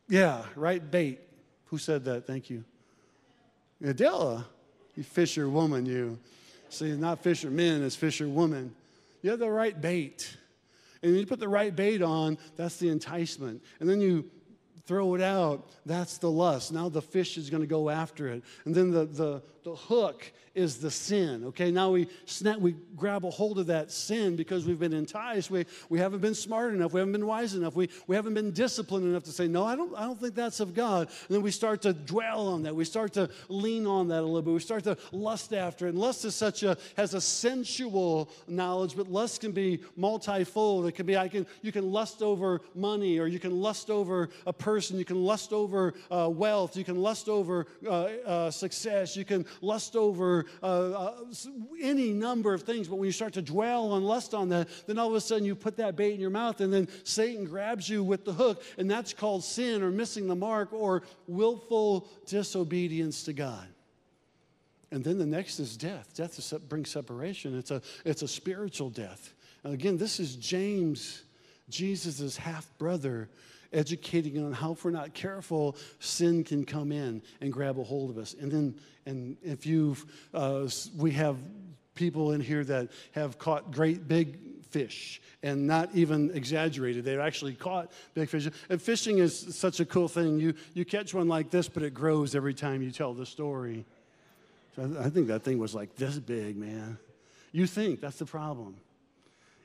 yeah, 0.08 0.44
right 0.56 0.92
bait. 0.92 1.20
Who 1.66 1.78
said 1.78 2.06
that? 2.06 2.28
Thank 2.28 2.50
you. 2.50 2.64
Adela, 3.84 4.46
you 4.96 5.04
fisher 5.04 5.50
woman, 5.50 5.86
you. 5.86 6.20
See, 6.70 6.92
not 6.96 7.24
fishermen, 7.24 7.84
it's 7.84 7.96
fisher 7.96 8.28
woman. 8.28 8.74
You 9.22 9.32
have 9.32 9.40
the 9.40 9.50
right 9.50 9.80
bait. 9.80 10.38
And 11.06 11.16
you 11.16 11.26
put 11.28 11.40
the 11.40 11.48
right 11.48 11.76
bait 11.76 12.02
on, 12.02 12.40
that's 12.56 12.78
the 12.78 12.90
enticement. 12.90 13.64
And 13.80 13.88
then 13.88 14.02
you 14.02 14.26
throw 14.88 15.14
it 15.14 15.22
out, 15.22 15.70
that's 15.86 16.18
the 16.18 16.32
lust. 16.32 16.74
Now 16.74 16.90
the 16.90 17.02
fish 17.02 17.38
is 17.38 17.52
going 17.52 17.62
to 17.62 17.68
go 17.68 17.92
after 17.92 18.28
it. 18.28 18.44
And 18.66 18.74
then 18.74 18.90
the, 18.90 19.06
the, 19.06 19.44
the 19.66 19.76
hook 19.76 20.32
is 20.54 20.78
the 20.78 20.90
sin. 20.90 21.44
Okay, 21.48 21.70
now 21.70 21.92
we 21.92 22.08
snap, 22.26 22.60
we 22.60 22.76
grab 22.96 23.26
a 23.26 23.30
hold 23.30 23.60
of 23.60 23.68
that 23.68 23.92
sin 23.92 24.38
because 24.38 24.66
we've 24.66 24.80
been 24.80 24.94
enticed. 24.94 25.52
We, 25.52 25.66
we 25.90 26.00
haven't 26.00 26.22
been 26.22 26.34
smart 26.34 26.74
enough. 26.74 26.94
We 26.94 27.02
haven't 27.02 27.12
been 27.12 27.28
wise 27.28 27.56
enough. 27.56 27.76
We, 27.76 27.90
we 28.08 28.16
haven't 28.16 28.36
been 28.36 28.52
disciplined 28.52 29.06
enough 29.06 29.24
to 29.24 29.32
say, 29.32 29.48
no, 29.48 29.66
I 29.66 29.76
don't, 29.76 29.94
I 29.96 30.06
don't 30.06 30.20
think 30.20 30.34
that's 30.34 30.62
of 30.62 30.74
God. 30.74 31.10
And 31.28 31.36
then 31.36 31.42
we 31.42 31.52
start 31.52 31.82
to 31.82 31.92
dwell 31.92 32.48
on 32.48 32.64
that. 32.64 32.74
We 32.74 32.86
start 32.86 33.12
to 33.14 33.30
lean 33.50 33.86
on 33.86 34.08
that 34.08 34.22
a 34.22 34.22
little 34.22 34.42
bit. 34.42 34.54
We 34.54 34.60
start 34.62 34.86
to 34.86 34.98
lust 35.12 35.54
after 35.54 35.88
it. 35.88 35.90
And 35.90 36.00
lust 36.00 36.24
is 36.24 36.36
such 36.36 36.64
a, 36.64 36.78
has 36.96 37.14
a 37.14 37.22
sensual 37.22 38.30
knowledge, 38.48 38.96
but 38.96 39.10
lust 39.10 39.42
can 39.42 39.52
be 39.52 39.82
multifold. 39.98 40.86
It 40.86 40.94
can 40.94 41.06
be, 41.06 41.18
I 41.18 41.28
can, 41.28 41.46
you 41.64 41.74
can 41.74 41.92
lust 41.92 42.22
over 42.22 42.62
money 42.74 43.20
or 43.20 43.28
you 43.28 43.40
can 43.40 43.60
lust 43.60 43.90
over 43.90 44.30
a 44.48 44.54
person. 44.54 44.98
You 44.98 45.06
can 45.06 45.22
lust 45.22 45.52
over 45.52 45.94
uh, 46.10 46.30
wealth. 46.32 46.78
You 46.78 46.86
can 46.86 46.96
lust 46.96 47.28
over 47.28 47.68
uh, 47.86 47.90
uh, 47.90 48.52
success. 48.52 49.18
You 49.18 49.26
can 49.26 49.46
lust 49.62 49.96
over 49.96 50.46
uh, 50.62 50.66
uh, 50.66 51.14
any 51.82 52.12
number 52.14 52.54
of 52.54 52.64
things. 52.64 52.88
But 52.88 52.98
when 52.98 53.06
you 53.06 53.12
start 53.12 53.34
to 53.34 53.42
dwell 53.42 53.92
on 53.92 54.04
lust 54.04 54.34
on 54.34 54.50
that, 54.50 54.68
then 54.88 54.98
all 54.98 55.10
of 55.10 55.16
a 55.16 55.22
sudden 55.22 55.46
you 55.46 55.56
put 55.56 55.78
that 55.78 55.96
bait 55.96 56.14
in 56.14 56.20
your 56.20 56.30
mouth, 56.30 56.62
and 56.62 56.74
then 56.74 56.88
Satan 57.04 57.46
grabs 57.46 57.88
you 57.90 58.04
with 58.04 58.26
the 58.26 58.34
hook, 58.34 58.64
and 58.78 58.90
that's 58.90 59.14
called 59.14 59.44
sin 59.44 59.84
or 59.84 59.92
missing 59.92 60.28
the 60.28 60.36
mark 60.36 60.74
or 60.74 61.04
willful 61.28 62.08
disobedience 62.26 63.24
to 63.24 63.34
God. 63.34 63.68
And 64.92 65.04
then 65.04 65.18
the 65.18 65.26
next 65.26 65.60
is 65.60 65.76
death. 65.76 66.14
Death 66.16 66.38
is, 66.40 66.54
brings 66.70 66.90
separation. 66.90 67.58
It's 67.58 67.72
a, 67.72 67.82
it's 68.06 68.22
a 68.22 68.28
spiritual 68.28 68.90
death. 68.90 69.34
And 69.64 69.74
again, 69.74 69.98
this 69.98 70.20
is 70.20 70.36
James, 70.36 71.24
Jesus' 71.70 72.38
half 72.38 72.66
brother, 72.78 73.28
educating 73.74 74.44
on 74.44 74.54
how, 74.54 74.74
if 74.74 74.86
we're 74.86 74.92
not 74.92 75.14
careful, 75.14 75.76
sin 76.00 76.44
can 76.44 76.66
come 76.66 76.92
in 76.92 77.22
and 77.42 77.52
grab 77.52 77.80
a 77.80 77.84
hold 77.84 78.10
of 78.10 78.18
us. 78.18 78.36
And 78.40 78.52
then, 78.52 78.76
and 79.06 79.38
if 79.44 79.66
you've, 79.66 80.06
uh, 80.34 80.68
we 80.98 81.12
have 81.12 81.38
people 81.96 82.34
in 82.34 82.42
here 82.42 82.64
that 82.64 82.90
have 83.14 83.38
caught 83.38 83.72
great 83.72 84.08
big 84.08 84.38
fish 84.70 85.22
and 85.42 85.68
not 85.68 85.90
even 85.94 86.32
exaggerated. 86.36 87.06
They've 87.06 87.20
actually 87.20 87.54
caught 87.54 87.92
big 88.14 88.30
fish. 88.30 88.50
And 88.70 88.82
fishing 88.82 89.20
is 89.20 89.56
such 89.56 89.80
a 89.80 89.86
cool 89.86 90.08
thing. 90.08 90.40
You, 90.40 90.54
you 90.74 90.86
catch 90.86 91.14
one 91.14 91.28
like 91.28 91.50
this, 91.50 91.70
but 91.70 91.84
it 91.84 91.94
grows 91.94 92.36
every 92.36 92.54
time 92.54 92.82
you 92.82 92.92
tell 92.92 93.14
the 93.14 93.26
story. 93.26 93.86
So 94.76 94.98
I, 95.00 95.06
I 95.06 95.10
think 95.10 95.28
that 95.28 95.44
thing 95.44 95.60
was 95.60 95.74
like 95.74 95.96
this 95.96 96.20
big, 96.20 96.58
man. 96.58 96.98
You 97.52 97.68
think 97.68 98.02
that's 98.02 98.18
the 98.18 98.26
problem. 98.26 98.76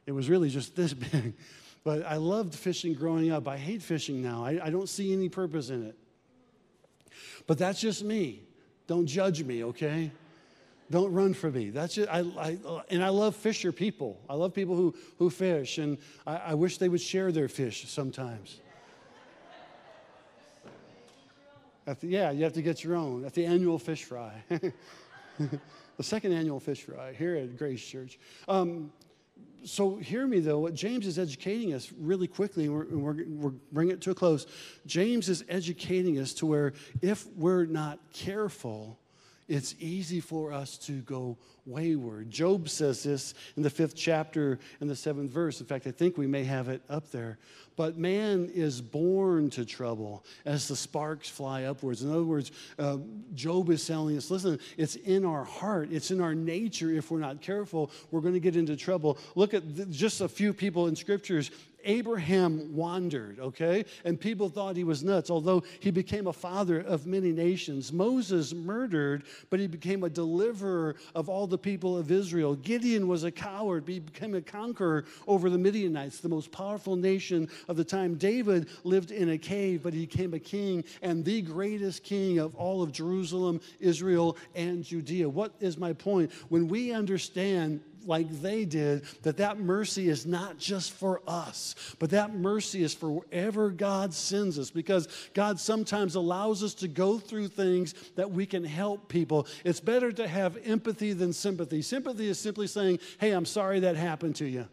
It 0.06 0.12
was 0.12 0.28
really 0.28 0.48
just 0.48 0.76
this 0.76 0.94
big. 1.12 1.34
But 1.82 2.04
I 2.04 2.16
loved 2.16 2.54
fishing 2.54 2.94
growing 2.94 3.30
up. 3.30 3.48
I 3.48 3.56
hate 3.56 3.82
fishing 3.82 4.22
now. 4.22 4.44
I, 4.44 4.66
I 4.66 4.70
don't 4.70 4.88
see 4.88 5.12
any 5.12 5.28
purpose 5.28 5.70
in 5.70 5.86
it. 5.86 5.96
But 7.46 7.58
that's 7.58 7.80
just 7.80 8.04
me. 8.04 8.42
Don't 8.86 9.06
judge 9.06 9.42
me, 9.42 9.64
okay? 9.64 10.10
Don't 10.90 11.12
run 11.12 11.34
for 11.34 11.50
me. 11.50 11.70
That's 11.70 11.94
just, 11.94 12.08
I, 12.10 12.20
I, 12.38 12.58
and 12.90 13.02
I 13.02 13.08
love 13.08 13.36
fisher 13.36 13.70
people. 13.70 14.20
I 14.28 14.34
love 14.34 14.52
people 14.52 14.74
who, 14.74 14.94
who 15.18 15.30
fish, 15.30 15.78
and 15.78 15.98
I, 16.26 16.36
I 16.36 16.54
wish 16.54 16.78
they 16.78 16.88
would 16.88 17.00
share 17.00 17.30
their 17.30 17.48
fish 17.48 17.88
sometimes. 17.88 18.60
The, 21.84 21.96
yeah, 22.02 22.30
you 22.30 22.44
have 22.44 22.52
to 22.54 22.62
get 22.62 22.84
your 22.84 22.96
own 22.96 23.24
at 23.24 23.34
the 23.34 23.46
annual 23.46 23.78
fish 23.78 24.04
fry. 24.04 24.32
the 24.48 26.02
second 26.02 26.32
annual 26.32 26.60
fish 26.60 26.82
fry 26.82 27.12
here 27.12 27.36
at 27.36 27.56
Grace 27.56 27.84
Church. 27.84 28.18
Um, 28.48 28.92
so 29.64 29.96
hear 29.96 30.26
me 30.26 30.40
though. 30.40 30.58
What 30.58 30.74
james 30.74 31.06
is 31.06 31.18
educating 31.18 31.74
us 31.74 31.92
really 31.98 32.26
quickly 32.26 32.64
and 32.64 32.74
we're, 32.74 32.86
we're, 32.86 33.24
we're 33.28 33.54
bringing 33.72 33.94
it 33.94 34.00
to 34.02 34.10
a 34.10 34.14
close. 34.14 34.46
James 34.86 35.28
is 35.28 35.44
educating 35.48 36.18
us 36.18 36.34
to 36.34 36.46
where 36.46 36.72
if 37.02 37.26
we're 37.36 37.66
not 37.66 37.98
careful 38.12 38.98
it's 39.50 39.74
easy 39.80 40.20
for 40.20 40.52
us 40.52 40.78
to 40.78 41.00
go 41.02 41.36
wayward. 41.66 42.30
Job 42.30 42.68
says 42.68 43.02
this 43.02 43.34
in 43.56 43.64
the 43.64 43.68
fifth 43.68 43.96
chapter 43.96 44.60
in 44.80 44.86
the 44.86 44.94
seventh 44.94 45.32
verse. 45.32 45.60
In 45.60 45.66
fact, 45.66 45.88
I 45.88 45.90
think 45.90 46.16
we 46.16 46.28
may 46.28 46.44
have 46.44 46.68
it 46.68 46.82
up 46.88 47.10
there. 47.10 47.36
But 47.76 47.98
man 47.98 48.48
is 48.54 48.80
born 48.80 49.50
to 49.50 49.64
trouble 49.64 50.24
as 50.44 50.68
the 50.68 50.76
sparks 50.76 51.28
fly 51.28 51.64
upwards. 51.64 52.02
In 52.02 52.10
other 52.10 52.22
words, 52.22 52.52
uh, 52.78 52.98
Job 53.34 53.70
is 53.70 53.84
telling 53.84 54.16
us 54.16 54.30
listen, 54.30 54.60
it's 54.76 54.94
in 54.94 55.24
our 55.24 55.44
heart, 55.44 55.88
it's 55.90 56.12
in 56.12 56.20
our 56.20 56.34
nature. 56.34 56.92
If 56.92 57.10
we're 57.10 57.18
not 57.18 57.40
careful, 57.40 57.90
we're 58.12 58.20
going 58.20 58.34
to 58.34 58.40
get 58.40 58.54
into 58.54 58.76
trouble. 58.76 59.18
Look 59.34 59.52
at 59.52 59.76
the, 59.76 59.86
just 59.86 60.20
a 60.20 60.28
few 60.28 60.52
people 60.52 60.86
in 60.86 60.94
scriptures 60.94 61.50
Abraham 61.84 62.74
wandered, 62.74 63.38
okay? 63.40 63.84
And 64.04 64.20
people 64.20 64.48
thought 64.48 64.76
he 64.76 64.84
was 64.84 65.02
nuts, 65.02 65.30
although 65.30 65.62
he 65.80 65.90
became 65.90 66.26
a 66.26 66.32
father 66.32 66.80
of 66.80 67.06
many 67.06 67.32
nations. 67.32 67.92
Moses 67.92 68.52
murdered, 68.52 69.24
but 69.50 69.60
he 69.60 69.66
became 69.66 70.04
a 70.04 70.10
deliverer 70.10 70.96
of 71.14 71.28
all 71.28 71.46
the 71.46 71.58
people 71.58 71.96
of 71.96 72.10
Israel. 72.10 72.54
Gideon 72.54 73.08
was 73.08 73.24
a 73.24 73.30
coward, 73.30 73.84
but 73.84 73.94
he 73.94 74.00
became 74.00 74.34
a 74.34 74.40
conqueror 74.40 75.04
over 75.26 75.50
the 75.50 75.58
Midianites, 75.58 76.20
the 76.20 76.28
most 76.28 76.52
powerful 76.52 76.96
nation 76.96 77.48
of 77.68 77.76
the 77.76 77.84
time. 77.84 78.16
David 78.16 78.68
lived 78.84 79.10
in 79.10 79.30
a 79.30 79.38
cave, 79.38 79.82
but 79.82 79.94
he 79.94 80.06
became 80.06 80.34
a 80.34 80.38
king 80.38 80.84
and 81.02 81.24
the 81.24 81.42
greatest 81.42 82.02
king 82.02 82.38
of 82.38 82.54
all 82.54 82.82
of 82.82 82.92
Jerusalem, 82.92 83.60
Israel, 83.78 84.36
and 84.54 84.84
Judea. 84.84 85.28
What 85.28 85.52
is 85.60 85.78
my 85.78 85.92
point? 85.92 86.30
When 86.48 86.68
we 86.68 86.92
understand 86.92 87.80
like 88.06 88.28
they 88.40 88.64
did, 88.64 89.04
that 89.22 89.36
that 89.38 89.58
mercy 89.58 90.08
is 90.08 90.26
not 90.26 90.58
just 90.58 90.92
for 90.92 91.22
us, 91.26 91.74
but 91.98 92.10
that 92.10 92.34
mercy 92.34 92.82
is 92.82 92.94
for 92.94 93.10
wherever 93.10 93.70
God 93.70 94.14
sends 94.14 94.58
us 94.58 94.70
because 94.70 95.08
God 95.34 95.60
sometimes 95.60 96.14
allows 96.14 96.62
us 96.62 96.74
to 96.74 96.88
go 96.88 97.18
through 97.18 97.48
things 97.48 97.94
that 98.16 98.30
we 98.30 98.46
can 98.46 98.64
help 98.64 99.08
people. 99.08 99.46
It's 99.64 99.80
better 99.80 100.12
to 100.12 100.26
have 100.26 100.56
empathy 100.64 101.12
than 101.12 101.32
sympathy. 101.32 101.82
Sympathy 101.82 102.28
is 102.28 102.38
simply 102.38 102.66
saying, 102.66 103.00
hey, 103.18 103.32
I'm 103.32 103.46
sorry 103.46 103.80
that 103.80 103.96
happened 103.96 104.36
to 104.36 104.46
you. 104.46 104.68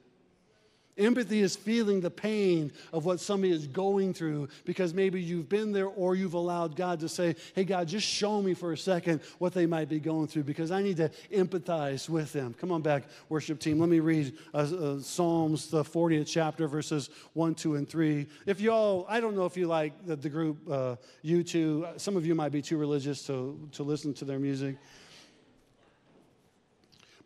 Empathy 0.97 1.41
is 1.41 1.55
feeling 1.55 2.01
the 2.01 2.09
pain 2.09 2.71
of 2.91 3.05
what 3.05 3.19
somebody 3.19 3.53
is 3.53 3.67
going 3.67 4.13
through 4.13 4.47
because 4.65 4.93
maybe 4.93 5.21
you've 5.21 5.49
been 5.49 5.71
there 5.71 5.87
or 5.87 6.15
you've 6.15 6.33
allowed 6.33 6.75
God 6.75 6.99
to 7.01 7.09
say, 7.09 7.35
Hey, 7.53 7.63
God, 7.63 7.87
just 7.87 8.07
show 8.07 8.41
me 8.41 8.53
for 8.53 8.71
a 8.71 8.77
second 8.77 9.21
what 9.37 9.53
they 9.53 9.65
might 9.65 9.89
be 9.89 9.99
going 9.99 10.27
through 10.27 10.43
because 10.43 10.71
I 10.71 10.81
need 10.81 10.97
to 10.97 11.09
empathize 11.31 12.09
with 12.09 12.33
them. 12.33 12.55
Come 12.59 12.71
on 12.71 12.81
back, 12.81 13.03
worship 13.29 13.59
team. 13.59 13.79
Let 13.79 13.89
me 13.89 13.99
read 13.99 14.33
uh, 14.53 14.57
uh, 14.57 14.99
Psalms, 14.99 15.67
the 15.67 15.83
40th 15.83 16.27
chapter, 16.27 16.67
verses 16.67 17.09
1, 17.33 17.55
2, 17.55 17.75
and 17.75 17.87
3. 17.87 18.25
If 18.45 18.59
y'all, 18.59 19.05
I 19.07 19.19
don't 19.19 19.35
know 19.35 19.45
if 19.45 19.57
you 19.57 19.67
like 19.67 20.05
the, 20.05 20.15
the 20.15 20.29
group 20.29 20.57
uh, 20.69 20.95
U2, 21.23 21.99
some 21.99 22.17
of 22.17 22.25
you 22.25 22.35
might 22.35 22.51
be 22.51 22.61
too 22.61 22.77
religious 22.77 23.25
to, 23.27 23.59
to 23.73 23.83
listen 23.83 24.13
to 24.15 24.25
their 24.25 24.39
music. 24.39 24.77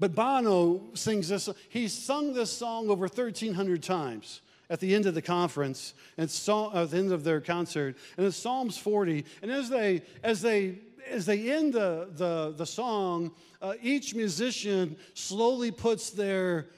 But 0.01 0.15
Bono 0.15 0.81
sings 0.95 1.29
this, 1.29 1.47
he's 1.69 1.93
sung 1.93 2.33
this 2.33 2.51
song 2.51 2.89
over 2.89 3.01
1,300 3.01 3.83
times 3.83 4.41
at 4.67 4.79
the 4.79 4.95
end 4.95 5.05
of 5.05 5.13
the 5.13 5.21
conference 5.21 5.93
and 6.17 6.25
at 6.27 6.89
the 6.89 6.97
end 6.97 7.11
of 7.11 7.23
their 7.23 7.39
concert. 7.39 7.95
And 8.17 8.25
it's 8.25 8.35
Psalms 8.35 8.79
40. 8.79 9.23
And 9.43 9.51
as 9.51 9.69
they, 9.69 10.01
as 10.23 10.41
they, 10.41 10.79
as 11.07 11.27
they 11.27 11.51
end 11.51 11.73
the, 11.73 12.09
the, 12.15 12.55
the 12.57 12.65
song, 12.65 13.31
uh, 13.61 13.75
each 13.79 14.15
musician 14.15 14.97
slowly 15.13 15.69
puts 15.69 16.09
their 16.09 16.69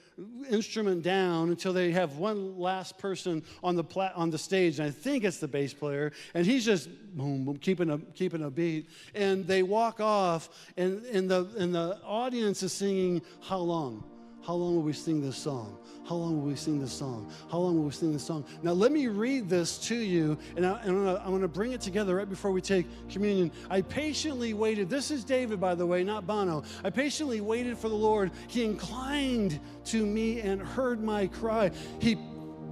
instrument 0.50 1.04
down 1.04 1.50
until 1.50 1.74
they 1.74 1.92
have 1.92 2.18
one 2.18 2.58
last 2.58 2.98
person 2.98 3.44
on 3.64 3.76
the, 3.76 3.84
pla- 3.84 4.12
on 4.16 4.30
the 4.30 4.38
stage, 4.38 4.80
and 4.80 4.88
I 4.88 4.92
think 4.92 5.24
it's 5.24 5.38
the 5.38 5.48
bass 5.48 5.74
player, 5.74 6.12
and 6.34 6.46
he's 6.46 6.66
just 6.66 6.90
boom, 7.16 7.46
boom, 7.46 7.58
keeping 7.58 7.90
a, 7.90 7.98
keeping 7.98 8.44
a 8.44 8.50
beat. 8.50 8.90
And 9.16 9.46
they 9.48 9.64
walk 9.64 10.00
off, 10.00 10.50
and, 10.78 11.04
and, 11.06 11.30
the, 11.30 11.48
and 11.58 11.74
the 11.74 12.00
audience 12.04 12.64
is 12.64 12.74
singing, 12.74 13.22
How 13.42 13.60
long? 13.60 14.04
How 14.46 14.54
long 14.54 14.76
will 14.76 14.84
we 14.84 14.94
sing 14.94 15.22
this 15.22 15.38
song? 15.38 15.78
How 16.06 16.16
long 16.16 16.42
will 16.42 16.50
we 16.50 16.56
sing 16.58 16.80
this 16.80 16.92
song? 16.92 17.32
How 17.50 17.60
long 17.60 17.78
will 17.78 17.86
we 17.86 17.92
sing 17.92 18.12
this 18.12 18.26
song? 18.26 18.44
Now, 18.62 18.74
let 18.74 18.92
me 18.92 19.08
read 19.08 19.48
this 19.48 19.78
to 19.88 19.96
you, 19.96 20.38
and 20.58 20.66
I, 20.66 20.82
am 20.84 20.96
going 21.26 21.42
to 21.42 21.48
bring 21.48 21.72
it 21.72 21.80
together 21.80 22.16
right 22.16 22.30
before 22.30 22.52
we 22.52 22.60
take 22.60 22.86
communion. 23.10 23.52
I 23.70 23.82
patiently 23.82 24.54
waited. 24.54 24.90
This 24.90 25.12
is 25.12 25.24
David, 25.24 25.62
by 25.62 25.76
the 25.76 25.86
way, 25.86 26.04
not 26.04 26.28
Bono. 26.28 26.64
I 26.84 26.90
patiently 26.90 27.40
waited 27.40 27.78
for 27.78 27.88
the 27.88 27.96
Lord. 27.96 28.32
He 28.48 28.66
inclined 28.66 29.62
to 29.86 30.06
me 30.06 30.42
and 30.42 30.62
heard 30.62 31.02
my 31.02 31.28
cry. 31.28 31.72
He, 32.00 32.16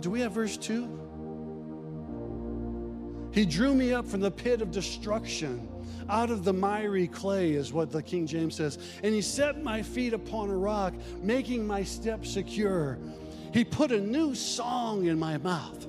do 0.02 0.10
we 0.10 0.20
have 0.20 0.34
verse 0.34 0.58
2? 0.58 1.01
He 3.32 3.46
drew 3.46 3.74
me 3.74 3.94
up 3.94 4.08
from 4.08 4.20
the 4.20 4.32
pit 4.32 4.62
of 4.62 4.72
destruction 4.72 5.68
out 6.10 6.30
of 6.30 6.44
the 6.44 6.54
miry 6.54 7.08
clay, 7.08 7.52
is 7.52 7.72
what 7.72 7.92
the 7.92 8.04
King 8.04 8.28
James 8.28 8.56
says. 8.56 8.78
And 9.02 9.14
he 9.16 9.22
set 9.22 9.64
my 9.64 9.82
feet 9.82 10.14
upon 10.14 10.50
a 10.50 10.56
rock, 10.56 10.94
making 11.22 11.66
my 11.66 11.84
steps 11.84 12.32
secure. 12.32 13.00
He 13.54 13.64
put 13.64 13.92
a 13.92 14.00
new 14.00 14.36
song 14.36 15.06
in 15.06 15.18
my 15.18 15.38
mouth, 15.38 15.88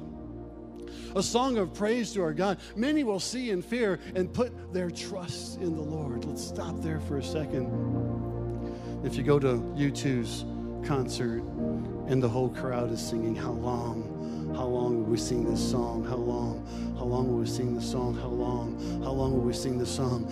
a 1.15 1.23
song 1.23 1.59
of 1.59 1.75
praise 1.75 2.13
to 2.13 2.23
our 2.23 2.33
God. 2.33 2.59
Many 2.77 3.05
will 3.05 3.21
see 3.21 3.51
and 3.51 3.65
fear 3.65 3.99
and 4.15 4.33
put 4.33 4.73
their 4.73 4.91
trust 4.91 5.61
in 5.61 5.75
the 5.75 5.83
Lord. 5.83 6.25
Let's 6.25 6.45
stop 6.45 6.81
there 6.81 7.01
for 7.01 7.19
a 7.19 7.25
second. 7.25 7.67
If 9.05 9.17
you 9.17 9.25
go 9.25 9.39
to 9.41 9.57
U2's 9.77 10.45
concert 10.87 11.43
and 12.09 12.23
the 12.23 12.29
whole 12.29 12.49
crowd 12.49 12.93
is 12.93 13.05
singing, 13.05 13.35
How 13.35 13.53
long? 13.53 14.53
How 14.57 14.67
long 14.67 14.99
will 14.99 15.11
we 15.11 15.19
sing 15.19 15.49
this 15.49 15.71
song? 15.71 16.05
How 16.05 16.17
long? 16.17 16.42
How 17.03 17.09
long 17.09 17.33
will 17.33 17.39
we 17.41 17.47
sing 17.47 17.75
the 17.75 17.83
song? 17.83 18.15
How 18.15 18.29
long? 18.29 18.79
How 19.03 19.11
long 19.11 19.33
will 19.33 19.41
we 19.41 19.53
sing 19.53 19.77
the 19.77 19.85
song? 19.85 20.25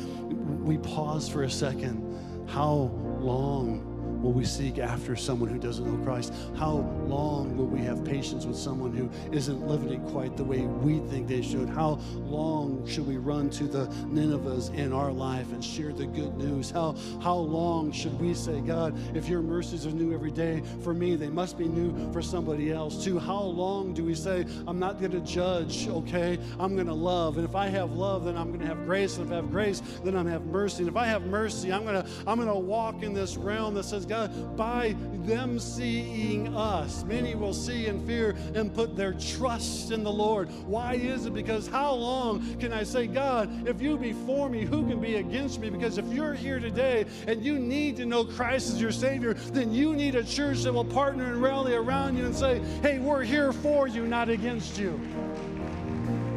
We 0.64 0.78
pause 0.78 1.28
for 1.28 1.42
a 1.42 1.50
second. 1.50 2.16
How 2.46 2.92
long 3.18 3.89
will 4.22 4.32
we 4.32 4.44
seek 4.44 4.78
after 4.78 5.16
someone 5.16 5.48
who 5.48 5.58
doesn't 5.58 5.84
know 5.84 6.04
Christ? 6.04 6.32
How 6.56 6.86
long 7.06 7.56
will 7.56 7.66
we 7.66 7.80
have 7.80 8.04
patience 8.04 8.46
with 8.46 8.56
someone 8.56 8.92
who 8.92 9.10
isn't 9.32 9.66
living 9.66 9.92
it 9.92 10.02
quite 10.10 10.36
the 10.36 10.44
way 10.44 10.60
we 10.60 10.98
think 11.10 11.28
they 11.28 11.42
should? 11.42 11.68
How 11.68 11.98
long 12.16 12.86
should 12.86 13.06
we 13.06 13.16
run 13.16 13.50
to 13.50 13.64
the 13.64 13.86
Ninevehs 14.06 14.74
in 14.74 14.92
our 14.92 15.10
life 15.10 15.52
and 15.52 15.64
share 15.64 15.92
the 15.92 16.06
good 16.06 16.36
news? 16.36 16.70
How, 16.70 16.96
how 17.22 17.36
long 17.36 17.92
should 17.92 18.18
we 18.20 18.34
say, 18.34 18.60
God, 18.60 18.96
if 19.16 19.28
your 19.28 19.42
mercies 19.42 19.86
are 19.86 19.90
new 19.90 20.12
every 20.12 20.30
day 20.30 20.62
for 20.82 20.94
me, 20.94 21.16
they 21.16 21.28
must 21.28 21.56
be 21.56 21.66
new 21.66 22.12
for 22.12 22.22
somebody 22.22 22.70
else 22.70 23.02
too? 23.02 23.18
How 23.18 23.40
long 23.40 23.94
do 23.94 24.04
we 24.04 24.14
say, 24.14 24.44
I'm 24.66 24.78
not 24.78 25.00
going 25.00 25.12
to 25.12 25.20
judge, 25.20 25.88
okay? 25.88 26.38
I'm 26.58 26.74
going 26.74 26.86
to 26.86 26.94
love. 26.94 27.36
And 27.36 27.48
if 27.48 27.54
I 27.54 27.68
have 27.68 27.92
love, 27.92 28.24
then 28.24 28.36
I'm 28.36 28.48
going 28.48 28.60
to 28.60 28.66
have 28.66 28.84
grace. 28.84 29.16
And 29.16 29.26
if 29.26 29.32
I 29.32 29.36
have 29.36 29.50
grace, 29.50 29.80
then 30.04 30.16
I'm 30.16 30.24
going 30.24 30.26
to 30.26 30.32
have 30.32 30.46
mercy. 30.46 30.78
And 30.80 30.88
if 30.88 30.96
I 30.96 31.06
have 31.06 31.22
mercy, 31.22 31.72
I'm 31.72 31.84
going 31.84 32.02
to, 32.02 32.08
I'm 32.26 32.36
going 32.36 32.48
to 32.48 32.54
walk 32.54 33.02
in 33.02 33.14
this 33.14 33.36
realm 33.36 33.74
that 33.74 33.84
says, 33.84 34.06
God, 34.10 34.56
by 34.56 34.96
them 35.24 35.60
seeing 35.60 36.52
us, 36.56 37.04
many 37.04 37.36
will 37.36 37.54
see 37.54 37.86
and 37.86 38.04
fear 38.04 38.34
and 38.56 38.74
put 38.74 38.96
their 38.96 39.12
trust 39.12 39.92
in 39.92 40.02
the 40.02 40.10
Lord. 40.10 40.50
Why 40.66 40.94
is 40.94 41.26
it? 41.26 41.32
Because 41.32 41.68
how 41.68 41.94
long 41.94 42.58
can 42.58 42.72
I 42.72 42.82
say, 42.82 43.06
God, 43.06 43.68
if 43.68 43.80
you 43.80 43.96
be 43.96 44.12
for 44.12 44.48
me, 44.48 44.64
who 44.64 44.84
can 44.88 45.00
be 45.00 45.16
against 45.16 45.60
me? 45.60 45.70
Because 45.70 45.96
if 45.96 46.06
you're 46.06 46.34
here 46.34 46.58
today 46.58 47.06
and 47.28 47.44
you 47.44 47.60
need 47.60 47.96
to 47.98 48.04
know 48.04 48.24
Christ 48.24 48.70
as 48.70 48.80
your 48.80 48.90
Savior, 48.90 49.34
then 49.34 49.72
you 49.72 49.94
need 49.94 50.16
a 50.16 50.24
church 50.24 50.64
that 50.64 50.72
will 50.72 50.84
partner 50.84 51.26
and 51.26 51.40
rally 51.40 51.74
around 51.74 52.16
you 52.16 52.26
and 52.26 52.34
say, 52.34 52.58
hey, 52.82 52.98
we're 52.98 53.22
here 53.22 53.52
for 53.52 53.86
you, 53.86 54.08
not 54.08 54.28
against 54.28 54.76
you. 54.76 55.00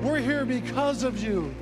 We're 0.04 0.20
here 0.20 0.46
because 0.46 1.02
of 1.02 1.24
you 1.24 1.56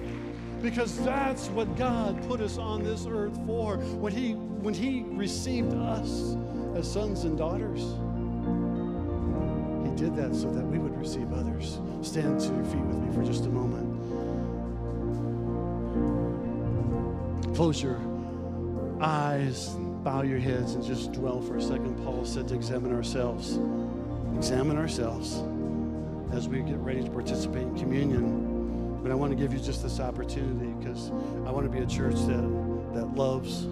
because 0.62 0.98
that's 1.04 1.48
what 1.48 1.76
God 1.76 2.22
put 2.28 2.40
us 2.42 2.58
on 2.58 2.84
this 2.84 3.06
earth 3.10 3.38
for. 3.46 3.78
When 3.78 4.14
He 4.14 4.36
when 4.62 4.74
He 4.74 5.04
received 5.10 5.74
us 5.74 6.36
as 6.76 6.92
sons 6.92 7.24
and 7.24 7.38
daughters, 7.38 7.82
He 9.84 9.96
did 9.96 10.16
that 10.16 10.36
so 10.36 10.52
that 10.52 10.66
we 10.66 10.78
would 10.78 10.98
receive 10.98 11.34
others. 11.34 11.80
Stand 12.02 12.40
to 12.40 12.54
your 12.54 12.64
feet 12.66 12.82
with 12.82 12.98
me 12.98 13.14
for 13.14 13.24
just 13.24 13.46
a 13.46 13.50
moment. 13.50 13.90
Close 17.56 17.84
your 17.84 18.00
eyes, 19.02 19.70
bow 20.04 20.22
your 20.22 20.40
heads, 20.40 20.76
and 20.76 20.84
just 20.84 21.12
dwell 21.12 21.42
for 21.42 21.58
a 21.58 21.62
second. 21.62 21.96
Paul 22.04 22.24
said 22.26 22.48
to 22.50 22.56
examine 22.56 22.94
ourselves. 22.94 23.60
Examine 24.36 24.78
ourselves 24.78 25.44
as 26.32 26.48
we 26.48 26.62
get 26.62 26.78
ready 26.78 27.04
to 27.04 27.10
participate 27.10 27.64
in 27.64 27.78
communion. 27.78 29.00
But 29.04 29.12
I 29.12 29.16
want 29.16 29.32
to 29.32 29.36
give 29.36 29.54
you 29.54 29.60
just 29.60 29.84
this 29.84 30.00
opportunity 30.00 30.72
because 30.80 31.10
I 31.46 31.52
want 31.52 31.66
to 31.66 31.70
be 31.70 31.84
a 31.84 31.88
church 31.88 32.16
that, 32.16 32.94
that 32.94 33.16
loves, 33.16 33.68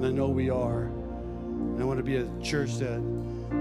and 0.00 0.06
I 0.06 0.12
know 0.12 0.28
we 0.28 0.48
are. 0.48 0.84
And 0.84 1.78
I 1.78 1.84
want 1.84 1.98
to 1.98 2.02
be 2.02 2.16
a 2.16 2.26
church 2.42 2.78
that, 2.78 3.02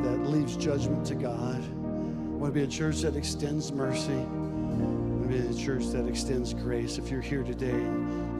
that 0.04 0.20
leaves 0.26 0.56
judgment 0.56 1.06
to 1.08 1.16
God. 1.16 1.62
I 1.62 2.38
want 2.40 2.54
to 2.54 2.58
be 2.58 2.64
a 2.64 2.68
church 2.68 3.02
that 3.02 3.18
extends 3.18 3.74
mercy. 3.74 4.14
I 4.14 4.16
want 4.16 5.24
to 5.24 5.38
be 5.38 5.46
a 5.46 5.54
church 5.54 5.88
that 5.88 6.08
extends 6.08 6.54
grace. 6.54 6.98
If 6.98 7.12
you're 7.12 7.20
here 7.20 7.44
today, 7.44 7.78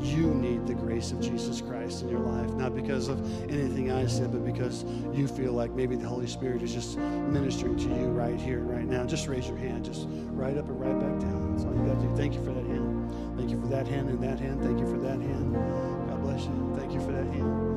you 0.02 0.34
need 0.34 0.66
the 0.66 0.76
grace 0.76 1.12
of 1.12 1.20
Jesus 1.20 1.60
Christ 1.60 2.04
in 2.04 2.08
your 2.08 2.22
life, 2.22 2.50
not 2.54 2.74
because 2.74 3.10
of 3.10 3.20
anything 3.52 3.92
I 3.92 4.08
said, 4.08 4.32
but 4.32 4.46
because 4.46 4.86
you 5.14 5.28
feel 5.28 5.52
like 5.52 5.72
maybe 5.72 5.98
the 5.98 6.08
Holy 6.08 6.28
Spirit 6.28 6.64
is 6.64 6.74
just 6.74 6.98
ministering 6.98 7.76
to 7.80 7.84
you 7.84 8.06
right 8.06 8.40
here, 8.40 8.62
right 8.62 8.86
now. 8.86 9.04
Just 9.04 9.28
raise 9.28 9.46
your 9.46 9.58
hand, 9.58 9.84
just 9.84 10.08
right 10.32 10.58
up 10.58 10.70
and 10.70 10.80
right 10.80 10.98
back 10.98 11.20
down. 11.20 11.52
That's 11.52 11.66
all 11.66 11.76
you 11.76 11.86
got 11.86 12.00
to 12.00 12.08
do. 12.08 12.16
Thank 12.16 12.34
you 12.34 12.46
for 12.46 12.54
that 12.54 12.66
hand. 12.66 13.36
Thank 13.36 13.52
you 13.52 13.60
for 13.60 13.68
that 13.68 13.88
hand 13.88 14.08
and 14.08 14.24
that 14.24 14.40
hand. 14.40 14.64
Thank 14.64 14.80
you 14.80 14.90
for 14.90 15.00
that 15.00 15.20
hand. 15.20 15.54
God 15.54 16.22
bless 16.22 16.46
you. 16.46 16.74
Thank 16.78 16.94
you 16.94 17.02
for 17.02 17.12
that 17.12 17.26
hand. 17.26 17.69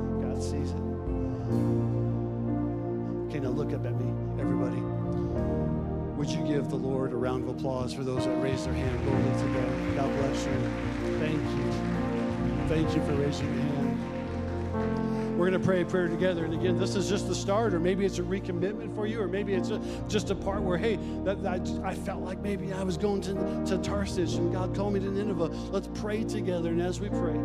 God. 1.53 3.29
Okay, 3.29 3.41
now 3.41 3.51
look 3.51 3.73
up 3.73 3.85
at 3.87 3.95
me, 3.99 4.41
everybody. 4.41 4.81
Would 6.17 6.31
you 6.31 6.47
give 6.47 6.69
the 6.69 6.77
Lord 6.77 7.13
a 7.13 7.17
round 7.17 7.49
of 7.49 7.57
applause 7.57 7.93
for 7.93 8.05
those 8.05 8.25
that 8.27 8.43
raised 8.43 8.67
their 8.67 8.75
hand 8.75 9.05
boldly 9.05 9.33
today? 9.41 9.97
God 9.97 10.15
bless 10.19 10.45
you. 10.45 10.53
Thank 11.19 11.43
you. 11.59 11.73
Thank 12.69 12.95
you 12.95 13.03
for 13.05 13.15
raising 13.15 13.47
your 13.47 13.65
hand. 13.65 15.39
We're 15.39 15.49
going 15.49 15.61
to 15.61 15.67
pray 15.67 15.81
a 15.81 15.85
prayer 15.85 16.09
together. 16.09 16.45
And 16.45 16.55
again, 16.55 16.79
this 16.79 16.95
is 16.95 17.09
just 17.09 17.27
the 17.27 17.35
start, 17.35 17.75
or 17.75 17.81
maybe 17.81 18.05
it's 18.05 18.19
a 18.19 18.23
recommitment 18.23 18.95
for 18.95 19.07
you, 19.07 19.21
or 19.21 19.27
maybe 19.27 19.55
it's 19.55 19.71
a, 19.71 19.81
just 20.09 20.31
a 20.31 20.35
part 20.35 20.63
where, 20.63 20.79
hey, 20.79 20.99
that, 21.25 21.43
that, 21.43 21.69
I 21.83 21.95
felt 21.95 22.23
like 22.23 22.41
maybe 22.41 22.73
I 22.73 22.85
was 22.85 22.97
going 22.97 23.23
to, 23.23 23.65
to 23.67 23.79
Tarshish 23.79 24.35
and 24.35 24.53
God 24.53 24.77
called 24.77 24.93
me 24.93 25.01
to 25.01 25.11
Nineveh. 25.11 25.49
Let's 25.73 25.89
pray 25.95 26.23
together. 26.23 26.69
And 26.69 26.81
as 26.81 27.01
we 27.01 27.09
pray, 27.09 27.41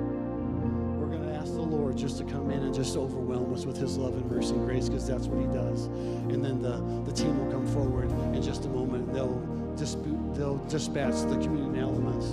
Lord 1.68 1.98
just 1.98 2.18
to 2.20 2.24
come 2.24 2.50
in 2.52 2.64
and 2.64 2.74
just 2.74 2.96
overwhelm 2.98 3.54
us 3.54 3.66
with 3.66 3.78
his 3.78 3.98
love 3.98 4.14
and 4.16 4.30
mercy 4.32 4.54
and 4.54 4.66
grace 4.68 4.88
because 4.90 5.08
that's 5.08 5.28
what 5.28 5.40
he 5.42 5.48
does. 5.54 5.86
And 6.32 6.44
then 6.44 6.62
the, 6.62 6.78
the 7.10 7.12
team 7.16 7.38
will 7.44 7.52
come 7.52 7.68
forward 7.68 8.10
in 8.36 8.42
just 8.42 8.66
a 8.66 8.70
moment. 8.70 9.14
They'll 9.14 9.42
dispute, 9.76 10.34
they'll 10.36 10.58
dispatch 10.68 11.14
the 11.30 11.38
communion 11.44 11.78
elements. 11.78 12.26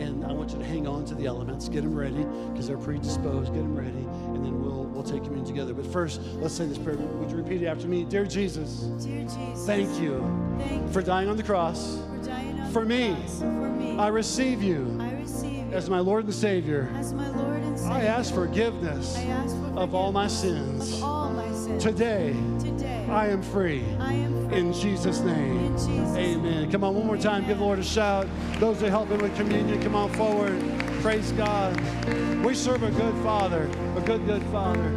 And 0.00 0.24
I 0.24 0.32
want 0.32 0.52
you 0.52 0.58
to 0.58 0.64
hang 0.64 0.86
on 0.86 1.04
to 1.06 1.14
the 1.14 1.26
elements, 1.26 1.68
get 1.68 1.82
them 1.82 1.94
ready 1.94 2.24
because 2.52 2.66
they're 2.66 2.78
predisposed. 2.78 3.52
Get 3.52 3.60
them 3.62 3.76
ready, 3.76 3.90
and 4.34 4.44
then 4.44 4.60
we'll 4.62 4.84
we'll 4.84 5.02
take 5.02 5.22
communion 5.22 5.44
together. 5.46 5.74
But 5.74 5.86
first, 5.86 6.20
let's 6.36 6.54
say 6.54 6.66
this 6.66 6.78
prayer. 6.78 6.96
Would 6.96 7.30
you 7.30 7.36
repeat 7.36 7.62
it 7.62 7.66
after 7.66 7.86
me? 7.88 8.04
Dear 8.04 8.24
Jesus, 8.24 8.80
Dear 9.04 9.22
Jesus, 9.22 9.66
thank 9.66 9.88
you, 10.00 10.20
thank 10.58 10.82
you 10.82 10.88
for 10.92 11.02
dying 11.02 11.28
on 11.28 11.36
the 11.36 11.42
cross. 11.42 11.98
for 12.08 12.26
dying 12.26 12.58
on 12.60 12.72
for 12.72 12.80
the 12.80 12.86
me. 12.88 13.14
cross. 13.14 13.38
For 13.40 13.68
me, 13.70 13.96
I 13.98 14.08
receive 14.08 14.62
you 14.62 14.96
I 15.00 15.12
receive 15.12 15.52
you 15.52 15.72
as 15.72 15.90
my 15.90 15.98
Lord 16.00 16.24
and 16.24 16.34
Savior. 16.34 16.88
as 16.96 17.12
my 17.12 17.28
Lord 17.28 17.36
and 17.36 17.40
Savior. 17.46 17.51
I 17.80 18.02
ask 18.02 18.34
forgiveness 18.34 19.16
I 19.16 19.22
ask 19.22 19.56
for 19.56 19.78
of 19.78 19.94
all 19.94 20.12
my 20.12 20.26
sins. 20.26 20.94
Of 20.94 21.04
all 21.04 21.30
my 21.30 21.50
sins. 21.52 21.82
Today, 21.82 22.34
Today, 22.60 23.06
I 23.10 23.28
am 23.28 23.42
free. 23.42 23.84
I 23.98 24.12
am 24.12 24.48
free. 24.48 24.58
In 24.58 24.72
Jesus' 24.72 25.20
name. 25.20 25.58
In 25.58 25.72
Jesus' 25.72 26.16
Amen. 26.16 26.70
Come 26.70 26.84
on, 26.84 26.94
one 26.94 27.06
more 27.06 27.16
time. 27.16 27.46
Give 27.46 27.58
the 27.58 27.64
Lord 27.64 27.78
a 27.78 27.84
shout. 27.84 28.26
Those 28.58 28.80
that 28.80 28.90
help 28.90 29.08
him 29.08 29.20
with 29.22 29.34
communion, 29.36 29.82
come 29.82 29.94
on 29.94 30.12
forward. 30.12 30.62
Praise 31.00 31.32
God. 31.32 31.78
We 32.44 32.54
serve 32.54 32.82
a 32.82 32.90
good 32.90 33.14
Father, 33.22 33.68
a 33.96 34.00
good, 34.00 34.24
good 34.26 34.42
Father. 34.44 34.90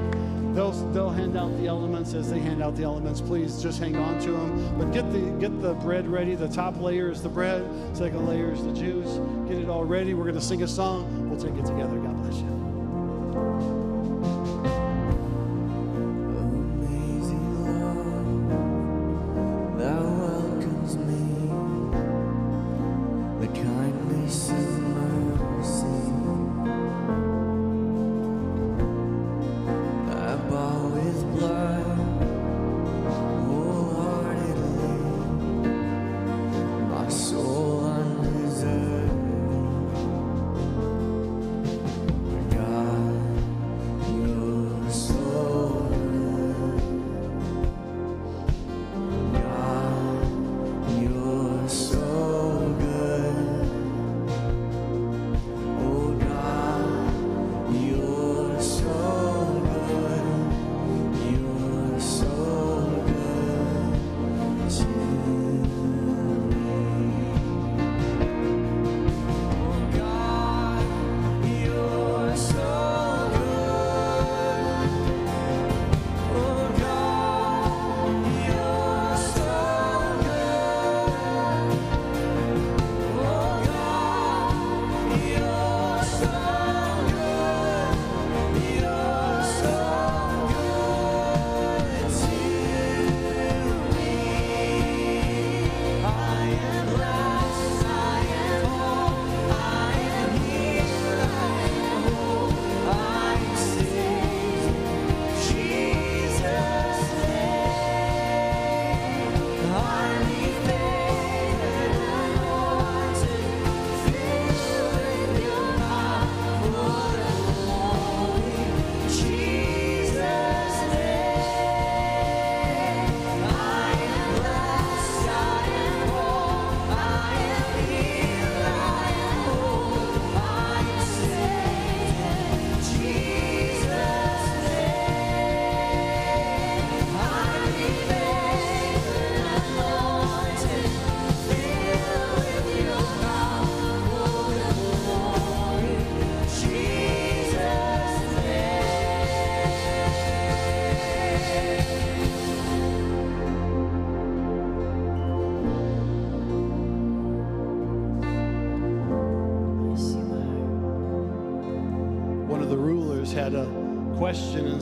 They'll, 0.53 0.71
they'll 0.91 1.09
hand 1.09 1.35
out 1.35 1.55
the 1.57 1.67
elements 1.67 2.13
as 2.13 2.29
they 2.29 2.39
hand 2.39 2.63
out 2.63 2.75
the 2.75 2.83
elements. 2.83 3.19
Please 3.19 3.61
just 3.61 3.79
hang 3.79 3.97
on 3.97 4.19
to 4.21 4.31
them. 4.31 4.77
But 4.77 4.93
get 4.93 5.11
the 5.11 5.19
get 5.39 5.61
the 5.61 5.73
bread 5.73 6.07
ready. 6.07 6.35
The 6.35 6.47
top 6.47 6.79
layer 6.79 7.11
is 7.11 7.21
the 7.21 7.29
bread. 7.29 7.63
Second 7.95 8.25
layer 8.25 8.53
is 8.53 8.63
the 8.63 8.71
juice. 8.71 9.19
Get 9.49 9.57
it 9.57 9.67
all 9.67 9.83
ready. 9.83 10.13
We're 10.13 10.23
going 10.23 10.35
to 10.35 10.41
sing 10.41 10.63
a 10.63 10.67
song. 10.67 11.29
We'll 11.29 11.39
take 11.39 11.55
it 11.55 11.65
together. 11.65 11.97
God 11.97 12.15
bless 12.23 12.37
you. 12.37 12.64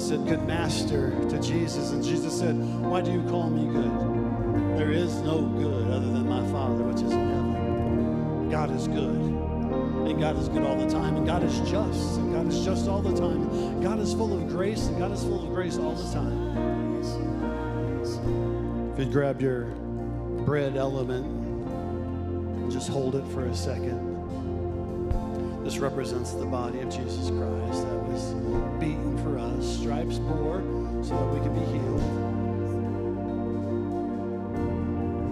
Said, 0.03 0.27
Good 0.27 0.45
master, 0.45 1.11
to 1.29 1.39
Jesus. 1.39 1.91
And 1.91 2.03
Jesus 2.03 2.37
said, 2.37 2.55
Why 2.81 3.01
do 3.01 3.11
you 3.11 3.23
call 3.23 3.49
me 3.49 3.71
good? 3.71 4.77
There 4.77 4.91
is 4.91 5.15
no 5.21 5.41
good 5.41 5.89
other 5.89 6.07
than 6.07 6.27
my 6.27 6.45
Father, 6.51 6.83
which 6.83 6.97
is 6.97 7.11
in 7.11 7.29
heaven. 7.29 8.49
God 8.49 8.75
is 8.75 8.87
good. 8.87 9.15
And 9.15 10.19
God 10.19 10.37
is 10.37 10.49
good 10.49 10.63
all 10.63 10.75
the 10.75 10.89
time. 10.89 11.15
And 11.15 11.25
God 11.25 11.43
is 11.43 11.57
just. 11.69 12.17
And 12.17 12.33
God 12.33 12.47
is 12.47 12.65
just 12.65 12.87
all 12.87 13.01
the 13.01 13.15
time. 13.17 13.81
God 13.81 13.99
is 13.99 14.13
full 14.13 14.33
of 14.33 14.49
grace. 14.49 14.87
And 14.87 14.97
God 14.97 15.11
is 15.11 15.23
full 15.23 15.43
of 15.43 15.53
grace 15.53 15.77
all 15.77 15.93
the 15.93 16.13
time. 16.13 16.53
If 18.93 18.99
you'd 18.99 19.11
grab 19.11 19.41
your 19.41 19.65
bread 20.45 20.75
element, 20.75 21.25
just 22.71 22.89
hold 22.89 23.15
it 23.15 23.25
for 23.29 23.45
a 23.45 23.55
second. 23.55 24.12
This 25.73 25.81
represents 25.81 26.33
the 26.33 26.45
body 26.45 26.81
of 26.81 26.89
Jesus 26.89 27.31
Christ 27.31 27.87
that 27.87 27.97
was 28.05 28.35
beaten 28.79 29.17
for 29.23 29.39
us, 29.39 29.79
stripes 29.79 30.19
bore 30.19 30.61
so 31.01 31.17
that 31.17 31.33
we 31.33 31.39
could 31.39 31.55
be 31.55 31.65
healed. 31.65 31.99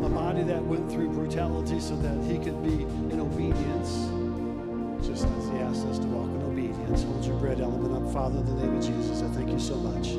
A 0.03 0.09
body 0.09 0.41
that 0.41 0.63
went 0.63 0.91
through 0.91 1.09
brutality 1.09 1.79
so 1.79 1.95
that 1.97 2.17
he 2.23 2.39
could 2.39 2.63
be 2.63 2.81
in 3.13 3.19
obedience, 3.19 4.09
just 5.05 5.27
as 5.27 5.49
he 5.49 5.59
asked 5.59 5.85
us 5.85 5.99
to 5.99 6.07
walk 6.07 6.31
in 6.31 6.41
obedience. 6.41 7.03
Hold 7.03 7.23
your 7.23 7.37
bread 7.37 7.61
element 7.61 7.93
up, 8.03 8.11
Father, 8.11 8.39
in 8.39 8.45
the 8.47 8.65
name 8.65 8.77
of 8.77 8.83
Jesus. 8.83 9.21
I 9.21 9.27
thank 9.35 9.51
you 9.51 9.59
so 9.59 9.75
much. 9.75 10.17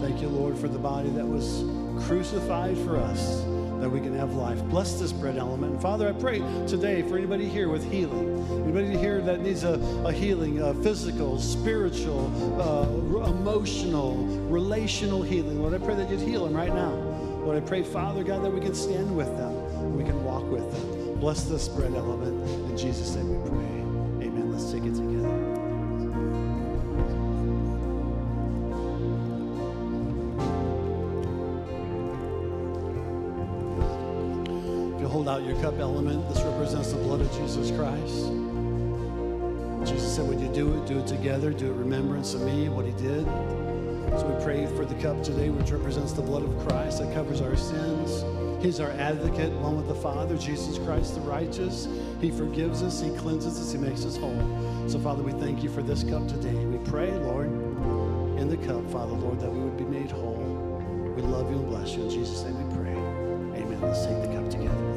Thank 0.00 0.22
you, 0.22 0.28
Lord, 0.28 0.56
for 0.56 0.68
the 0.68 0.78
body 0.78 1.10
that 1.10 1.26
was 1.26 1.64
crucified 2.06 2.78
for 2.78 2.96
us 2.96 3.42
that 3.80 3.88
we 3.88 4.00
can 4.00 4.14
have 4.16 4.34
life. 4.34 4.62
Bless 4.64 4.98
this 4.98 5.12
bread 5.12 5.36
element. 5.36 5.80
Father, 5.80 6.08
I 6.08 6.12
pray 6.12 6.38
today 6.66 7.02
for 7.02 7.16
anybody 7.16 7.48
here 7.48 7.68
with 7.68 7.90
healing, 7.90 8.46
anybody 8.64 8.96
here 8.96 9.20
that 9.22 9.40
needs 9.40 9.64
a, 9.64 9.74
a 10.04 10.12
healing, 10.12 10.60
a 10.60 10.74
physical, 10.74 11.38
spiritual, 11.38 12.26
uh, 12.60 13.28
emotional, 13.28 14.16
relational 14.48 15.22
healing. 15.22 15.60
Lord, 15.60 15.74
I 15.74 15.78
pray 15.78 15.94
that 15.94 16.10
you'd 16.10 16.20
heal 16.20 16.44
them 16.44 16.54
right 16.54 16.74
now. 16.74 16.92
Lord, 17.44 17.56
I 17.56 17.66
pray, 17.66 17.82
Father 17.82 18.24
God, 18.24 18.44
that 18.44 18.50
we 18.50 18.60
can 18.60 18.74
stand 18.74 19.16
with 19.16 19.34
them, 19.36 19.96
we 19.96 20.04
can 20.04 20.22
walk 20.24 20.44
with 20.50 20.70
them. 20.72 21.18
Bless 21.20 21.44
this 21.44 21.68
bread 21.68 21.94
element. 21.94 22.46
In 22.70 22.76
Jesus' 22.76 23.14
name 23.14 23.42
we 23.42 23.48
pray. 23.48 23.77
Hold 35.28 35.42
out 35.42 35.46
your 35.46 35.60
cup 35.60 35.78
element, 35.78 36.26
this 36.28 36.42
represents 36.42 36.92
the 36.92 36.96
blood 36.96 37.20
of 37.20 37.30
Jesus 37.32 37.70
Christ. 37.72 38.32
Jesus 39.86 40.16
said, 40.16 40.26
when 40.26 40.40
you 40.40 40.48
do 40.54 40.72
it, 40.74 40.86
do 40.86 41.00
it 41.00 41.06
together, 41.06 41.52
do 41.52 41.70
it 41.70 41.74
remembrance 41.74 42.32
of 42.32 42.42
me, 42.42 42.68
what 42.68 42.86
he 42.86 42.92
did. 42.92 43.26
So 44.18 44.26
we 44.26 44.42
pray 44.42 44.66
for 44.74 44.86
the 44.86 44.94
cup 44.94 45.22
today, 45.22 45.50
which 45.50 45.70
represents 45.70 46.12
the 46.12 46.22
blood 46.22 46.44
of 46.44 46.66
Christ 46.66 47.00
that 47.00 47.12
covers 47.12 47.42
our 47.42 47.56
sins. 47.56 48.24
He's 48.62 48.80
our 48.80 48.90
advocate, 48.92 49.52
one 49.52 49.76
with 49.76 49.86
the 49.86 49.94
Father, 49.94 50.36
Jesus 50.38 50.78
Christ 50.78 51.14
the 51.14 51.20
righteous. 51.20 51.88
He 52.20 52.30
forgives 52.30 52.82
us, 52.82 53.00
He 53.00 53.10
cleanses 53.16 53.60
us, 53.60 53.70
He 53.70 53.78
makes 53.78 54.06
us 54.06 54.16
whole. 54.16 54.88
So, 54.88 54.98
Father, 54.98 55.22
we 55.22 55.32
thank 55.32 55.62
you 55.62 55.68
for 55.68 55.82
this 55.82 56.04
cup 56.04 56.26
today. 56.26 56.54
We 56.64 56.78
pray, 56.88 57.12
Lord, 57.12 57.48
in 58.40 58.48
the 58.48 58.56
cup, 58.56 58.90
Father, 58.90 59.12
Lord, 59.12 59.40
that 59.40 59.52
we 59.52 59.60
would 59.60 59.76
be 59.76 59.84
made 59.84 60.10
whole. 60.10 61.12
We 61.14 61.22
love 61.22 61.50
you 61.50 61.58
and 61.58 61.66
bless 61.66 61.92
you. 61.92 62.04
In 62.04 62.10
Jesus' 62.10 62.42
name 62.44 62.56
we 62.66 62.76
pray. 62.76 63.62
Amen. 63.62 63.80
Let's 63.82 64.06
take 64.06 64.22
the 64.22 64.34
cup 64.34 64.48
together. 64.50 64.87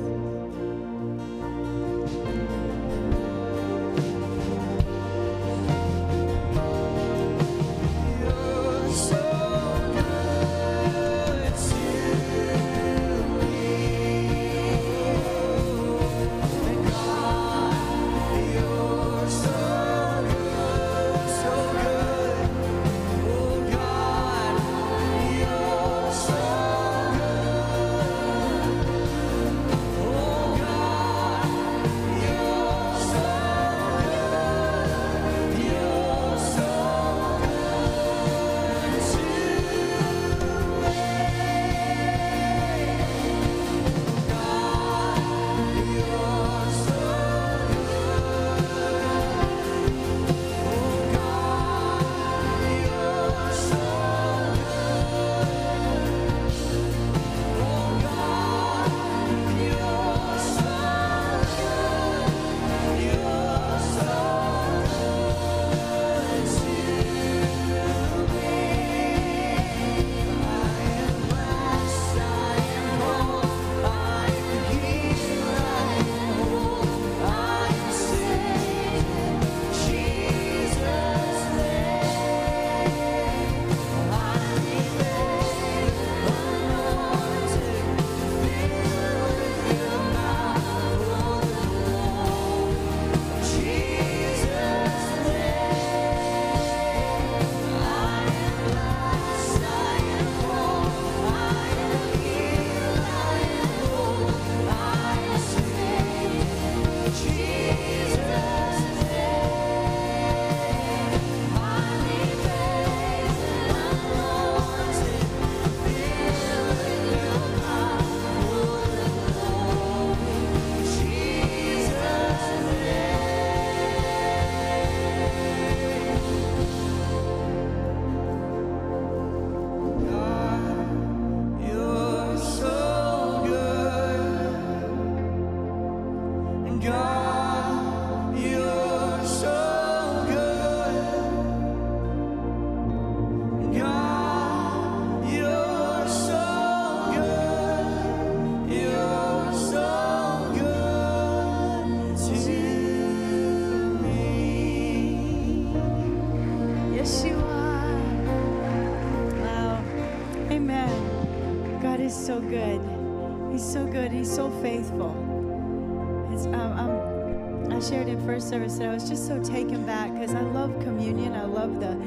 Just 169.12 169.28
so 169.28 169.43
taken 169.43 169.86
back 169.86 170.14
because 170.14 170.34
I 170.34 170.39
love 170.39 170.72
communion. 170.84 171.34
I 171.34 171.43
love 171.43 171.82
the 171.82 171.97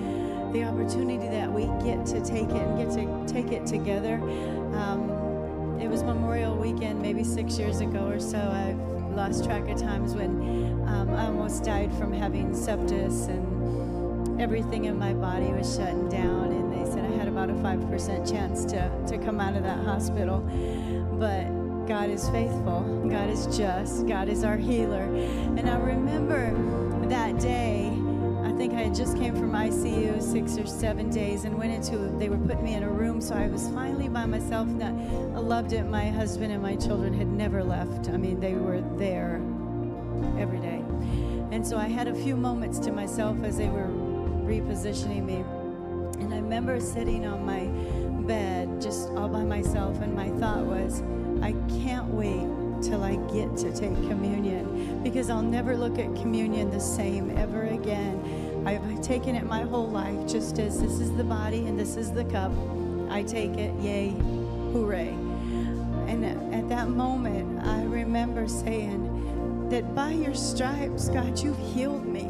the 0.55 0.64
opportunity 0.64 1.28
that 1.28 1.52
we 1.52 1.64
get 1.84 2.07
to 2.07 2.24
take 2.24 2.48
it 2.48 2.62
and 2.62 2.78
get 2.78 2.90
to 2.96 3.30
take 3.30 3.52
it 3.52 3.66
together. 3.66 4.14
Um, 4.72 5.78
it 5.78 5.86
was 5.86 6.02
Memorial 6.02 6.57
Weekend, 6.57 7.02
maybe 7.02 7.22
six 7.22 7.59
years 7.59 7.80
ago 7.80 8.07
or 8.07 8.18
so. 8.18 8.38
I've 8.38 8.78
lost 9.14 9.44
track 9.44 9.68
of 9.68 9.78
times 9.78 10.14
when 10.14 10.82
um, 10.88 11.11
I 11.11 11.26
almost 11.26 11.62
died 11.62 11.92
from 11.98 12.11
having 12.11 12.52
sepsis 12.52 13.28
and 13.28 14.40
everything 14.40 14.86
in 14.86 14.98
my 14.98 15.12
body 15.12 15.52
was 15.52 15.76
shutting 15.76 16.09
down, 16.09 16.52
and 16.52 16.72
they 16.72 16.90
said 16.90 17.05
I 17.05 17.14
had 17.16 17.28
about 17.28 17.50
a 17.50 17.55
5% 17.55 18.30
chance 18.30 18.64
to, 18.64 18.90
to 19.09 19.18
come 19.18 19.40
out 19.40 19.57
of 19.57 19.62
that 19.64 19.84
hospital. 19.84 20.40
But 21.18 21.44
God 21.86 22.09
is 22.09 22.30
faithful, 22.30 23.07
God 23.11 23.28
is 23.28 23.46
just, 23.55 24.07
God 24.07 24.30
is 24.30 24.42
our 24.42 24.57
healer. 24.57 25.02
And 25.02 25.68
I 25.68 25.76
remember 25.76 26.84
that 27.09 27.38
day. 27.38 27.86
I 28.44 28.52
think 28.57 28.74
I 28.74 28.82
had 28.82 28.94
just 28.94 29.16
came 29.16 29.34
from 29.34 29.52
ICU 29.52 30.22
six 30.22 30.57
or 30.59 30.66
seven 30.66 31.11
days 31.11 31.44
and 31.44 31.59
went 31.59 31.72
into. 31.72 31.98
They 32.18 32.28
were 32.28 32.38
putting 32.38 32.64
me 32.64 32.74
in 32.74 32.82
a 32.82 32.90
room, 32.90 33.20
so 33.20 33.34
I 33.34 33.48
was 33.48 33.68
finally 33.70 34.09
by 34.09 34.26
myself. 34.26 34.68
That 34.78 34.92
I 34.92 35.38
loved 35.38 35.72
it. 35.72 35.84
My 35.84 36.11
husband 36.11 36.52
and 36.52 36.62
my 36.62 36.76
children 36.76 37.12
had 37.12 37.28
never 37.28 37.62
left. 37.62 38.09
I 38.11 38.16
mean, 38.16 38.40
they 38.40 38.55
were 38.55 38.80
there 38.96 39.42
every 40.38 40.61
day. 40.61 40.82
And 41.50 41.66
so 41.66 41.76
I 41.76 41.88
had 41.88 42.09
a 42.09 42.14
few 42.14 42.36
moments 42.36 42.78
to 42.80 42.92
myself 42.92 43.42
as 43.44 43.57
they 43.57 43.68
were 43.68 43.88
repositioning 44.46 45.24
me. 45.24 45.44
And 46.20 46.32
I 46.32 46.36
remember 46.36 46.80
sitting 46.80 47.26
on 47.26 47.44
my 47.44 47.66
bed 48.26 48.80
just 48.80 49.09
all 49.11 49.28
by 49.28 49.44
myself, 49.44 50.00
and 50.00 50.14
my 50.14 50.30
thought 50.38 50.64
was, 50.64 51.02
I 51.42 51.52
can't 51.82 52.07
wait 52.07 52.64
I 53.15 53.33
get 53.33 53.57
to 53.59 53.73
take 53.73 53.95
communion 54.09 55.01
because 55.05 55.31
I'll 55.31 55.41
never 55.41 55.77
look 55.77 56.01
at 56.01 56.17
communion 56.17 56.71
the 56.71 56.81
same 56.81 57.31
ever 57.39 57.62
again. 57.67 58.65
I've 58.67 59.01
taken 59.03 59.37
it 59.37 59.45
my 59.45 59.61
whole 59.61 59.89
life 59.89 60.27
just 60.27 60.59
as 60.59 60.81
this 60.81 60.99
is 60.99 61.15
the 61.17 61.23
body 61.23 61.67
and 61.67 61.79
this 61.79 61.97
is 61.97 62.11
the 62.11 62.25
cup. 62.25 62.51
I 63.11 63.23
take 63.23 63.53
it, 63.53 63.73
yay, 63.81 64.11
hooray. 64.73 65.11
And 66.09 66.25
at 66.25 66.69
that 66.71 66.89
moment, 66.89 67.65
I 67.65 67.85
remember 67.85 68.49
saying 68.49 69.69
that 69.69 69.95
by 69.95 70.11
your 70.11 70.35
stripes, 70.35 71.09
God, 71.09 71.39
you've 71.39 71.59
healed 71.59 72.07
me. 72.07 72.29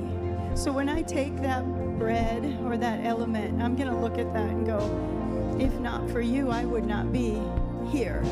So 0.54 0.70
when 0.70 0.90
I 0.90 1.00
take 1.00 1.40
that 1.40 1.64
bread 1.98 2.58
or 2.64 2.76
that 2.76 3.06
element, 3.06 3.62
I'm 3.62 3.74
going 3.74 3.88
to 3.88 3.96
look 3.96 4.18
at 4.18 4.34
that 4.34 4.50
and 4.50 4.66
go, 4.66 5.58
if 5.58 5.72
not 5.80 6.10
for 6.10 6.20
you, 6.20 6.50
I 6.50 6.66
would 6.66 6.84
not 6.84 7.10
be 7.10 7.40
here. 7.90 8.22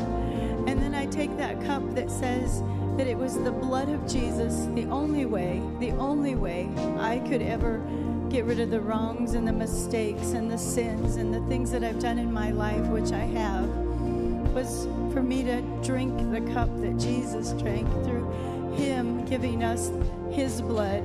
And 0.67 0.81
then 0.81 0.95
I 0.95 1.05
take 1.07 1.35
that 1.37 1.63
cup 1.63 1.83
that 1.95 2.09
says 2.09 2.63
that 2.97 3.07
it 3.07 3.17
was 3.17 3.41
the 3.41 3.51
blood 3.51 3.89
of 3.89 4.07
Jesus, 4.07 4.67
the 4.75 4.85
only 4.85 5.25
way, 5.25 5.61
the 5.79 5.91
only 5.91 6.35
way 6.35 6.69
I 6.99 7.19
could 7.19 7.41
ever 7.41 7.81
get 8.29 8.45
rid 8.45 8.59
of 8.59 8.71
the 8.71 8.81
wrongs 8.81 9.33
and 9.33 9.47
the 9.47 9.53
mistakes 9.53 10.31
and 10.31 10.49
the 10.49 10.57
sins 10.57 11.17
and 11.17 11.33
the 11.33 11.41
things 11.47 11.71
that 11.71 11.83
I've 11.83 11.99
done 11.99 12.17
in 12.17 12.31
my 12.31 12.51
life, 12.51 12.85
which 12.87 13.11
I 13.11 13.25
have, 13.25 13.67
was 14.53 14.87
for 15.13 15.21
me 15.21 15.43
to 15.43 15.61
drink 15.83 16.17
the 16.31 16.41
cup 16.53 16.69
that 16.81 16.97
Jesus 16.97 17.53
drank 17.53 17.87
through 18.03 18.29
Him 18.75 19.25
giving 19.25 19.63
us 19.63 19.91
His 20.33 20.61
blood 20.61 21.03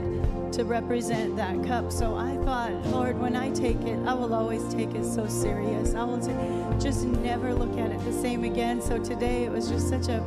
to 0.53 0.65
represent 0.65 1.37
that 1.37 1.63
cup. 1.65 1.93
So 1.93 2.17
I 2.17 2.37
thought, 2.45 2.73
Lord, 2.87 3.19
when 3.21 3.37
I 3.37 3.51
take 3.51 3.81
it, 3.83 3.99
I 4.07 4.15
will 4.15 4.35
always 4.35 4.67
take 4.73 4.95
it 4.95 5.05
so 5.05 5.27
serious. 5.27 5.95
I 5.95 6.05
will 6.05 6.19
just 6.81 7.05
never 7.05 7.53
look 7.55 7.79
at 7.79 7.91
it 7.91 8.03
the 8.05 8.13
same 8.13 8.45
again. 8.45 8.81
So 8.81 8.99
today 8.99 9.45
it 9.45 9.53
was 9.53 9.69
just 9.69 9.89
such 9.89 10.09
a, 10.09 10.23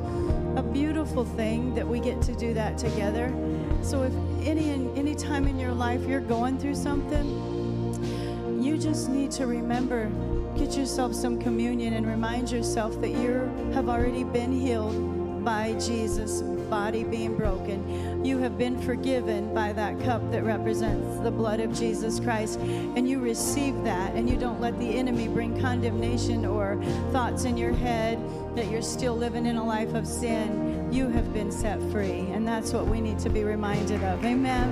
a 0.55 0.61
beautiful 0.61 1.25
thing 1.25 1.73
that 1.73 1.87
we 1.87 1.99
get 1.99 2.21
to 2.23 2.33
do 2.33 2.53
that 2.53 2.77
together. 2.77 3.33
So 3.81 4.03
if 4.03 4.13
any 4.45 4.71
any 4.95 5.15
time 5.15 5.47
in 5.47 5.59
your 5.59 5.73
life 5.73 6.03
you're 6.07 6.21
going 6.21 6.59
through 6.59 6.75
something, 6.75 8.61
you 8.61 8.77
just 8.77 9.09
need 9.09 9.31
to 9.31 9.47
remember 9.47 10.11
get 10.55 10.77
yourself 10.77 11.15
some 11.15 11.39
communion 11.39 11.93
and 11.93 12.05
remind 12.05 12.51
yourself 12.51 12.99
that 13.01 13.09
you 13.09 13.49
have 13.73 13.89
already 13.89 14.23
been 14.23 14.51
healed 14.51 15.43
by 15.43 15.73
Jesus 15.73 16.43
body 16.71 17.03
being 17.03 17.35
broken. 17.35 18.23
You 18.23 18.37
have 18.37 18.57
been 18.57 18.81
forgiven 18.81 19.53
by 19.53 19.73
that 19.73 19.99
cup 19.99 20.31
that 20.31 20.43
represents 20.43 21.19
the 21.21 21.29
blood 21.29 21.59
of 21.59 21.77
Jesus 21.77 22.17
Christ. 22.17 22.59
And 22.59 23.07
you 23.07 23.19
receive 23.19 23.83
that, 23.83 24.15
and 24.15 24.29
you 24.29 24.37
don't 24.37 24.61
let 24.61 24.79
the 24.79 24.97
enemy 24.97 25.27
bring 25.27 25.59
condemnation 25.59 26.45
or 26.45 26.81
thoughts 27.11 27.43
in 27.43 27.57
your 27.57 27.73
head 27.73 28.17
that 28.55 28.71
you're 28.71 28.81
still 28.81 29.17
living 29.17 29.45
in 29.45 29.57
a 29.57 29.63
life 29.63 29.93
of 29.93 30.07
sin. 30.07 30.89
You 30.93 31.09
have 31.09 31.33
been 31.33 31.51
set 31.51 31.79
free. 31.91 32.21
And 32.31 32.47
that's 32.47 32.71
what 32.71 32.87
we 32.87 33.01
need 33.01 33.19
to 33.19 33.29
be 33.29 33.43
reminded 33.43 34.01
of. 34.05 34.23
Amen. 34.23 34.69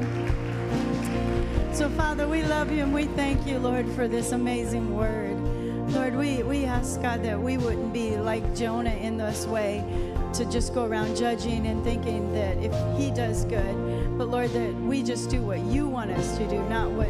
So, 1.73 1.89
Father, 1.89 2.29
we 2.29 2.43
love 2.43 2.71
you 2.71 2.83
and 2.83 2.93
we 2.93 3.05
thank 3.05 3.45
you, 3.45 3.59
Lord, 3.59 3.87
for 3.91 4.07
this 4.07 4.31
amazing 4.31 4.95
word. 4.95 5.37
Lord, 5.91 6.15
we, 6.15 6.43
we 6.43 6.65
ask, 6.65 7.01
God, 7.01 7.23
that 7.23 7.41
we 7.41 7.57
wouldn't 7.57 7.91
be 7.91 8.15
like 8.15 8.55
Jonah 8.55 8.93
in 8.93 9.17
this 9.17 9.45
way 9.45 9.83
to 10.33 10.45
just 10.45 10.73
go 10.73 10.85
around 10.85 11.15
judging 11.15 11.67
and 11.67 11.83
thinking 11.83 12.31
that 12.33 12.57
if 12.57 12.73
he 12.97 13.11
does 13.11 13.45
good, 13.45 14.17
but 14.17 14.29
Lord, 14.29 14.51
that 14.51 14.73
we 14.75 15.03
just 15.03 15.29
do 15.29 15.41
what 15.41 15.59
you 15.59 15.87
want 15.87 16.11
us 16.11 16.37
to 16.37 16.47
do, 16.47 16.61
not 16.69 16.91
what 16.91 17.09